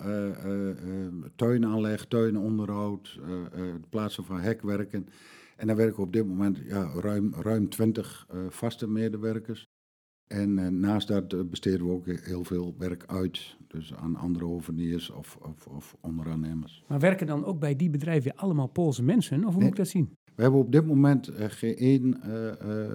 tuinaanleg, 1.37 2.05
tuinonderhoud, 2.07 3.21
het 3.53 3.89
plaatsen 3.91 4.25
van 4.25 4.41
hekwerken. 4.41 5.07
En 5.57 5.67
daar 5.67 5.77
werken 5.77 6.03
op 6.03 6.13
dit 6.13 6.27
moment 6.27 6.59
ja, 6.69 6.91
ruim, 7.01 7.35
ruim 7.41 7.69
20 7.69 8.27
eh, 8.31 8.39
vaste 8.49 8.89
medewerkers. 8.89 9.69
En 10.27 10.59
eh, 10.59 10.69
naast 10.69 11.09
dat 11.09 11.33
eh, 11.33 11.41
besteden 11.51 11.87
we 11.87 11.93
ook 11.93 12.07
heel 12.07 12.45
veel 12.45 12.75
werk 12.79 13.05
uit. 13.07 13.57
Dus 13.69 13.95
aan 13.95 14.17
andere 14.17 14.45
hoveniers 14.45 15.11
of, 15.11 15.39
of, 15.43 15.67
of 15.67 15.97
onderaannemers. 16.01 16.85
Maar 16.89 16.99
werken 17.01 17.27
dan 17.27 17.45
ook 17.45 17.59
bij 17.61 17.77
die 17.77 17.91
bedrijven 17.91 18.37
allemaal 18.37 18.67
Poolse 18.67 19.03
mensen? 19.03 19.37
Of 19.39 19.43
hoe 19.45 19.53
Nee. 19.53 19.61
moet 19.63 19.71
ik 19.71 19.77
dat 19.77 19.89
zien? 19.89 20.11
We 20.35 20.43
hebben 20.43 20.61
op 20.61 20.73
dit 20.73 20.87
moment 20.87 21.29
eh, 21.29 21.47
geen 21.49 21.77
één 21.77 22.21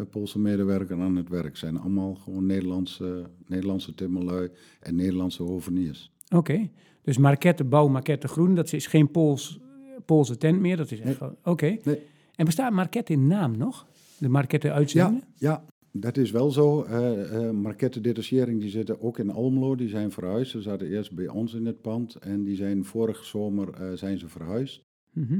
Poolse 0.09 0.39
medewerker 0.39 1.01
aan 1.01 1.15
het 1.15 1.29
werk. 1.29 1.45
Het 1.45 1.57
zijn 1.57 1.77
allemaal 1.79 2.15
gewoon 2.15 2.45
Nederlandse, 2.45 3.29
Nederlandse 3.47 3.93
timmerlui 3.95 4.49
en 4.79 4.95
Nederlandse 4.95 5.43
hoveniers. 5.43 6.11
Oké, 6.35 6.69
dus 7.01 7.17
Marquette 7.17 7.63
Bouw, 7.63 7.87
Marquette 7.87 8.27
Groen, 8.27 8.55
dat 8.55 8.73
is 8.73 8.87
geen 8.87 9.11
Pools, 9.11 9.59
Poolse 10.05 10.37
tent 10.37 10.59
meer. 10.59 10.77
Dat 10.77 10.91
is 10.91 10.99
echt 10.99 11.19
Nee. 11.19 11.29
Oké. 11.43 11.77
Nee. 11.83 11.99
En 12.35 12.45
bestaat 12.45 12.71
Marquette 12.73 13.13
in 13.13 13.27
naam 13.27 13.57
nog? 13.57 13.87
De 14.17 14.29
marketten 14.29 14.69
Ja, 14.69 14.75
uitzenden? 14.75 15.23
ja, 15.35 15.63
dat 15.91 16.17
is 16.17 16.31
wel 16.31 16.51
zo. 16.51 16.83
Eh 16.83 17.47
eh 17.47 17.51
Markette 17.51 18.01
Detachering 18.01 18.61
die 18.61 18.69
zitten 18.69 19.01
ook 19.01 19.19
in 19.19 19.29
Almelo. 19.29 19.75
Die 19.75 19.89
zijn 19.89 20.11
verhuisd. 20.11 20.51
Ze 20.51 20.61
zaten 20.61 20.87
eerst 20.87 21.15
bij 21.15 21.27
ons 21.27 21.53
in 21.53 21.65
het 21.65 21.81
pand. 21.81 22.15
En 22.15 22.43
die 22.43 22.55
zijn 22.55 22.85
vorige 22.85 23.25
zomer 23.25 23.73
eh, 23.73 23.91
zijn 23.93 24.17
ze 24.17 24.27
verhuisd. 24.27 24.83
Mhm. 25.13 25.39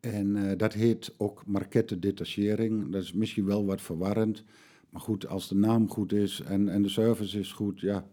En 0.00 0.36
eh, 0.36 0.58
dat 0.58 0.72
heet 0.72 1.14
ook 1.16 1.46
Markette 1.46 1.98
Detachering. 1.98 2.90
Dat 2.92 3.02
is 3.02 3.12
misschien 3.12 3.44
wel 3.44 3.64
wat 3.64 3.80
verwarrend. 3.80 4.44
Maar 4.90 5.00
goed, 5.00 5.26
als 5.26 5.48
de 5.48 5.54
naam 5.54 5.88
goed 5.88 6.12
is 6.12 6.40
en, 6.40 6.68
en 6.68 6.82
de 6.82 6.88
service 6.88 7.38
is 7.38 7.52
goed, 7.52 7.80
ja. 7.80 8.06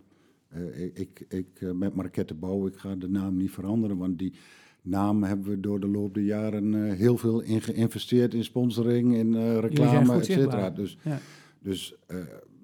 eh, 0.49 0.85
ik, 0.85 0.93
ik, 0.93 1.25
ik 1.29 1.73
met 1.73 1.95
Markette 1.95 2.33
Bouw, 2.33 2.67
ik 2.67 2.75
ga 2.75 2.95
de 2.95 3.09
naam 3.09 3.37
niet 3.37 3.51
veranderen. 3.51 3.97
Want 3.97 4.17
die 4.19 4.33
naam 4.81 5.23
hebben 5.23 5.49
we 5.49 5.59
door 5.59 5.79
de 5.79 5.87
loop 5.87 6.13
der 6.13 6.23
jaren 6.23 6.73
eh, 6.89 6.97
heel 6.97 7.17
veel 7.17 7.39
in 7.41 7.61
geïnvesteerd. 7.61 8.33
In 8.33 8.43
sponsoring, 8.43 9.15
in 9.15 9.35
eh, 9.35 9.57
reclame, 9.57 10.13
et 10.13 10.25
cetera. 10.25 10.69
Dus, 10.69 10.97
Ja. 11.03 11.19
dus 11.59 11.95
eh, 12.07 12.17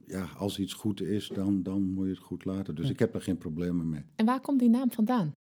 ja, 0.07 0.27
als 0.37 0.59
iets 0.59 0.73
goed 0.73 1.01
is, 1.01 1.27
dan, 1.33 1.63
dan 1.63 1.81
moet 1.81 2.05
je 2.05 2.11
het 2.11 2.19
goed 2.19 2.45
laten. 2.45 2.75
Dus 2.75 2.85
Ja. 2.85 2.91
ik 2.91 2.99
heb 2.99 3.11
daar 3.11 3.21
geen 3.21 3.37
problemen 3.37 3.89
mee. 3.89 4.01
En 4.15 4.25
waar 4.25 4.39
komt 4.41 4.59
die 4.59 4.69
naam 4.69 4.91
vandaan? 4.91 5.31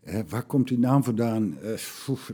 Eh, 0.00 0.20
waar 0.28 0.46
komt 0.46 0.68
die 0.68 0.78
naam 0.78 1.04
vandaan? 1.04 1.58
Eh, 1.58 1.76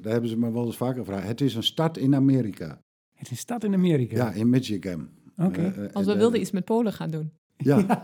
daar 0.03 0.12
hebben 0.12 0.31
ze 0.31 0.37
me 0.38 0.53
wel 0.53 0.66
eens 0.66 0.77
vaker 0.77 0.99
gevraagd. 1.05 1.27
Het 1.27 1.40
is 1.40 1.55
een 1.55 1.62
stad 1.62 1.97
in 1.99 2.14
Amerika. 2.14 2.81
Het 3.12 3.25
is 3.25 3.31
een 3.31 3.37
stad 3.37 3.64
in 3.64 3.75
Amerika. 3.75 4.16
Ja, 4.16 4.33
in 4.33 4.49
Michigan. 4.51 5.09
Oké. 5.37 5.90
Als 5.92 6.07
we 6.07 6.16
wilden 6.16 6.40
iets 6.40 6.51
met 6.51 6.64
Polen 6.64 6.92
gaan 6.92 7.11
doen. 7.11 7.31
Ja, 7.66 8.03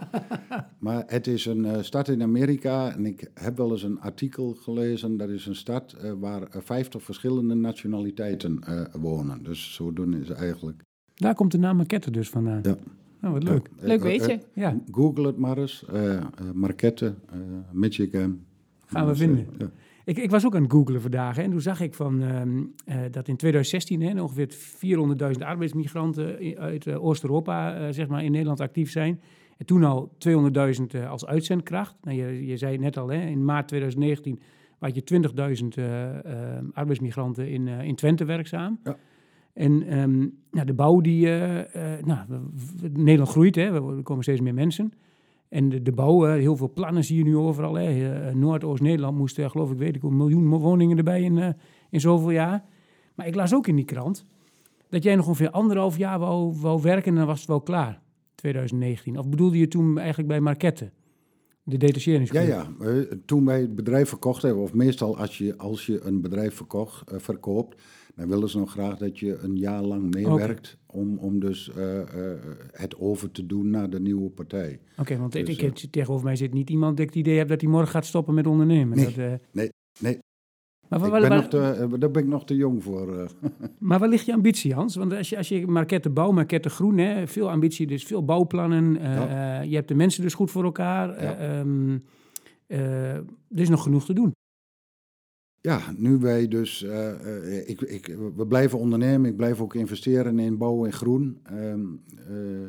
maar 0.79 1.05
het 1.07 1.27
is 1.27 1.47
een 1.47 1.65
eh, 1.65 1.83
stad 1.83 2.09
in 2.09 2.23
Amerika. 2.23 2.93
En 2.95 3.07
ik 3.07 3.31
heb 3.35 3.57
wel 3.57 3.71
eens 3.71 3.83
een 3.83 4.01
artikel 4.01 4.53
gelezen. 4.55 5.17
Dat 5.17 5.29
is 5.29 5.47
een 5.47 5.55
stad 5.55 5.93
eh, 5.93 6.13
waar 6.21 6.43
eh, 6.43 6.61
50 6.63 7.03
verschillende 7.03 7.55
nationaliteiten 7.55 8.59
eh, 8.67 8.81
wonen. 9.01 9.43
Dus 9.43 9.75
zodoende 9.75 10.19
is 10.21 10.31
eigenlijk. 10.31 10.83
Daar 11.15 11.35
komt 11.35 11.53
de 11.53 11.59
naam 11.59 11.77
Marquette 11.77 12.11
dus 12.11 12.29
vandaan. 12.31 12.61
Ja. 12.63 12.77
Nou, 13.21 13.35
wat 13.35 13.43
leuk. 13.43 13.69
Eh, 13.79 13.87
Leuk 13.87 13.99
eh, 13.99 14.03
weet 14.05 14.21
eh, 14.21 14.29
je. 14.29 14.39
Ja, 14.61 14.77
Google 14.91 15.27
het 15.27 15.37
maar 15.39 15.59
eens. 15.59 15.85
eh 15.93 16.15
eh, 16.17 16.25
Marquette, 16.55 17.15
eh, 17.33 17.39
Michigan. 17.73 18.41
Gaan 18.87 19.07
we 19.07 19.15
vinden. 19.15 19.47
ja. 19.59 19.71
ik, 20.05 20.19
ik 20.19 20.31
was 20.31 20.47
ook 20.47 20.55
aan 20.57 20.63
het 20.63 20.73
googlen 20.73 21.01
vandaag 21.01 21.37
hè, 21.37 21.43
en 21.43 21.51
toen 21.51 21.61
zag 21.61 21.81
ik 21.81 21.95
van, 21.95 22.23
ehm, 22.23 22.63
eh, 22.85 22.97
dat 23.11 23.29
in 23.29 23.37
2016 23.37 24.03
hè, 24.03 24.23
ongeveer 24.23 24.49
400.000 24.51 25.43
arbeidsmigranten 25.45 26.57
uit 26.59 26.87
eh, 26.87 27.05
Oost-Europa 27.05 27.75
eh, 27.75 27.93
zeg 27.93 28.09
maar 28.09 28.25
in 28.25 28.31
Nederland 28.33 28.61
actief 28.61 28.91
zijn. 28.91 29.21
En 29.63 29.69
toen 29.69 29.85
al 29.85 30.13
200.000 30.29 30.85
eh, 30.91 31.11
als 31.11 31.27
uitzendkracht. 31.27 31.97
Nou, 32.03 32.17
je, 32.17 32.47
je 32.47 32.57
zei 32.57 32.79
net 32.79 32.97
al, 32.97 33.09
hè, 33.09 33.27
in 33.27 33.45
maart 33.45 33.69
2019 33.69 34.41
had 34.79 34.95
je 34.95 35.03
20.000 35.63 35.67
eh, 35.75 36.57
eh, 36.57 36.65
arbeidsmigranten 36.73 37.49
in, 37.49 37.69
in 37.69 37.95
Twente 37.95 38.25
werkzaam. 38.25 38.79
Ja. 38.85 38.97
En 39.53 39.83
ehm, 39.83 40.19
nou, 40.51 40.67
de 40.67 40.73
bouw, 40.75 41.01
die, 41.01 41.27
nou, 42.05 42.19
Nederland 42.93 43.31
groeit, 43.31 43.55
hè, 43.55 43.71
we- 43.83 43.97
er 43.97 44.03
komen 44.03 44.23
steeds 44.23 44.41
meer 44.41 44.55
mensen. 44.55 44.93
En 45.49 45.69
de, 45.69 45.83
de 45.83 45.93
bouw, 45.93 46.23
heel 46.25 46.57
veel 46.57 46.73
plannen 46.73 47.05
zie 47.05 47.19
je 47.19 47.25
nu 47.25 47.37
overal. 47.37 47.75
Hè. 47.75 48.35
Noord-Oost-Nederland 48.35 49.17
moest, 49.17 49.41
geloof 49.41 49.71
ik, 49.71 49.79
weet 49.79 49.97
ik, 49.97 50.03
een 50.03 50.17
miljoen 50.17 50.49
woningen 50.49 50.99
erbij 50.99 51.23
in, 51.23 51.55
in 51.91 52.01
zoveel 52.01 52.31
jaar. 52.31 52.65
Maar 53.15 53.27
ik 53.27 53.35
las 53.35 53.55
ook 53.55 53.67
in 53.67 53.77
die 53.77 53.85
krant 53.85 54.25
dat 54.89 55.03
jij 55.03 55.17
nog 55.17 55.27
ongeveer 55.27 55.51
anderhalf 55.51 55.97
jaar 55.99 56.19
wou, 56.19 56.55
wou 56.61 56.83
werken 56.83 57.13
en 57.13 57.19
dan 57.19 57.27
was 57.27 57.39
het 57.39 57.49
wel 57.49 57.61
klaar, 57.61 58.01
2019. 58.47 59.19
Of 59.19 59.29
bedoelde 59.29 59.59
je 59.59 59.69
toen 59.69 59.99
eigenlijk 59.99 60.29
bij 60.29 60.41
Marquette, 60.41 60.91
de 61.65 61.73
Ja, 61.73 61.79
detacheringsgroep? 61.79 62.47
ja. 62.47 62.73
eh, 62.81 62.97
toen 63.25 63.45
wij 63.45 63.61
het 63.61 63.75
bedrijf 63.75 64.09
verkocht 64.09 64.43
hebben, 64.43 64.63
of 64.63 64.75
meestal 64.75 65.19
als 65.19 65.39
je, 65.39 65.57
als 65.59 65.87
je 65.87 66.01
een 66.01 66.21
bedrijf 66.21 66.55
verkocht, 66.55 67.11
eh, 67.11 67.19
verkoopt, 67.19 67.83
dan 68.15 68.29
willen 68.29 68.49
ze 68.49 68.59
nog 68.59 68.71
graag 68.71 68.97
dat 68.99 69.19
je 69.19 69.37
een 69.39 69.57
jaar 69.57 69.83
lang 69.83 70.15
meewerkt 70.15 70.79
om, 70.87 71.19
om 71.19 71.41
dus 71.41 71.71
eh, 71.75 72.01
het 72.73 72.99
over 72.99 73.31
te 73.31 73.47
doen 73.47 73.71
naar 73.71 73.91
de 73.91 74.01
nieuwe 74.01 74.31
partij. 74.31 74.81
Oké, 74.99 75.17
want 75.19 75.35
ik, 75.35 75.47
Dus, 75.47 75.55
ik, 75.55 75.61
heb- 75.61 75.75
tegenover 75.75 76.25
mij 76.25 76.37
zit 76.37 76.55
niet 76.55 76.71
iemand 76.71 76.97
die 76.97 77.07
het 77.07 77.15
idee 77.15 77.37
heeft 77.37 77.49
dat 77.49 77.61
hij 77.61 77.71
morgen 77.71 77.89
gaat 77.91 78.07
stoppen 78.07 78.35
met 78.35 78.47
ondernemen. 78.47 78.97
Nee, 78.97 79.05
dat, 79.15 79.41
nee, 79.53 79.69
nee. 80.01 80.19
Maar, 80.99 81.05
Ik 81.07 81.21
ben 81.21 81.29
waar- 81.31 81.39
nog 81.41 81.49
te, 81.49 81.59
eh, 81.61 82.01
daar 82.01 82.11
ben 82.11 82.23
ik 82.23 82.29
nog 82.29 82.45
te 82.45 82.55
jong 82.57 82.83
voor. 82.83 83.19
eh. 83.19 83.29
maar 83.79 83.99
waar 83.99 84.09
ligt 84.09 84.27
je 84.27 84.33
ambitie, 84.35 84.75
Hans? 84.75 84.97
Want 84.97 85.13
als 85.13 85.29
je, 85.29 85.37
als 85.37 85.49
je 85.49 85.67
Marquette 85.67 86.11
bouw, 86.11 86.31
Marquette 86.31 86.69
groen, 86.71 86.99
hè, 86.99 87.27
veel 87.27 87.51
ambitie, 87.51 87.87
dus 87.87 88.05
veel 88.05 88.25
bouwplannen. 88.25 88.97
eh, 88.97 89.15
Ja. 89.15 89.61
je 89.61 89.75
hebt 89.75 89.89
de 89.89 89.95
mensen 89.95 90.23
dus 90.23 90.35
goed 90.35 90.51
voor 90.51 90.65
elkaar. 90.65 91.11
eh, 91.11 91.23
Ja. 91.23 91.37
ehm, 91.37 91.99
eh, 92.67 93.15
er 93.15 93.25
is 93.49 93.69
nog 93.69 93.83
genoeg 93.83 94.05
te 94.05 94.13
doen. 94.13 94.33
Ja, 95.61 95.81
nu 95.97 96.17
wij 96.19 96.49
dus, 96.49 96.83
ik, 97.67 97.81
ik, 97.81 98.17
we 98.37 98.47
blijven 98.47 98.79
ondernemen, 98.79 99.31
ik 99.31 99.37
blijf 99.37 99.61
ook 99.61 99.75
investeren 99.75 100.39
in 100.39 100.59
bouw 100.59 100.85
en 100.85 100.93
groen. 100.93 101.39
Ehm, 101.45 101.81
eh, 102.29 102.69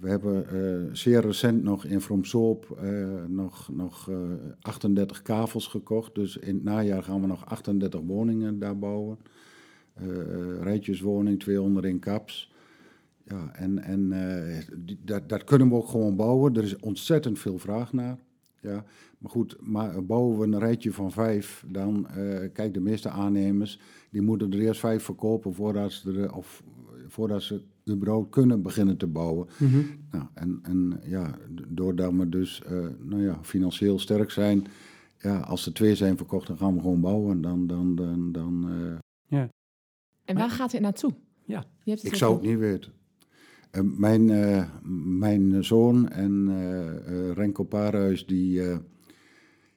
we 0.00 0.08
hebben 0.08 0.48
eh, 0.48 0.94
zeer 0.94 1.20
recent 1.20 1.62
nog 1.62 1.84
in 1.84 2.00
Fromsoop 2.00 2.78
eh, 2.82 3.24
nog, 3.26 3.68
nog 3.72 4.10
eh, 4.10 4.16
38 4.60 5.22
kavels 5.22 5.66
gekocht. 5.66 6.14
Dus 6.14 6.36
in 6.36 6.54
het 6.54 6.64
najaar 6.64 7.02
gaan 7.02 7.20
we 7.20 7.26
nog 7.26 7.46
38 7.46 8.00
woningen 8.00 8.58
daar 8.58 8.78
bouwen. 8.78 9.18
Eh, 9.94 10.20
eh, 10.20 10.62
rijtjeswoning, 10.62 11.40
200 11.40 11.86
in 11.86 11.98
Kaps. 11.98 12.52
Ja, 13.24 13.50
en, 13.52 13.78
en 13.78 14.12
eh, 14.12 14.58
dat, 14.98 15.28
dat 15.28 15.44
kunnen 15.44 15.68
we 15.68 15.74
ook 15.74 15.88
gewoon 15.88 16.16
bouwen. 16.16 16.54
Er 16.54 16.62
is 16.62 16.76
ontzettend 16.76 17.38
veel 17.38 17.58
vraag 17.58 17.92
naar. 17.92 18.18
Ja, 18.60 18.84
maar 19.18 19.30
goed, 19.30 19.56
maar 19.60 20.04
bouwen 20.04 20.38
we 20.38 20.44
een 20.44 20.58
rijtje 20.58 20.92
van 20.92 21.12
vijf, 21.12 21.64
dan 21.66 22.08
eh 22.08 22.52
kijk, 22.52 22.74
de 22.74 22.80
meeste 22.80 23.08
aannemers, 23.08 23.80
die 24.10 24.22
moeten 24.22 24.52
er 24.52 24.58
eerst 24.58 24.80
vijf 24.80 25.02
verkopen 25.02 25.54
voordat 25.54 25.92
ze, 25.92 26.30
of, 26.34 26.62
voordat 27.06 27.42
ze 27.42 27.62
überhaupt 27.90 28.30
kunnen 28.30 28.62
beginnen 28.62 28.96
te 28.96 29.06
bouwen. 29.06 29.46
Nou, 30.10 30.24
en, 30.34 30.58
en 30.62 31.00
ja, 31.04 31.38
doordat 31.68 32.12
we 32.12 32.28
dus 32.28 32.62
eh, 32.62 32.86
nou 33.00 33.22
ja, 33.22 33.38
financieel 33.42 33.98
sterk 33.98 34.30
zijn, 34.30 34.66
ja, 35.18 35.38
als 35.38 35.66
er 35.66 35.72
twee 35.72 35.94
zijn 35.94 36.16
verkocht, 36.16 36.46
dan 36.46 36.56
gaan 36.56 36.74
we 36.74 36.80
gewoon 36.80 37.00
bouwen. 37.00 37.40
Dan, 37.40 37.66
dan, 37.66 37.94
dan, 37.94 38.32
dan, 38.32 38.70
eh, 39.28 39.44
En 40.24 40.36
waar 40.36 40.50
gaat 40.50 40.70
dit 40.70 40.80
naartoe? 40.80 41.14
Ja. 41.44 41.64
Je 41.82 41.90
hebt 41.90 42.02
het 42.02 42.12
ik 42.12 42.18
zou 42.18 42.34
het 42.34 42.42
niet 42.42 42.58
weten. 42.58 42.92
Eh, 43.70 43.82
mijn, 43.82 44.30
eh, 44.30 44.64
mijn 45.18 45.64
zoon 45.64 46.08
en 46.08 46.52
Renko 47.34 47.64
Paarhuis, 47.64 48.26
die, 48.26 48.62
eh, 48.62 48.76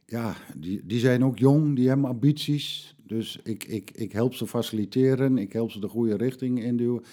ja, 0.05 0.35
die, 0.55 0.81
die 0.85 0.99
zijn 0.99 1.23
ook 1.23 1.39
jong, 1.39 1.75
die 1.75 1.87
hebben 1.87 2.05
ambities. 2.05 2.95
Dus 3.03 3.39
ik, 3.43 3.63
ik, 3.63 3.91
ik 3.91 4.11
help 4.11 4.33
ze 4.33 4.47
faciliteren, 4.47 5.37
ik 5.37 5.53
help 5.53 5.71
ze 5.71 5.79
de 5.79 5.87
goede 5.87 6.17
richting 6.17 6.63
induwen. 6.63 7.03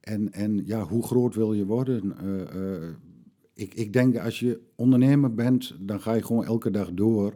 En, 0.00 0.32
en 0.32 0.66
ja, 0.66 0.82
hoe 0.82 1.02
groot 1.02 1.34
wil 1.34 1.52
je 1.52 1.66
worden? 1.66 2.16
Eh, 2.18 2.74
eh, 2.74 2.90
ik, 3.54 3.74
ik 3.74 3.92
denk 3.92 4.18
als 4.18 4.40
je 4.40 4.60
ondernemer 4.74 5.34
bent, 5.34 5.76
dan 5.80 6.00
ga 6.00 6.12
je 6.12 6.22
gewoon 6.22 6.44
elke 6.44 6.70
dag 6.70 6.92
door. 6.92 7.34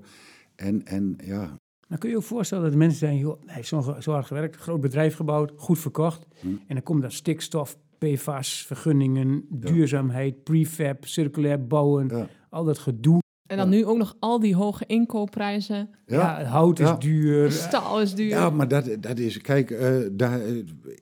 En, 0.57 0.87
en 0.87 1.16
ja, 1.24 1.59
Dan 1.88 1.98
kun 1.98 2.09
je 2.09 2.14
je 2.14 2.20
ook 2.20 2.27
voorstellen 2.27 2.64
dat 2.64 2.74
mensen 2.74 2.98
zijn, 2.98 3.18
joh, 3.18 3.40
hij 3.44 3.55
heeft 3.55 3.68
zo, 3.68 3.96
zo 4.00 4.12
hard 4.12 4.27
gewerkt, 4.27 4.57
groot 4.57 4.81
bedrijf 4.81 5.14
gebouwd, 5.14 5.53
goed 5.57 5.79
verkocht. 5.79 6.27
Hm. 6.40 6.46
En 6.48 6.74
dan 6.74 6.83
komt 6.83 7.03
dat 7.03 7.12
stikstof, 7.12 7.79
PFAS, 7.98 8.66
vergunningen, 8.66 9.44
duurzaamheid, 9.48 10.42
prefab, 10.44 11.05
circulair 11.05 11.66
bouwen, 11.66 12.09
ja, 12.09 12.29
al 12.50 12.64
dat 12.64 12.79
gedoe. 12.79 13.22
En 13.58 13.70
dan 13.70 13.78
nu 13.78 13.84
ook 13.86 13.98
nog 13.98 14.16
al 14.18 14.40
die 14.40 14.54
hoge 14.56 14.84
inkoopprijzen. 14.86 15.88
Ja, 16.06 16.40
ja. 16.40 16.44
hout 16.46 16.78
is 16.78 16.86
Ja. 16.88 16.96
duur. 16.96 17.50
Staal 17.50 18.00
is 18.00 18.14
duur. 18.14 18.28
Ja, 18.28 18.50
maar 18.50 18.68
dat, 18.68 18.96
dat 19.00 19.18
is, 19.18 19.40
kijk, 19.40 19.70
eh 19.70 19.96
daar, 20.12 20.40
eh, 20.40 20.52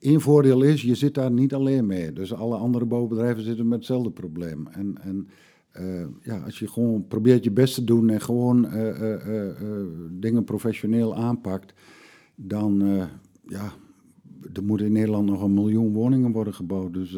één 0.00 0.20
voordeel 0.20 0.62
is, 0.62 0.82
je 0.82 0.94
zit 0.94 1.14
daar 1.14 1.30
niet 1.30 1.54
alleen 1.54 1.86
mee. 1.86 2.12
Dus 2.12 2.34
alle 2.34 2.56
andere 2.56 2.84
bouwbedrijven 2.84 3.42
zitten 3.42 3.68
met 3.68 3.78
hetzelfde 3.78 4.10
probleem. 4.10 4.66
En, 4.70 4.94
en 5.02 5.28
eh, 5.72 6.04
ja, 6.22 6.38
als 6.44 6.58
je 6.58 6.68
gewoon 6.68 7.06
probeert 7.08 7.44
je 7.44 7.50
best 7.50 7.74
te 7.74 7.84
doen 7.84 8.10
en 8.10 8.20
gewoon 8.20 8.66
eh, 8.68 8.88
eh, 8.88 9.12
eh, 9.26 9.48
eh, 9.48 9.86
dingen 10.10 10.44
professioneel 10.44 11.16
aanpakt, 11.16 11.72
dan, 12.34 12.82
eh, 12.82 13.04
ja, 13.46 13.72
er 14.52 14.62
moeten 14.64 14.86
in 14.86 14.92
Nederland 14.92 15.26
nog 15.26 15.42
een 15.42 15.54
miljoen 15.54 15.92
woningen 15.92 16.32
worden 16.32 16.54
gebouwd. 16.54 16.94
Dus 16.94 17.16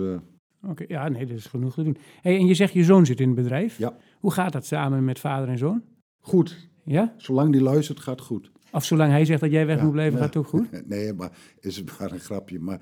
Oké, 0.68 0.84
ja, 0.88 1.08
nee, 1.08 1.26
dat 1.26 1.36
is 1.36 1.46
genoeg 1.46 1.74
te 1.74 1.82
doen. 1.82 1.96
Hey, 2.20 2.36
en 2.38 2.46
je 2.46 2.54
zegt 2.54 2.72
je 2.72 2.84
zoon 2.84 3.06
zit 3.06 3.20
in 3.20 3.26
het 3.26 3.36
bedrijf. 3.36 3.78
Ja. 3.78 3.96
Hoe 4.18 4.32
gaat 4.32 4.52
dat 4.52 4.66
samen 4.66 5.04
met 5.04 5.18
vader 5.18 5.48
en 5.48 5.58
zoon? 5.58 5.82
goed, 6.20 6.68
Ja? 6.84 7.14
zolang 7.16 7.52
die 7.52 7.62
luistert, 7.62 8.00
gaat 8.00 8.18
het 8.18 8.26
goed. 8.28 8.50
Of 8.72 8.84
zolang 8.84 9.10
hij 9.10 9.24
zegt 9.24 9.40
dat 9.40 9.50
jij 9.50 9.66
weg 9.66 9.76
Ja, 9.76 9.82
moet 9.84 9.92
blijven, 9.92 10.18
ja. 10.18 10.24
gaat 10.24 10.34
het 10.34 10.42
ook 10.44 10.48
goed? 10.48 10.66
Nee, 10.86 11.12
maar 11.12 11.30
is 11.60 11.76
het 11.76 11.98
maar 11.98 12.12
een 12.12 12.18
grapje. 12.20 12.58
Maar 12.60 12.80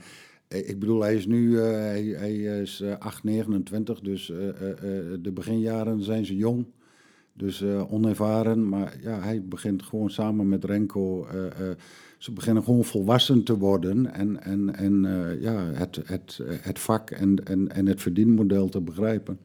eh, 0.48 0.68
ik 0.68 0.78
bedoel, 0.78 1.00
hij 1.02 1.14
is 1.14 1.26
nu 1.26 1.58
eh, 1.58 1.64
hij, 1.70 2.02
hij 2.04 2.32
is 2.60 2.80
eh 2.80 2.96
8, 2.98 3.24
29, 3.24 4.00
dus 4.00 4.30
eh, 4.30 4.36
de 5.20 5.30
beginjaren 5.34 6.02
zijn 6.02 6.24
ze 6.24 6.36
jong. 6.36 6.66
Dus 7.34 7.62
eh, 7.62 7.92
onervaren, 7.92 8.68
maar 8.68 8.96
ja, 9.02 9.20
hij 9.20 9.42
begint 9.44 9.82
gewoon 9.82 10.10
samen 10.10 10.48
met 10.48 10.64
Renko. 10.64 11.24
eh, 11.26 11.46
eh, 11.46 11.52
ze 12.18 12.32
beginnen 12.32 12.62
gewoon 12.62 12.84
volwassen 12.84 13.42
te 13.44 13.58
worden 13.58 14.12
en, 14.14 14.42
en, 14.42 14.74
en 14.76 15.04
eh, 15.04 15.40
ja, 15.42 15.54
het, 15.72 16.00
het, 16.04 16.40
het 16.60 16.78
vak 16.78 17.10
en, 17.10 17.44
en, 17.44 17.68
en 17.74 17.86
het 17.86 18.00
verdienmodel 18.00 18.68
te 18.68 18.80
begrijpen. 18.80 19.38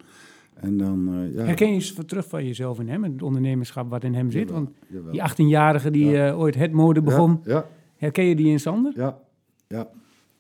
En 0.54 0.78
dan, 0.78 1.10
eh, 1.14 1.36
ja. 1.36 1.44
Herken 1.44 1.70
je 1.70 1.76
iets 1.76 1.94
terug 2.06 2.28
van 2.28 2.46
jezelf 2.46 2.80
in 2.80 2.90
hem, 2.90 3.04
het 3.04 3.22
ondernemerschap 3.22 3.90
wat 3.90 4.04
in 4.04 4.14
hem 4.14 4.32
zit? 4.32 4.48
Jawel, 4.48 4.64
Want 4.64 4.76
jawel. 4.88 5.12
die 5.12 5.22
18-jarige 5.22 5.92
die 5.92 6.06
Ja. 6.10 6.28
eh, 6.28 6.40
ooit 6.40 6.56
het 6.56 6.72
mode 6.72 7.02
begon, 7.02 7.40
Ja, 7.44 7.54
ja, 7.54 7.66
herken 7.96 8.24
je 8.26 8.36
die 8.36 8.48
in 8.48 8.60
Sander? 8.60 8.92
ja, 8.96 9.18
ja. 9.68 9.88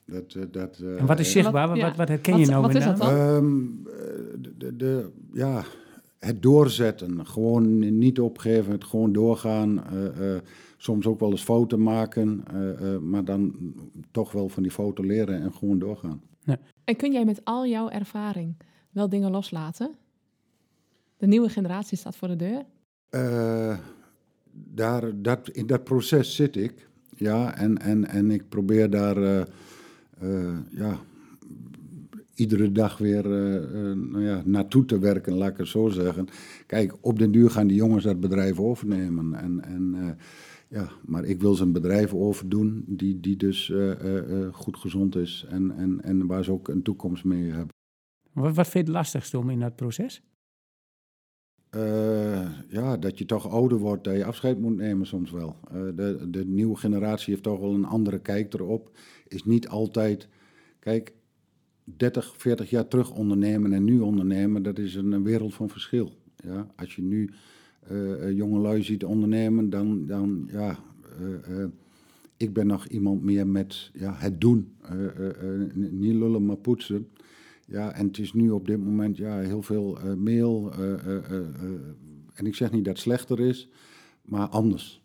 Dat, 0.06 0.34
eh, 0.36 0.43
dat, 0.52 0.80
eh, 0.84 1.00
En 1.00 1.06
wat 1.06 1.20
is 1.20 1.32
zichtbaar? 1.32 1.68
wat- 1.68 1.78
Wat, 1.80 1.89
ja. 1.91 1.95
wat, 1.98 2.08
herken 2.08 2.32
Wat- 2.34 2.41
je 2.41 2.48
nou 2.48 2.62
wat 2.62 2.76
is 2.76 2.86
met 2.86 2.98
dat 2.98 3.08
name? 3.08 3.18
dan? 3.18 3.36
Ehm, 3.36 3.62
eh, 4.00 4.41
de, 4.41 4.54
de, 4.58 4.76
de- 4.76 5.10
ja, 5.34 5.64
het 6.28 6.41
doorzetten. 6.41 7.25
Gewoon 7.28 7.97
niet 7.97 8.19
opgeven, 8.19 8.71
het 8.71 8.84
gewoon 8.84 9.13
doorgaan. 9.13 9.84
eh, 9.86 10.36
eh, 10.36 10.41
soms 10.78 11.05
ook 11.05 11.19
wel 11.19 11.32
eens 11.32 11.43
fouten 11.43 11.84
maken, 11.84 12.43
eh, 12.53 12.93
eh, 12.93 13.01
maar 13.01 13.25
dan 13.25 13.73
toch 14.11 14.32
wel 14.32 14.49
van 14.49 14.63
die 14.63 14.71
fouten 14.71 15.05
leren 15.05 15.41
en 15.41 15.53
gewoon 15.53 15.80
doorgaan. 15.80 16.21
En 16.84 16.95
kun 16.95 17.11
jij 17.11 17.25
met 17.25 17.41
al 17.43 17.67
jouw 17.67 17.89
ervaring 17.89 18.57
wel 18.91 19.09
dingen 19.09 19.32
loslaten? 19.32 19.95
De 21.17 21.28
nieuwe 21.28 21.49
generatie 21.49 21.97
staat 21.97 22.15
voor 22.15 22.28
de 22.28 22.36
deur. 22.36 22.65
Eh, 23.09 23.78
daar, 24.53 25.21
dat, 25.21 25.49
in 25.49 25.67
dat 25.67 25.84
proces 25.84 26.36
zit 26.36 26.55
ik. 26.55 26.89
Ja, 27.15 27.55
en, 27.57 27.78
en, 27.78 28.07
en 28.07 28.32
ik 28.32 28.49
probeer 28.49 28.89
daar 28.89 29.17
eh, 29.17 29.41
eh, 30.19 30.57
ja, 30.69 30.99
iedere 32.38 32.72
dag 32.72 32.98
weer 32.98 33.26
eh, 33.26 33.56
eh, 33.56 33.98
nou 33.98 34.24
ja, 34.24 34.42
naartoe 34.46 34.86
te 34.86 35.00
werken, 35.00 35.34
laat 35.34 35.52
ik 35.52 35.58
het 35.58 35.68
zo 35.68 35.88
zeggen. 35.88 36.28
Kijk, 36.66 36.96
op 37.02 37.20
den 37.20 37.32
duur 37.32 37.50
gaan 37.50 37.68
die 37.68 37.78
jongens 37.78 38.04
dat 38.04 38.20
bedrijf 38.20 38.60
overnemen. 38.60 39.34
En, 39.34 39.64
en, 39.64 39.96
eh, 39.96 40.26
ja, 40.70 40.90
maar 41.06 41.24
ik 41.24 41.42
wil 41.42 41.54
ze 41.54 41.64
een 41.64 41.72
bedrijf 41.72 42.14
overdoen 42.14 42.84
die, 42.88 43.20
die 43.20 43.38
dus 43.38 43.74
goed 44.52 44.78
gezond 44.78 45.16
is 45.16 45.46
en, 45.50 45.72
en, 45.72 46.02
en 46.04 46.28
waar 46.28 46.44
ze 46.44 46.52
ook 46.52 46.68
een 46.68 46.82
toekomst 46.82 47.24
mee 47.24 47.50
hebben. 47.50 47.76
Wat, 48.34 48.56
wat 48.56 48.68
vind 48.68 48.86
je 48.86 48.92
het 48.92 49.02
lastigste 49.02 49.38
om 49.38 49.50
in 49.50 49.60
dat 49.60 49.76
proces? 49.76 50.22
Ja, 52.70 52.98
dat 52.98 53.18
je 53.18 53.26
toch 53.26 53.50
ouder 53.50 53.78
wordt, 53.78 54.04
dat 54.04 54.16
je 54.16 54.26
afscheid 54.26 54.60
moet 54.60 54.76
nemen 54.76 55.08
soms 55.08 55.32
wel. 55.32 55.56
De, 55.72 56.28
de 56.30 56.46
nieuwe 56.46 56.76
generatie 56.76 57.34
heeft 57.34 57.44
toch 57.44 57.60
wel 57.60 57.74
een 57.74 57.86
andere 57.86 58.20
kijk 58.20 58.54
erop. 58.54 58.92
Is 59.28 59.44
niet 59.44 59.68
altijd... 59.68 60.28
Kijk, 60.80 61.14
30, 61.96 62.34
40 62.38 62.70
jaar 62.70 62.88
terug 62.88 63.12
ondernemen 63.12 63.74
en 63.74 63.84
nu 63.84 64.00
ondernemen, 64.00 64.64
dat 64.64 64.80
is 64.80 64.96
een, 64.96 65.12
een 65.12 65.24
wereld 65.24 65.54
van 65.54 65.70
verschil. 65.70 66.12
Ja, 66.44 66.68
als 66.76 66.96
je 66.96 67.02
nu 67.02 67.30
eh 67.88 68.32
jonge 68.32 68.60
lui 68.60 68.84
ziet 68.84 69.04
ondernemen, 69.04 69.70
dan, 69.70 70.06
dan 70.06 70.50
ja... 70.52 70.80
eh, 71.20 71.62
eh, 71.62 71.68
ik 72.38 72.54
ben 72.54 72.68
nog 72.68 72.88
iemand 72.88 73.24
meer 73.24 73.48
met 73.48 73.92
ja, 73.94 74.14
het 74.18 74.42
doen. 74.42 74.72
Niet 75.74 76.14
lullen, 76.14 76.46
maar 76.46 76.56
poetsen. 76.58 77.08
Ja, 77.66 77.92
en 77.94 78.08
het 78.08 78.18
is 78.18 78.34
nu 78.34 78.50
op 78.50 78.68
dit 78.68 78.78
moment 78.84 79.18
ja, 79.18 79.40
heel 79.40 79.62
veel 79.62 79.98
mail. 80.18 80.72
en 82.34 82.46
ik 82.46 82.56
zeg 82.56 82.72
niet 82.72 82.86
dat 82.86 82.94
het 82.94 83.02
slechter 83.04 83.40
is, 83.40 83.70
maar 84.22 84.48
anders. 84.48 85.02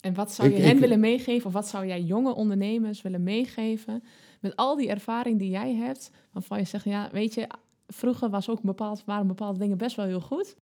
En 0.00 0.14
wat 0.14 0.32
zou 0.32 0.48
je 0.50 0.56
Ik- 0.56 0.62
hen 0.62 0.74
ik- 0.74 0.80
willen 0.80 1.00
meegeven? 1.00 1.46
Of 1.46 1.52
wat 1.52 1.68
zou 1.68 1.86
jij 1.86 2.02
jonge 2.02 2.34
ondernemers 2.34 3.02
willen 3.02 3.22
meegeven? 3.22 4.02
Met 4.42 4.56
al 4.56 4.76
die 4.76 4.88
ervaring 4.88 5.38
die 5.38 5.50
jij 5.50 5.74
hebt. 5.74 6.10
Waarvan 6.32 6.58
je 6.58 6.64
zegt, 6.64 6.84
ja, 6.84 7.08
weet 7.12 7.34
je, 7.34 7.46
vroeger 7.86 8.30
was 8.30 8.48
ook 8.48 8.62
bepaald, 8.62 9.04
waren 9.04 9.26
bepaalde 9.26 9.58
dingen 9.58 9.78
best 9.78 9.96
wel 9.96 10.06
heel 10.06 10.20
goed. 10.20 10.56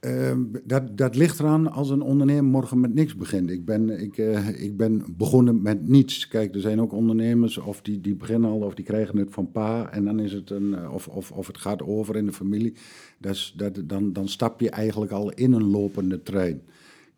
Ehm, 0.00 0.44
dat, 0.64 0.96
dat 0.96 1.16
ligt 1.16 1.38
eraan 1.38 1.72
als 1.72 1.90
een 1.90 2.02
ondernemer 2.02 2.44
morgen 2.44 2.80
met 2.80 2.94
niks 2.94 3.16
begint. 3.16 3.50
Ik 3.50 3.64
ben, 3.64 4.00
ik, 4.00 4.18
eh, 4.18 4.62
ik 4.62 4.76
ben 4.76 5.04
begonnen 5.16 5.62
met 5.62 5.88
niets. 5.88 6.28
Kijk, 6.28 6.54
er 6.54 6.60
zijn 6.60 6.80
ook 6.80 6.92
ondernemers 6.92 7.58
of 7.58 7.82
die, 7.82 8.00
die 8.00 8.14
beginnen 8.14 8.50
al 8.50 8.60
of 8.60 8.74
die 8.74 8.84
krijgen 8.84 9.18
het 9.18 9.30
van 9.30 9.50
pa 9.50 9.90
en 9.90 10.04
dan 10.04 10.18
is 10.18 10.32
het 10.32 10.50
een, 10.50 10.74
eh, 10.74 10.92
of, 10.92 11.08
of, 11.08 11.32
of 11.32 11.46
het 11.46 11.58
gaat 11.58 11.82
over 11.82 12.16
in 12.16 12.26
de 12.26 12.32
familie. 12.32 12.74
Dat 13.18 13.52
dat, 13.56 13.82
dan, 13.84 14.12
dan 14.12 14.28
stap 14.28 14.60
je 14.60 14.70
eigenlijk 14.70 15.12
al 15.12 15.30
in 15.30 15.52
een 15.52 15.70
lopende 15.70 16.22
trein. 16.22 16.62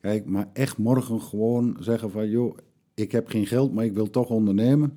Kijk, 0.00 0.26
maar 0.26 0.48
echt 0.52 0.78
morgen 0.78 1.20
gewoon 1.20 1.76
zeggen 1.80 2.10
van 2.10 2.28
joh, 2.28 2.56
ik 2.95 3.12
heb 3.12 3.28
geen 3.28 3.47
geld, 3.47 3.74
maar 3.74 3.84
ik 3.84 3.93
wil 3.93 4.11
toch 4.11 4.28
ondernemen. 4.28 4.93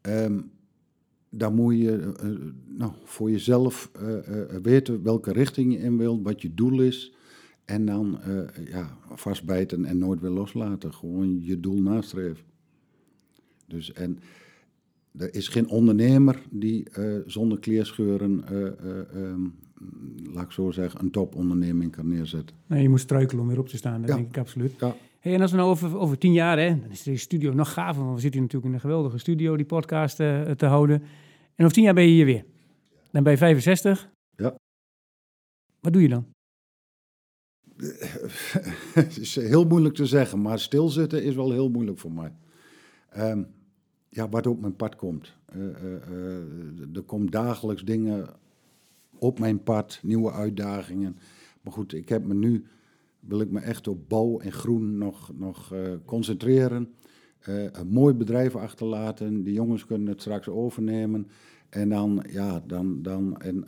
Ehm, 0.00 0.38
dan 1.28 1.54
moet 1.54 1.76
je 1.76 1.98
eh, 1.98 2.28
eh, 2.30 2.36
nou, 2.66 2.92
voor 3.04 3.30
jezelf 3.30 3.90
eh, 3.92 4.56
weten 4.62 5.02
welke 5.02 5.32
richting 5.32 5.72
je 5.72 5.78
in 5.78 5.98
wilt, 5.98 6.22
wat 6.22 6.42
je 6.42 6.54
doel 6.54 6.80
is. 6.80 7.14
En 7.64 7.86
dan 7.86 8.18
ja, 8.64 8.96
vastbijten 9.14 9.84
en 9.84 9.98
nooit 9.98 10.20
weer 10.20 10.30
loslaten. 10.30 10.94
Gewoon 10.94 11.42
je 11.42 11.60
doel 11.60 11.82
nastreven. 11.82 12.44
Dus 13.66 13.92
en 13.92 14.18
er 15.18 15.34
is 15.34 15.48
geen 15.48 15.68
ondernemer 15.68 16.42
die 16.50 16.90
eh, 16.90 17.16
zonder 17.26 17.58
kleerscheuren, 17.58 18.44
eh, 18.48 18.66
eh, 18.66 19.24
ehm, 19.24 19.40
laat 20.32 20.44
ik 20.44 20.50
zo 20.50 20.70
zeggen, 20.70 21.00
een 21.00 21.10
toponderneming 21.10 21.92
kan 21.92 22.08
neerzetten. 22.08 22.56
Nee, 22.66 22.82
je 22.82 22.88
moet 22.88 23.00
struikelen 23.00 23.42
om 23.42 23.48
weer 23.48 23.58
op 23.58 23.68
te 23.68 23.76
staan, 23.76 24.00
dat 24.00 24.10
Ja. 24.10 24.16
denk 24.16 24.28
ik 24.28 24.38
absoluut. 24.38 24.74
Ja. 24.78 24.96
Hey, 25.20 25.34
en 25.34 25.40
als 25.40 25.50
we 25.50 25.56
nou 25.56 25.70
over, 25.70 25.98
over 25.98 26.18
tien 26.18 26.32
jaar, 26.32 26.58
hè, 26.58 26.80
dan 26.80 26.90
is 26.90 27.02
deze 27.02 27.20
studio 27.20 27.52
nog 27.52 27.72
gaver, 27.72 28.02
want 28.02 28.14
we 28.14 28.20
zitten 28.20 28.40
hier 28.40 28.48
natuurlijk 28.50 28.66
in 28.66 28.74
een 28.74 28.80
geweldige 28.80 29.18
studio, 29.18 29.56
die 29.56 29.66
podcast 29.66 30.20
eh, 30.20 30.50
te 30.50 30.66
houden. 30.66 31.02
En 31.54 31.64
over 31.64 31.72
tien 31.72 31.84
jaar 31.84 31.94
ben 31.94 32.04
je 32.04 32.10
hier 32.10 32.24
weer. 32.24 32.44
Dan 33.10 33.22
ben 33.22 33.32
je 33.32 33.38
65. 33.38 34.08
Ja. 34.36 34.54
Wat 35.80 35.92
doe 35.92 36.02
je 36.02 36.08
dan? 36.08 36.26
het 39.00 39.18
is 39.18 39.34
heel 39.34 39.64
moeilijk 39.64 39.94
te 39.94 40.06
zeggen, 40.06 40.42
maar 40.42 40.58
stilzitten 40.58 41.22
is 41.22 41.34
wel 41.34 41.52
heel 41.52 41.68
moeilijk 41.68 41.98
voor 41.98 42.12
mij. 42.12 42.32
Ehm, 43.08 43.42
ja, 44.16 44.28
wat 44.28 44.46
op 44.46 44.60
mijn 44.60 44.76
pad 44.76 44.96
komt. 44.96 45.36
Eh, 45.46 45.68
eh, 45.68 45.94
eh, 45.94 46.96
er 46.96 47.02
komt 47.02 47.32
dagelijks 47.32 47.84
dingen 47.84 48.28
op 49.18 49.38
mijn 49.38 49.62
pad, 49.62 50.00
nieuwe 50.02 50.32
uitdagingen. 50.32 51.16
Maar 51.60 51.72
goed, 51.72 51.92
ik 51.92 52.08
heb 52.08 52.24
me 52.24 52.34
nu, 52.34 52.64
wil 53.20 53.40
ik 53.40 53.50
me 53.50 53.60
echt 53.60 53.88
op 53.88 54.08
bouw 54.08 54.38
en 54.38 54.52
groen 54.52 54.98
nog, 54.98 55.30
nog 55.34 55.74
concentreren. 56.04 56.94
Een 57.40 57.88
mooi 57.88 58.14
bedrijf 58.14 58.56
achterlaten. 58.56 59.42
Die 59.42 59.52
jongens 59.52 59.86
kunnen 59.86 60.08
het 60.08 60.20
straks 60.20 60.48
overnemen. 60.48 61.28
En 61.68 61.88
dan, 61.88 62.24
ja, 62.28 62.62
dan, 62.66 63.02
dan 63.02 63.40
en, 63.40 63.64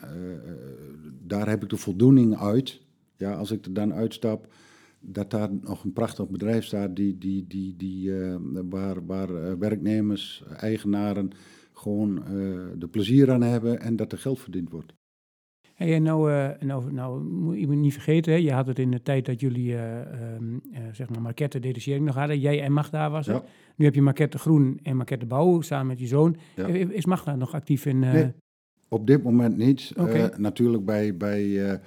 daar 1.26 1.48
heb 1.48 1.62
ik 1.62 1.68
de 1.68 1.76
voldoening 1.76 2.38
uit. 2.38 2.80
Ja, 3.16 3.34
als 3.34 3.50
ik 3.50 3.64
er 3.64 3.72
dan 3.72 3.92
uitstap, 3.92 4.52
dat 5.00 5.30
daar 5.30 5.48
nog 5.60 5.84
een 5.84 5.92
prachtig 5.92 6.28
bedrijf 6.28 6.64
staat 6.64 6.96
die, 6.96 7.18
die, 7.18 7.46
die, 7.46 7.76
die, 7.76 8.20
eh, 8.20 8.36
waar, 8.68 9.06
waar 9.06 9.34
eh, 9.34 9.52
werknemers, 9.58 10.42
eigenaren 10.56 11.30
gewoon 11.72 12.24
eh 12.24 12.32
de 12.78 12.88
plezier 12.90 13.32
aan 13.32 13.42
hebben 13.42 13.80
en 13.80 13.96
dat 13.96 14.12
er 14.12 14.18
geld 14.18 14.40
verdiend 14.40 14.70
wordt. 14.70 14.92
Hey, 15.74 15.94
en 15.94 16.02
nou, 16.02 16.30
nou, 16.60 16.92
nou 16.92 17.22
moet 17.22 17.58
je 17.58 17.66
niet 17.66 17.92
vergeten, 17.92 18.32
hè, 18.32 18.38
je 18.38 18.52
had 18.52 18.66
het 18.66 18.78
in 18.78 18.90
de 18.90 19.02
tijd 19.02 19.26
dat 19.26 19.40
jullie 19.40 19.76
eh 19.76 20.00
ehm, 20.00 20.56
eh, 20.72 20.82
zeg 20.92 21.08
maar 21.08 21.22
marketten 21.22 21.60
detachering 21.60 22.04
nog 22.04 22.14
hadden. 22.14 22.40
Jij 22.40 22.62
en 22.62 22.72
Magda 22.72 23.10
was 23.10 23.26
het. 23.26 23.42
Nu 23.76 23.84
heb 23.84 23.94
je 23.94 24.02
marketten 24.02 24.40
groen 24.40 24.80
en 24.82 24.96
marketten 24.96 25.28
bouw 25.28 25.60
samen 25.60 25.86
met 25.86 25.98
je 25.98 26.06
zoon. 26.06 26.36
Ja. 26.56 26.66
Is 26.66 27.06
Magda 27.06 27.36
nog 27.36 27.54
actief 27.54 27.86
in... 27.86 27.98
Nee. 27.98 28.32
Op 28.88 29.06
dit 29.06 29.22
moment 29.22 29.56
niet. 29.56 29.92
Eh, 29.96 30.26
natuurlijk 30.36 30.84
bij, 30.84 31.16
bij, 31.16 31.80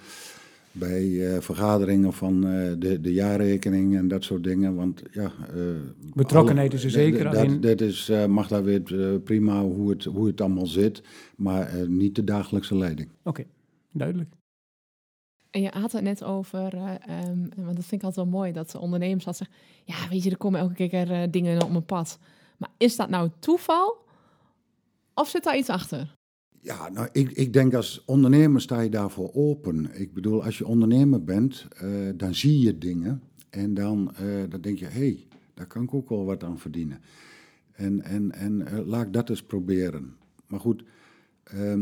bij 0.71 1.33
eh, 1.35 1.41
vergaderingen 1.41 2.13
van 2.13 2.47
eh, 2.47 2.71
de, 2.77 3.01
de 3.01 3.13
jaarrekening 3.13 3.97
en 3.97 4.07
dat 4.07 4.23
soort 4.23 4.43
dingen. 4.43 4.75
Want 4.75 5.03
ja, 5.11 5.31
eh, 5.55 5.61
Betrokkenheid 6.13 6.73
is 6.73 6.83
er 6.83 6.91
zeker, 6.91 7.31
Dat, 7.31 7.61
dat 7.61 7.81
is, 7.81 8.09
eh, 8.09 8.25
mag 8.25 8.47
daar 8.47 8.63
weer 8.63 8.81
prima 9.19 9.61
hoe 9.61 9.89
het, 9.89 10.03
hoe 10.03 10.27
het 10.27 10.41
allemaal 10.41 10.67
zit, 10.67 11.01
maar 11.35 11.67
eh, 11.67 11.87
niet 11.87 12.15
de 12.15 12.23
dagelijkse 12.23 12.77
leiding. 12.77 13.09
Oké, 13.23 13.43
duidelijk. 13.91 14.29
En 15.51 15.61
je 15.61 15.69
had 15.69 15.91
het 15.91 16.03
net 16.03 16.23
over, 16.23 16.73
eh, 16.73 16.93
ehm, 17.07 17.39
want 17.55 17.75
dat 17.75 17.85
vind 17.85 18.01
ik 18.01 18.03
altijd 18.03 18.15
wel 18.15 18.39
mooi, 18.39 18.51
dat 18.51 18.71
de 18.71 18.79
ondernemers 18.79 19.27
altijd 19.27 19.49
zeggen, 19.49 19.65
ja, 19.85 20.09
weet 20.09 20.23
je, 20.23 20.29
er 20.29 20.37
komen 20.37 20.59
elke 20.59 20.87
keer 20.87 21.11
eh, 21.11 21.27
dingen 21.31 21.63
op 21.63 21.69
mijn 21.71 21.85
pad. 21.85 22.19
Maar 22.57 22.69
is 22.77 22.95
dat 22.95 23.09
nou 23.09 23.29
toeval? 23.39 23.97
Of 25.13 25.29
zit 25.29 25.43
daar 25.43 25.57
iets 25.57 25.69
achter? 25.69 26.15
Ja, 26.63 26.89
nou, 26.89 27.07
ik, 27.11 27.31
ik 27.31 27.53
denk 27.53 27.73
als 27.73 28.03
ondernemer 28.05 28.61
sta 28.61 28.79
je 28.81 28.89
daarvoor 28.89 29.29
open. 29.33 29.99
Ik 29.99 30.13
bedoel, 30.13 30.43
als 30.43 30.57
je 30.57 30.65
ondernemer 30.67 31.23
bent, 31.23 31.67
eh, 31.77 31.89
dan 32.15 32.35
zie 32.35 32.59
je 32.59 32.77
dingen. 32.77 33.21
En 33.49 33.73
dan, 33.73 34.11
eh, 34.15 34.25
dan 34.49 34.61
denk 34.61 34.77
je, 34.79 34.85
hé, 34.85 34.91
hey, 34.99 35.27
daar 35.53 35.67
kan 35.67 35.83
ik 35.83 35.93
ook 35.93 36.09
wel 36.09 36.25
wat 36.25 36.43
aan 36.43 36.59
verdienen. 36.59 36.99
En, 37.71 38.01
en, 38.01 38.31
en 38.31 38.67
eh, 38.67 38.87
laat 38.87 39.13
dat 39.13 39.29
eens 39.29 39.43
proberen. 39.43 40.15
Maar 40.47 40.59
goed, 40.59 40.83
ehm, 41.43 41.81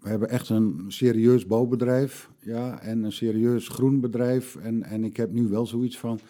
we 0.00 0.08
hebben 0.08 0.28
echt 0.28 0.48
een 0.48 0.84
serieus 0.88 1.46
bouwbedrijf. 1.46 2.30
Ja, 2.40 2.80
en 2.80 3.02
een 3.02 3.12
serieus 3.12 3.68
groenbedrijf. 3.68 4.56
En, 4.56 4.82
en 4.82 5.04
ik 5.04 5.16
heb 5.16 5.32
nu 5.32 5.48
wel 5.48 5.66
zoiets 5.66 5.98
van, 5.98 6.20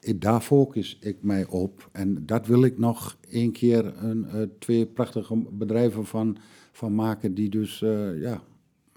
ik- 0.00 0.20
daar 0.20 0.40
focus 0.40 0.98
ik 1.00 1.16
mij 1.22 1.46
op. 1.46 1.88
En 1.92 2.26
dat 2.26 2.46
wil 2.46 2.62
ik 2.64 2.78
nog 2.78 3.16
één 3.30 3.52
keer 3.52 3.94
een, 4.04 4.26
twee 4.58 4.86
prachtige 4.86 5.36
bedrijven 5.50 6.06
van, 6.06 6.36
van 6.78 6.94
maken 6.94 7.34
die 7.34 7.48
dus, 7.48 7.82
eh, 7.82 8.20
ja, 8.20 8.42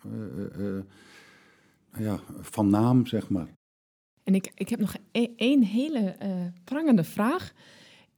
eh, 0.03 0.77
eh, 0.77 0.83
ja, 1.97 2.19
van 2.39 2.69
naam, 2.69 3.05
zeg 3.05 3.29
maar. 3.29 3.47
En 4.23 4.35
ik, 4.35 4.51
ik 4.55 4.69
heb 4.69 4.79
nog 4.79 4.95
e- 5.11 5.33
één 5.35 5.63
hele 5.63 6.15
prangende 6.63 7.03
vraag. 7.03 7.53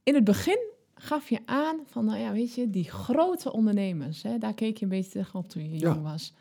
In 0.02 0.14
het 0.14 0.24
begin 0.24 0.58
gaf 0.94 1.28
je 1.28 1.38
aan 1.44 1.76
van, 1.86 2.04
nou 2.04 2.18
ja, 2.18 2.32
weet 2.32 2.54
je, 2.54 2.70
die 2.70 2.90
grote 2.90 3.52
ondernemers, 3.52 4.22
hè, 4.22 4.38
daar 4.38 4.54
keek 4.54 4.76
je 4.76 4.84
een 4.84 4.90
beetje 4.90 5.10
tegenop 5.10 5.48
toen 5.48 5.62
je 5.70 5.78
Ja. 5.78 5.78
jong 5.78 6.02
was. 6.02 6.32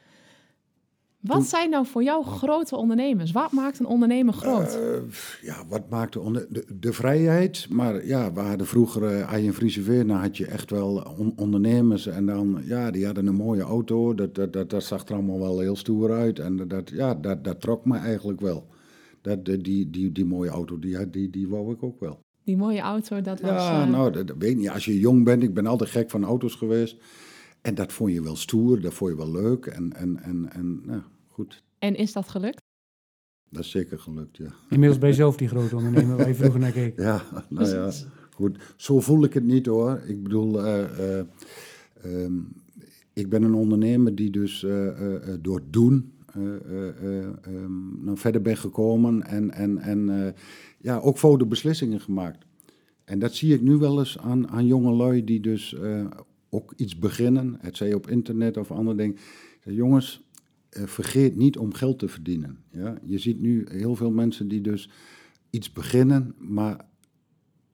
Wat 1.24 1.46
zijn 1.46 1.70
nou 1.70 1.86
voor 1.86 2.04
jou 2.04 2.26
grote 2.26 2.76
ondernemers? 2.76 3.32
Wat 3.32 3.52
maakt 3.52 3.80
een 3.80 3.86
ondernemer 3.86 4.34
groot? 4.34 4.80
Eh, 4.80 5.02
ja, 5.42 5.56
wat 5.90 6.16
onder, 6.18 6.46
de, 6.50 6.66
de 6.80 6.94
vrijheid? 6.94 7.68
Maar 7.70 8.06
ja, 8.06 8.34
we 8.34 8.40
hadden 8.40 8.68
vroeger 8.68 9.18
uh, 9.18 9.30
Arjen 9.30 9.54
Vrieseveer, 9.54 10.08
dan 10.08 10.18
had 10.18 10.38
je 10.38 10.46
echt 10.46 10.70
wel 10.70 11.16
on- 11.18 11.34
ondernemers. 11.36 12.08
En 12.08 12.26
dan, 12.26 12.62
ja, 12.64 12.92
die 12.92 13.06
hadden 13.06 13.28
een 13.28 13.36
mooie 13.36 13.62
auto. 13.62 14.14
Dat, 14.14 14.36
dat, 14.36 14.54
dat, 14.54 14.70
dat 14.70 14.84
zag 14.84 15.08
er 15.08 15.14
allemaal 15.14 15.40
wel 15.40 15.60
heel 15.60 15.76
stoer 15.76 16.12
uit. 16.12 16.40
En 16.40 16.68
dat, 16.68 16.90
ja, 16.90 17.16
dat, 17.16 17.44
dat 17.44 17.62
trok 17.62 17.86
me 17.86 17.98
eigenlijk 17.98 18.42
wel. 18.42 18.68
Dat, 19.22 19.46
die, 19.46 19.58
die, 19.58 19.90
die, 19.90 20.12
die 20.12 20.26
mooie 20.26 20.50
auto, 20.50 20.80
die, 20.80 21.10
die, 21.10 21.30
die 21.30 21.48
wou 21.48 21.74
ik 21.74 21.84
ook 21.84 22.00
wel. 22.00 22.20
Die 22.44 22.58
mooie 22.58 22.82
auto, 22.82 23.22
dat 23.22 23.42
was... 23.42 23.50
Ja, 23.50 23.82
eh, 23.82 23.90
nou, 23.90 24.12
dat, 24.12 24.28
dat 24.28 24.36
weet 24.40 24.52
ik 24.52 24.58
niet. 24.58 24.70
Als 24.70 24.86
je 24.86 25.00
jong 25.00 25.24
bent, 25.24 25.44
ik 25.44 25.54
ben 25.54 25.66
altijd 25.66 25.90
gek 25.90 26.10
van 26.10 26.24
auto's 26.24 26.56
geweest. 26.56 26.98
En 27.62 27.76
dat 27.76 27.94
vond 27.94 28.12
je 28.12 28.24
wel 28.24 28.36
stoer, 28.36 28.82
dat 28.82 28.94
vond 28.94 29.12
je 29.12 29.18
wel 29.18 29.32
leuk. 29.32 29.66
En, 29.66 29.94
en, 29.94 30.24
en, 30.24 30.52
en 30.52 30.82
nou, 30.86 31.02
goed, 31.34 31.64
En 31.80 31.96
is 31.96 32.14
dat 32.14 32.28
gelukt? 32.30 32.62
dat 33.50 33.64
is 33.64 33.72
zeker 33.72 34.00
gelukt, 34.00 34.38
ja. 34.38 34.54
Inmiddels 34.70 35.00
ben 35.00 35.10
je 35.10 35.16
zelf 35.16 35.38
die 35.38 35.48
grote 35.48 35.76
ondernemer 35.76 36.18
waar 36.18 36.28
je 36.28 36.36
vroeger 36.36 36.60
naar 36.60 36.72
keek. 36.72 37.00
Ja, 37.00 37.22
nou 37.50 37.68
ja, 37.70 37.92
goed. 38.32 38.74
Zo 38.76 39.00
voel 39.00 39.24
ik 39.24 39.34
het 39.34 39.44
niet 39.44 39.66
hoor. 39.66 40.02
Ik 40.08 40.24
bedoel, 40.24 40.64
eh, 40.64 41.20
eh, 41.20 41.26
ehm, 42.04 42.34
ik 43.14 43.30
ben 43.30 43.44
een 43.44 43.54
ondernemer 43.54 44.16
die 44.16 44.30
dus 44.30 44.64
eh, 44.64 44.88
eh, 44.88 45.16
eh, 45.16 45.38
door 45.42 45.62
doen 45.70 46.14
eh, 46.34 46.56
eh, 46.56 46.88
eh, 46.88 47.28
ehm, 47.42 48.04
nou 48.06 48.18
verder 48.18 48.42
ben 48.42 48.58
gekomen 48.58 49.24
en, 49.24 49.52
en, 49.52 49.78
en 49.78 50.26
eh, 50.26 50.34
ja, 50.78 51.00
ook 51.00 51.18
foute 51.18 51.46
beslissingen 51.46 52.00
gemaakt. 52.00 52.46
En 53.04 53.20
dat 53.20 53.34
zie 53.34 53.54
ik 53.54 53.62
nu 53.62 53.78
wel 53.78 54.00
eens 54.00 54.18
aan, 54.18 54.50
aan 54.50 54.66
jonge 54.66 54.92
lui 54.94 55.24
die 55.24 55.40
dus 55.40 55.74
eh, 55.74 56.06
ook 56.50 56.74
iets 56.76 57.00
beginnen, 57.00 57.58
het 57.62 57.78
zij 57.78 57.94
op 57.94 58.10
internet 58.10 58.58
of 58.58 58.72
andere 58.72 58.98
dingen. 58.98 59.18
Jongens, 59.64 60.23
vergeet 60.86 61.36
niet 61.36 61.58
om 61.58 61.74
geld 61.74 62.00
te 62.00 62.08
verdienen. 62.08 62.58
Ja? 62.72 62.98
Je 63.06 63.18
ziet 63.18 63.40
nu 63.40 63.66
heel 63.70 63.96
veel 63.96 64.12
mensen 64.12 64.48
die 64.48 64.62
dus 64.62 64.90
iets 65.50 65.72
beginnen, 65.72 66.36
maar 66.38 66.86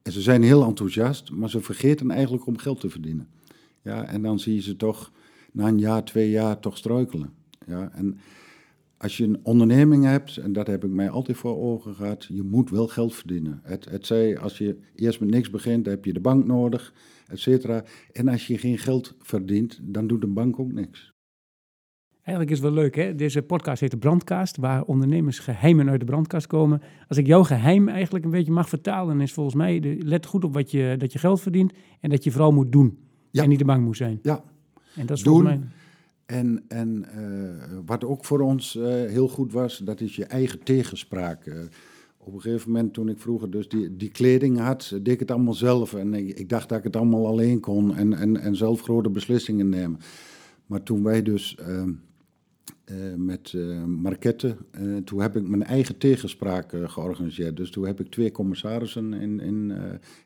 en 0.02 0.12
ze 0.12 0.20
zijn 0.20 0.42
heel 0.42 0.64
enthousiast, 0.64 1.30
maar 1.30 1.50
ze 1.50 1.60
vergeten 1.60 2.10
eigenlijk 2.10 2.46
om 2.46 2.58
geld 2.58 2.80
te 2.80 2.90
verdienen. 2.90 3.28
Ja, 3.82 4.04
en 4.04 4.22
dan 4.22 4.38
zie 4.38 4.54
je 4.54 4.60
ze 4.60 4.76
toch 4.76 5.12
na 5.52 5.68
een 5.68 5.78
jaar, 5.78 6.04
twee 6.04 6.30
jaar 6.30 6.60
toch 6.60 6.76
struikelen. 6.76 7.32
Ja, 7.66 7.92
en 7.92 8.18
als 8.96 9.16
je 9.16 9.24
een 9.24 9.40
onderneming 9.42 10.04
hebt, 10.04 10.36
en 10.36 10.52
dat 10.52 10.66
heb 10.66 10.84
ik 10.84 10.90
mij 10.90 11.10
altijd 11.10 11.38
voor 11.38 11.56
ogen 11.56 11.94
gehad, 11.94 12.24
je 12.24 12.42
moet 12.42 12.70
wel 12.70 12.88
geld 12.88 13.14
verdienen. 13.14 13.60
Het, 13.62 13.84
het 13.84 14.06
zij, 14.06 14.38
als 14.38 14.58
je 14.58 14.78
eerst 14.94 15.20
met 15.20 15.30
niks 15.30 15.50
begint, 15.50 15.84
dan 15.84 15.94
heb 15.94 16.04
je 16.04 16.12
de 16.12 16.20
bank 16.20 16.46
nodig, 16.46 16.94
et 17.26 17.38
cetera. 17.38 17.84
En 18.12 18.28
als 18.28 18.46
je 18.46 18.58
geen 18.58 18.78
geld 18.78 19.14
verdient, 19.18 19.78
dan 19.82 20.06
doet 20.06 20.20
de 20.20 20.26
bank 20.26 20.58
ook 20.58 20.72
niks. 20.72 21.12
Eigenlijk 22.30 22.58
is 22.58 22.64
het 22.64 22.74
wel 22.74 22.82
leuk, 22.82 22.94
hè? 22.94 23.14
Deze 23.14 23.42
podcast 23.42 23.80
heet 23.80 23.90
de 23.90 23.96
Brandkast, 23.96 24.56
waar 24.56 24.82
ondernemers 24.82 25.38
geheimen 25.38 25.88
uit 25.88 26.00
de 26.00 26.06
brandkast 26.06 26.46
komen. 26.46 26.82
Als 27.08 27.18
ik 27.18 27.26
jouw 27.26 27.42
geheim 27.42 27.88
eigenlijk 27.88 28.24
een 28.24 28.30
beetje 28.30 28.52
mag 28.52 28.68
vertalen, 28.68 29.20
is 29.20 29.32
volgens 29.32 29.56
mij, 29.56 29.80
de, 29.80 29.96
let 30.04 30.26
goed 30.26 30.44
op 30.44 30.54
wat 30.54 30.70
je, 30.70 30.94
dat 30.98 31.12
je 31.12 31.18
geld 31.18 31.40
verdient 31.40 31.72
en 32.00 32.10
dat 32.10 32.24
je 32.24 32.30
vooral 32.30 32.52
moet 32.52 32.72
doen. 32.72 32.98
Ja. 33.30 33.42
En 33.42 33.48
niet 33.48 33.58
de 33.58 33.64
bank 33.64 33.84
moet 33.84 33.96
zijn. 33.96 34.18
Ja, 34.22 34.44
En 34.94 35.06
dat 35.06 35.16
is 35.16 35.22
Doen. 35.22 35.34
volgens 35.34 35.58
mij... 35.58 35.68
En, 36.26 36.64
en 36.68 37.04
eh, 37.12 37.78
wat 37.86 38.04
ook 38.04 38.24
voor 38.24 38.40
ons 38.40 38.76
eh, 38.76 38.84
heel 38.86 39.28
goed 39.28 39.52
was, 39.52 39.78
dat 39.78 40.00
is 40.00 40.16
je 40.16 40.24
eigen 40.24 40.62
tegenspraak. 40.62 41.46
Eh, 41.46 41.58
op 42.18 42.34
een 42.34 42.40
gegeven 42.40 42.70
moment, 42.70 42.92
toen 42.94 43.08
ik 43.08 43.18
vroeger 43.18 43.50
dus 43.50 43.68
die, 43.68 43.96
die 43.96 44.10
kleding 44.10 44.58
had, 44.58 44.90
deed 44.90 45.08
ik 45.08 45.20
het 45.20 45.30
allemaal 45.30 45.54
zelf. 45.54 45.94
En 45.94 46.14
ik, 46.14 46.38
ik 46.38 46.48
dacht 46.48 46.68
dat 46.68 46.78
ik 46.78 46.84
het 46.84 46.96
allemaal 46.96 47.26
alleen 47.26 47.60
kon 47.60 47.96
en, 47.96 48.12
en, 48.12 48.36
en 48.36 48.56
zelf 48.56 48.80
grote 48.80 49.10
beslissingen 49.10 49.68
nemen. 49.68 50.00
Maar 50.66 50.82
toen 50.82 51.02
wij 51.02 51.22
dus 51.22 51.56
eh, 52.90 53.14
met 53.16 53.52
eh 53.56 53.84
Marquette, 53.84 54.56
eh, 54.70 54.96
toen 55.04 55.20
heb 55.20 55.36
ik 55.36 55.48
mijn 55.48 55.62
eigen 55.62 55.98
tegenspraak 55.98 56.72
georganiseerd. 56.84 57.56
Dus 57.56 57.70
toen 57.70 57.86
heb 57.86 58.00
ik 58.00 58.10
twee 58.10 58.30
commissarissen 58.30 59.12
in, 59.12 59.40
in, 59.40 59.72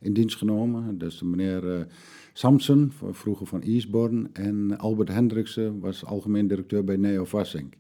in 0.01 0.13
dienst 0.13 0.37
genomen. 0.37 0.99
Dus 0.99 1.19
de 1.19 1.25
meneer 1.25 1.87
Samson, 2.33 2.93
vroeger 3.11 3.47
van 3.47 3.63
Eastbourne, 3.63 4.29
en 4.33 4.79
Albert 4.79 5.09
Hendriksen 5.09 5.81
was 5.81 6.05
algemeen 6.05 6.49
directeur 6.49 6.85
bij 6.85 6.97
Neo 6.97 7.25
Vassink. 7.25 7.75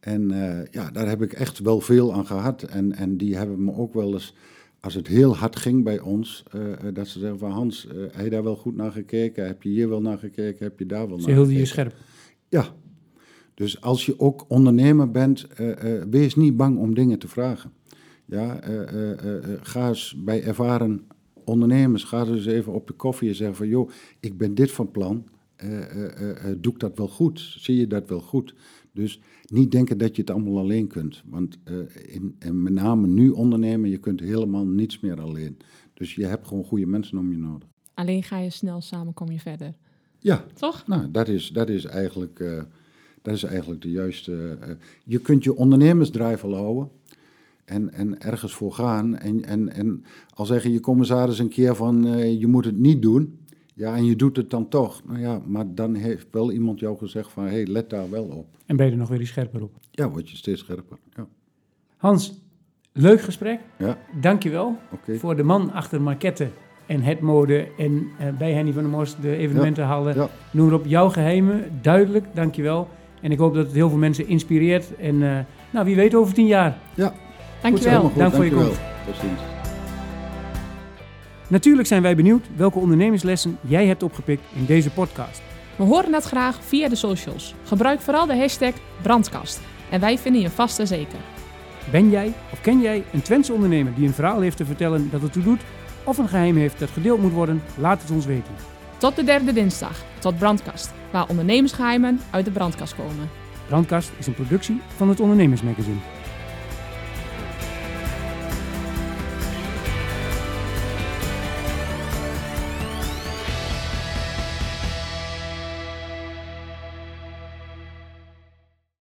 En 0.00 0.28
ja, 0.70 0.90
daar 0.90 1.08
heb 1.08 1.22
ik 1.22 1.32
echt 1.32 1.58
wel 1.58 1.80
veel 1.80 2.14
aan 2.14 2.26
gehad. 2.26 2.62
En, 2.62 2.92
en 2.92 3.16
die 3.16 3.36
hebben 3.36 3.64
me 3.64 3.74
ook 3.74 3.94
wel 3.94 4.12
eens, 4.12 4.34
als 4.80 4.94
het 4.94 5.06
heel 5.06 5.36
hard 5.36 5.56
ging 5.56 5.84
bij 5.84 6.00
ons, 6.00 6.44
dat 6.92 7.08
ze 7.08 7.18
zeggen 7.18 7.38
van 7.38 7.50
Hans, 7.50 7.88
heb 8.10 8.24
je 8.24 8.30
daar 8.30 8.44
wel 8.44 8.56
goed 8.56 8.76
naar 8.76 8.92
gekeken? 8.92 9.46
Heb 9.46 9.62
je 9.62 9.68
hier 9.68 9.88
wel 9.88 10.00
naar 10.00 10.18
gekeken? 10.18 10.64
Heb 10.64 10.78
je 10.78 10.86
daar 10.86 11.08
wel 11.08 11.20
Ze 11.20 11.26
naar 11.26 11.36
hielden 11.36 11.56
je 11.56 11.66
gekeken? 11.66 11.90
scherp. 11.90 12.04
Ja. 12.48 12.74
Dus 13.56 13.80
als 13.80 14.06
je 14.06 14.20
ook 14.20 14.44
ondernemer 14.48 15.10
bent, 15.10 15.46
eh, 15.46 15.98
eh, 16.00 16.08
wees 16.10 16.34
niet 16.34 16.56
bang 16.56 16.78
om 16.78 16.94
dingen 16.94 17.18
te 17.18 17.28
vragen. 17.28 17.72
Ja, 18.24 18.60
eh, 18.60 19.38
ga 19.62 19.88
eens 19.88 20.16
bij 20.24 20.42
ervaren 20.44 21.06
ondernemers, 21.44 22.04
ga 22.04 22.26
eens 22.26 22.46
even 22.46 22.72
op 22.72 22.88
je 22.88 22.94
koffie 22.94 23.28
en 23.28 23.34
zeggen 23.34 23.56
van, 23.56 23.68
joh, 23.68 23.90
ik 24.20 24.38
ben 24.38 24.54
dit 24.54 24.70
van 24.70 24.90
plan. 24.90 25.24
Doe 26.58 26.72
ik 26.72 26.78
dat 26.78 26.96
wel 26.96 27.08
goed? 27.08 27.40
Zie 27.58 27.76
je 27.76 27.86
dat 27.86 28.08
wel 28.08 28.20
goed? 28.20 28.54
Dus 28.92 29.20
niet 29.46 29.70
denken 29.70 29.98
dat 29.98 30.16
je 30.16 30.22
het 30.22 30.30
allemaal 30.30 30.58
alleen 30.58 30.86
kunt. 30.86 31.22
Want 31.26 31.58
in, 32.06 32.36
en 32.38 32.62
met 32.62 32.72
name 32.72 33.06
nu 33.06 33.30
ondernemen, 33.30 33.90
je 33.90 33.98
kunt 33.98 34.20
helemaal 34.20 34.66
niets 34.66 35.00
meer 35.00 35.20
alleen. 35.20 35.56
Dus 35.94 36.14
je 36.14 36.26
hebt 36.26 36.46
gewoon 36.46 36.64
goede 36.64 36.86
mensen 36.86 37.18
om 37.18 37.30
je 37.30 37.38
nodig. 37.38 37.68
Alleen 37.94 38.22
ga 38.22 38.38
je 38.38 38.50
snel 38.50 38.80
samen, 38.80 39.14
kom 39.14 39.30
je 39.30 39.40
verder. 39.40 39.74
Ja, 40.18 40.44
Toch? 40.54 40.86
nou, 40.86 41.10
dat 41.10 41.28
is, 41.28 41.48
dat 41.48 41.68
is, 41.68 41.84
eigenlijk, 41.84 42.66
dat 43.26 43.34
is 43.34 43.42
eigenlijk 43.42 43.82
de 43.82 43.90
juiste. 43.90 44.58
eh, 44.60 44.68
je 45.04 45.18
kunt 45.18 45.44
je 45.44 45.56
ondernemersdrijf 45.56 46.44
al 46.44 46.54
houden 46.54 46.90
en, 47.64 47.92
en 47.92 48.20
ergens 48.20 48.54
voor 48.54 48.72
gaan. 48.72 49.16
En, 49.16 49.44
en, 49.44 49.72
en 49.72 50.04
al 50.34 50.46
zeggen 50.46 50.72
je 50.72 50.80
commissaris 50.80 51.38
een 51.38 51.48
keer 51.48 51.74
van 51.74 52.06
eh, 52.06 52.40
je 52.40 52.46
moet 52.46 52.64
het 52.64 52.78
niet 52.78 53.02
doen. 53.02 53.38
Ja, 53.74 53.96
en 53.96 54.04
je 54.04 54.16
doet 54.16 54.36
het 54.36 54.50
dan 54.50 54.68
toch. 54.68 55.02
Nou 55.06 55.18
ja, 55.20 55.40
maar 55.46 55.74
dan 55.74 55.94
heeft 55.94 56.26
wel 56.30 56.52
iemand 56.52 56.80
jou 56.80 56.98
gezegd 56.98 57.30
van 57.30 57.44
hé, 57.44 57.50
hey, 57.50 57.66
let 57.66 57.90
daar 57.90 58.10
wel 58.10 58.24
op. 58.24 58.46
En 58.66 58.76
ben 58.76 58.86
je 58.86 58.92
er 58.92 58.98
nog 58.98 59.08
weer 59.08 59.20
iets 59.20 59.30
scherper 59.30 59.62
op. 59.62 59.72
Ja, 59.90 60.10
word 60.10 60.30
je 60.30 60.36
steeds 60.36 60.60
scherper. 60.60 60.96
Ja, 61.16 61.26
Hans, 61.96 62.42
leuk 62.92 63.20
gesprek. 63.20 63.60
ja 63.78 63.98
Dankjewel 64.20 64.76
oké. 64.92 65.16
voor 65.18 65.36
de 65.36 65.42
man 65.42 65.72
achter 65.72 66.02
Marquette 66.02 66.48
en 66.86 67.00
het 67.02 67.20
mode 67.20 67.68
en 67.78 68.06
eh, 68.18 68.36
bij 68.38 68.52
Henny 68.52 68.72
van 68.72 68.82
der 68.82 68.90
Mos 68.90 69.16
de 69.20 69.36
evenementenhallen. 69.36 70.14
Ja. 70.14 70.28
Noem 70.50 70.68
erop 70.68 70.86
jouw 70.86 71.08
geheimen. 71.08 71.78
Duidelijk, 71.82 72.26
dankjewel. 72.34 72.88
En 73.26 73.32
ik 73.32 73.38
hoop 73.38 73.54
dat 73.54 73.64
het 73.64 73.74
heel 73.74 73.88
veel 73.88 73.98
mensen 73.98 74.28
inspireert. 74.28 74.96
En 74.96 75.22
eh, 75.22 75.38
nou, 75.70 75.84
wie 75.84 75.96
weet 75.96 76.14
over 76.14 76.34
tien 76.34 76.46
jaar. 76.46 76.78
Ja, 76.94 77.12
Dankjewel. 77.62 78.00
goed. 78.00 78.18
Dank 78.18 78.34
voor 78.34 78.44
je. 78.44 78.50
Tot 78.50 79.16
ziens. 79.20 79.40
Natuurlijk 81.48 81.88
zijn 81.88 82.02
wij 82.02 82.16
benieuwd 82.16 82.46
welke 82.56 82.78
ondernemerslessen 82.78 83.58
jij 83.60 83.86
hebt 83.86 84.02
opgepikt 84.02 84.42
in 84.54 84.64
deze 84.64 84.90
podcast. 84.90 85.42
We 85.76 85.82
horen 85.84 86.12
het 86.12 86.24
graag 86.24 86.58
via 86.64 86.88
de 86.88 86.94
socials. 86.94 87.54
Gebruik 87.64 88.00
vooral 88.00 88.26
de 88.26 88.36
hashtag 88.36 88.72
brandkast. 89.02 89.60
En 89.90 90.00
wij 90.00 90.18
vinden 90.18 90.40
je 90.40 90.50
vast 90.50 90.78
en 90.78 90.86
zeker. 90.86 91.18
Ben 91.90 92.10
jij 92.10 92.32
of 92.52 92.60
ken 92.60 92.80
jij 92.80 93.04
een 93.12 93.22
Twentse 93.22 93.52
ondernemer 93.52 93.94
die 93.94 94.06
een 94.06 94.14
verhaal 94.14 94.40
heeft 94.40 94.56
te 94.56 94.64
vertellen 94.64 95.08
dat 95.10 95.22
ertoe 95.22 95.42
doet? 95.42 95.60
Of 96.04 96.18
een 96.18 96.28
geheim 96.28 96.56
heeft 96.56 96.78
dat 96.78 96.90
gedeeld 96.90 97.22
moet 97.22 97.32
worden? 97.32 97.62
Laat 97.78 98.02
het 98.02 98.10
ons 98.10 98.26
weten. 98.26 98.75
Tot 98.98 99.16
de 99.16 99.24
derde 99.24 99.52
dinsdag, 99.52 100.04
tot 100.18 100.38
Brandkast, 100.38 100.92
waar 101.10 101.28
ondernemersgeheimen 101.28 102.20
uit 102.30 102.44
de 102.44 102.50
brandkast 102.50 102.94
komen. 102.94 103.30
Brandkast 103.66 104.10
is 104.18 104.26
een 104.26 104.34
productie 104.34 104.80
van 104.96 105.08
het 105.08 105.20
Ondernemersmagazine. 105.20 106.15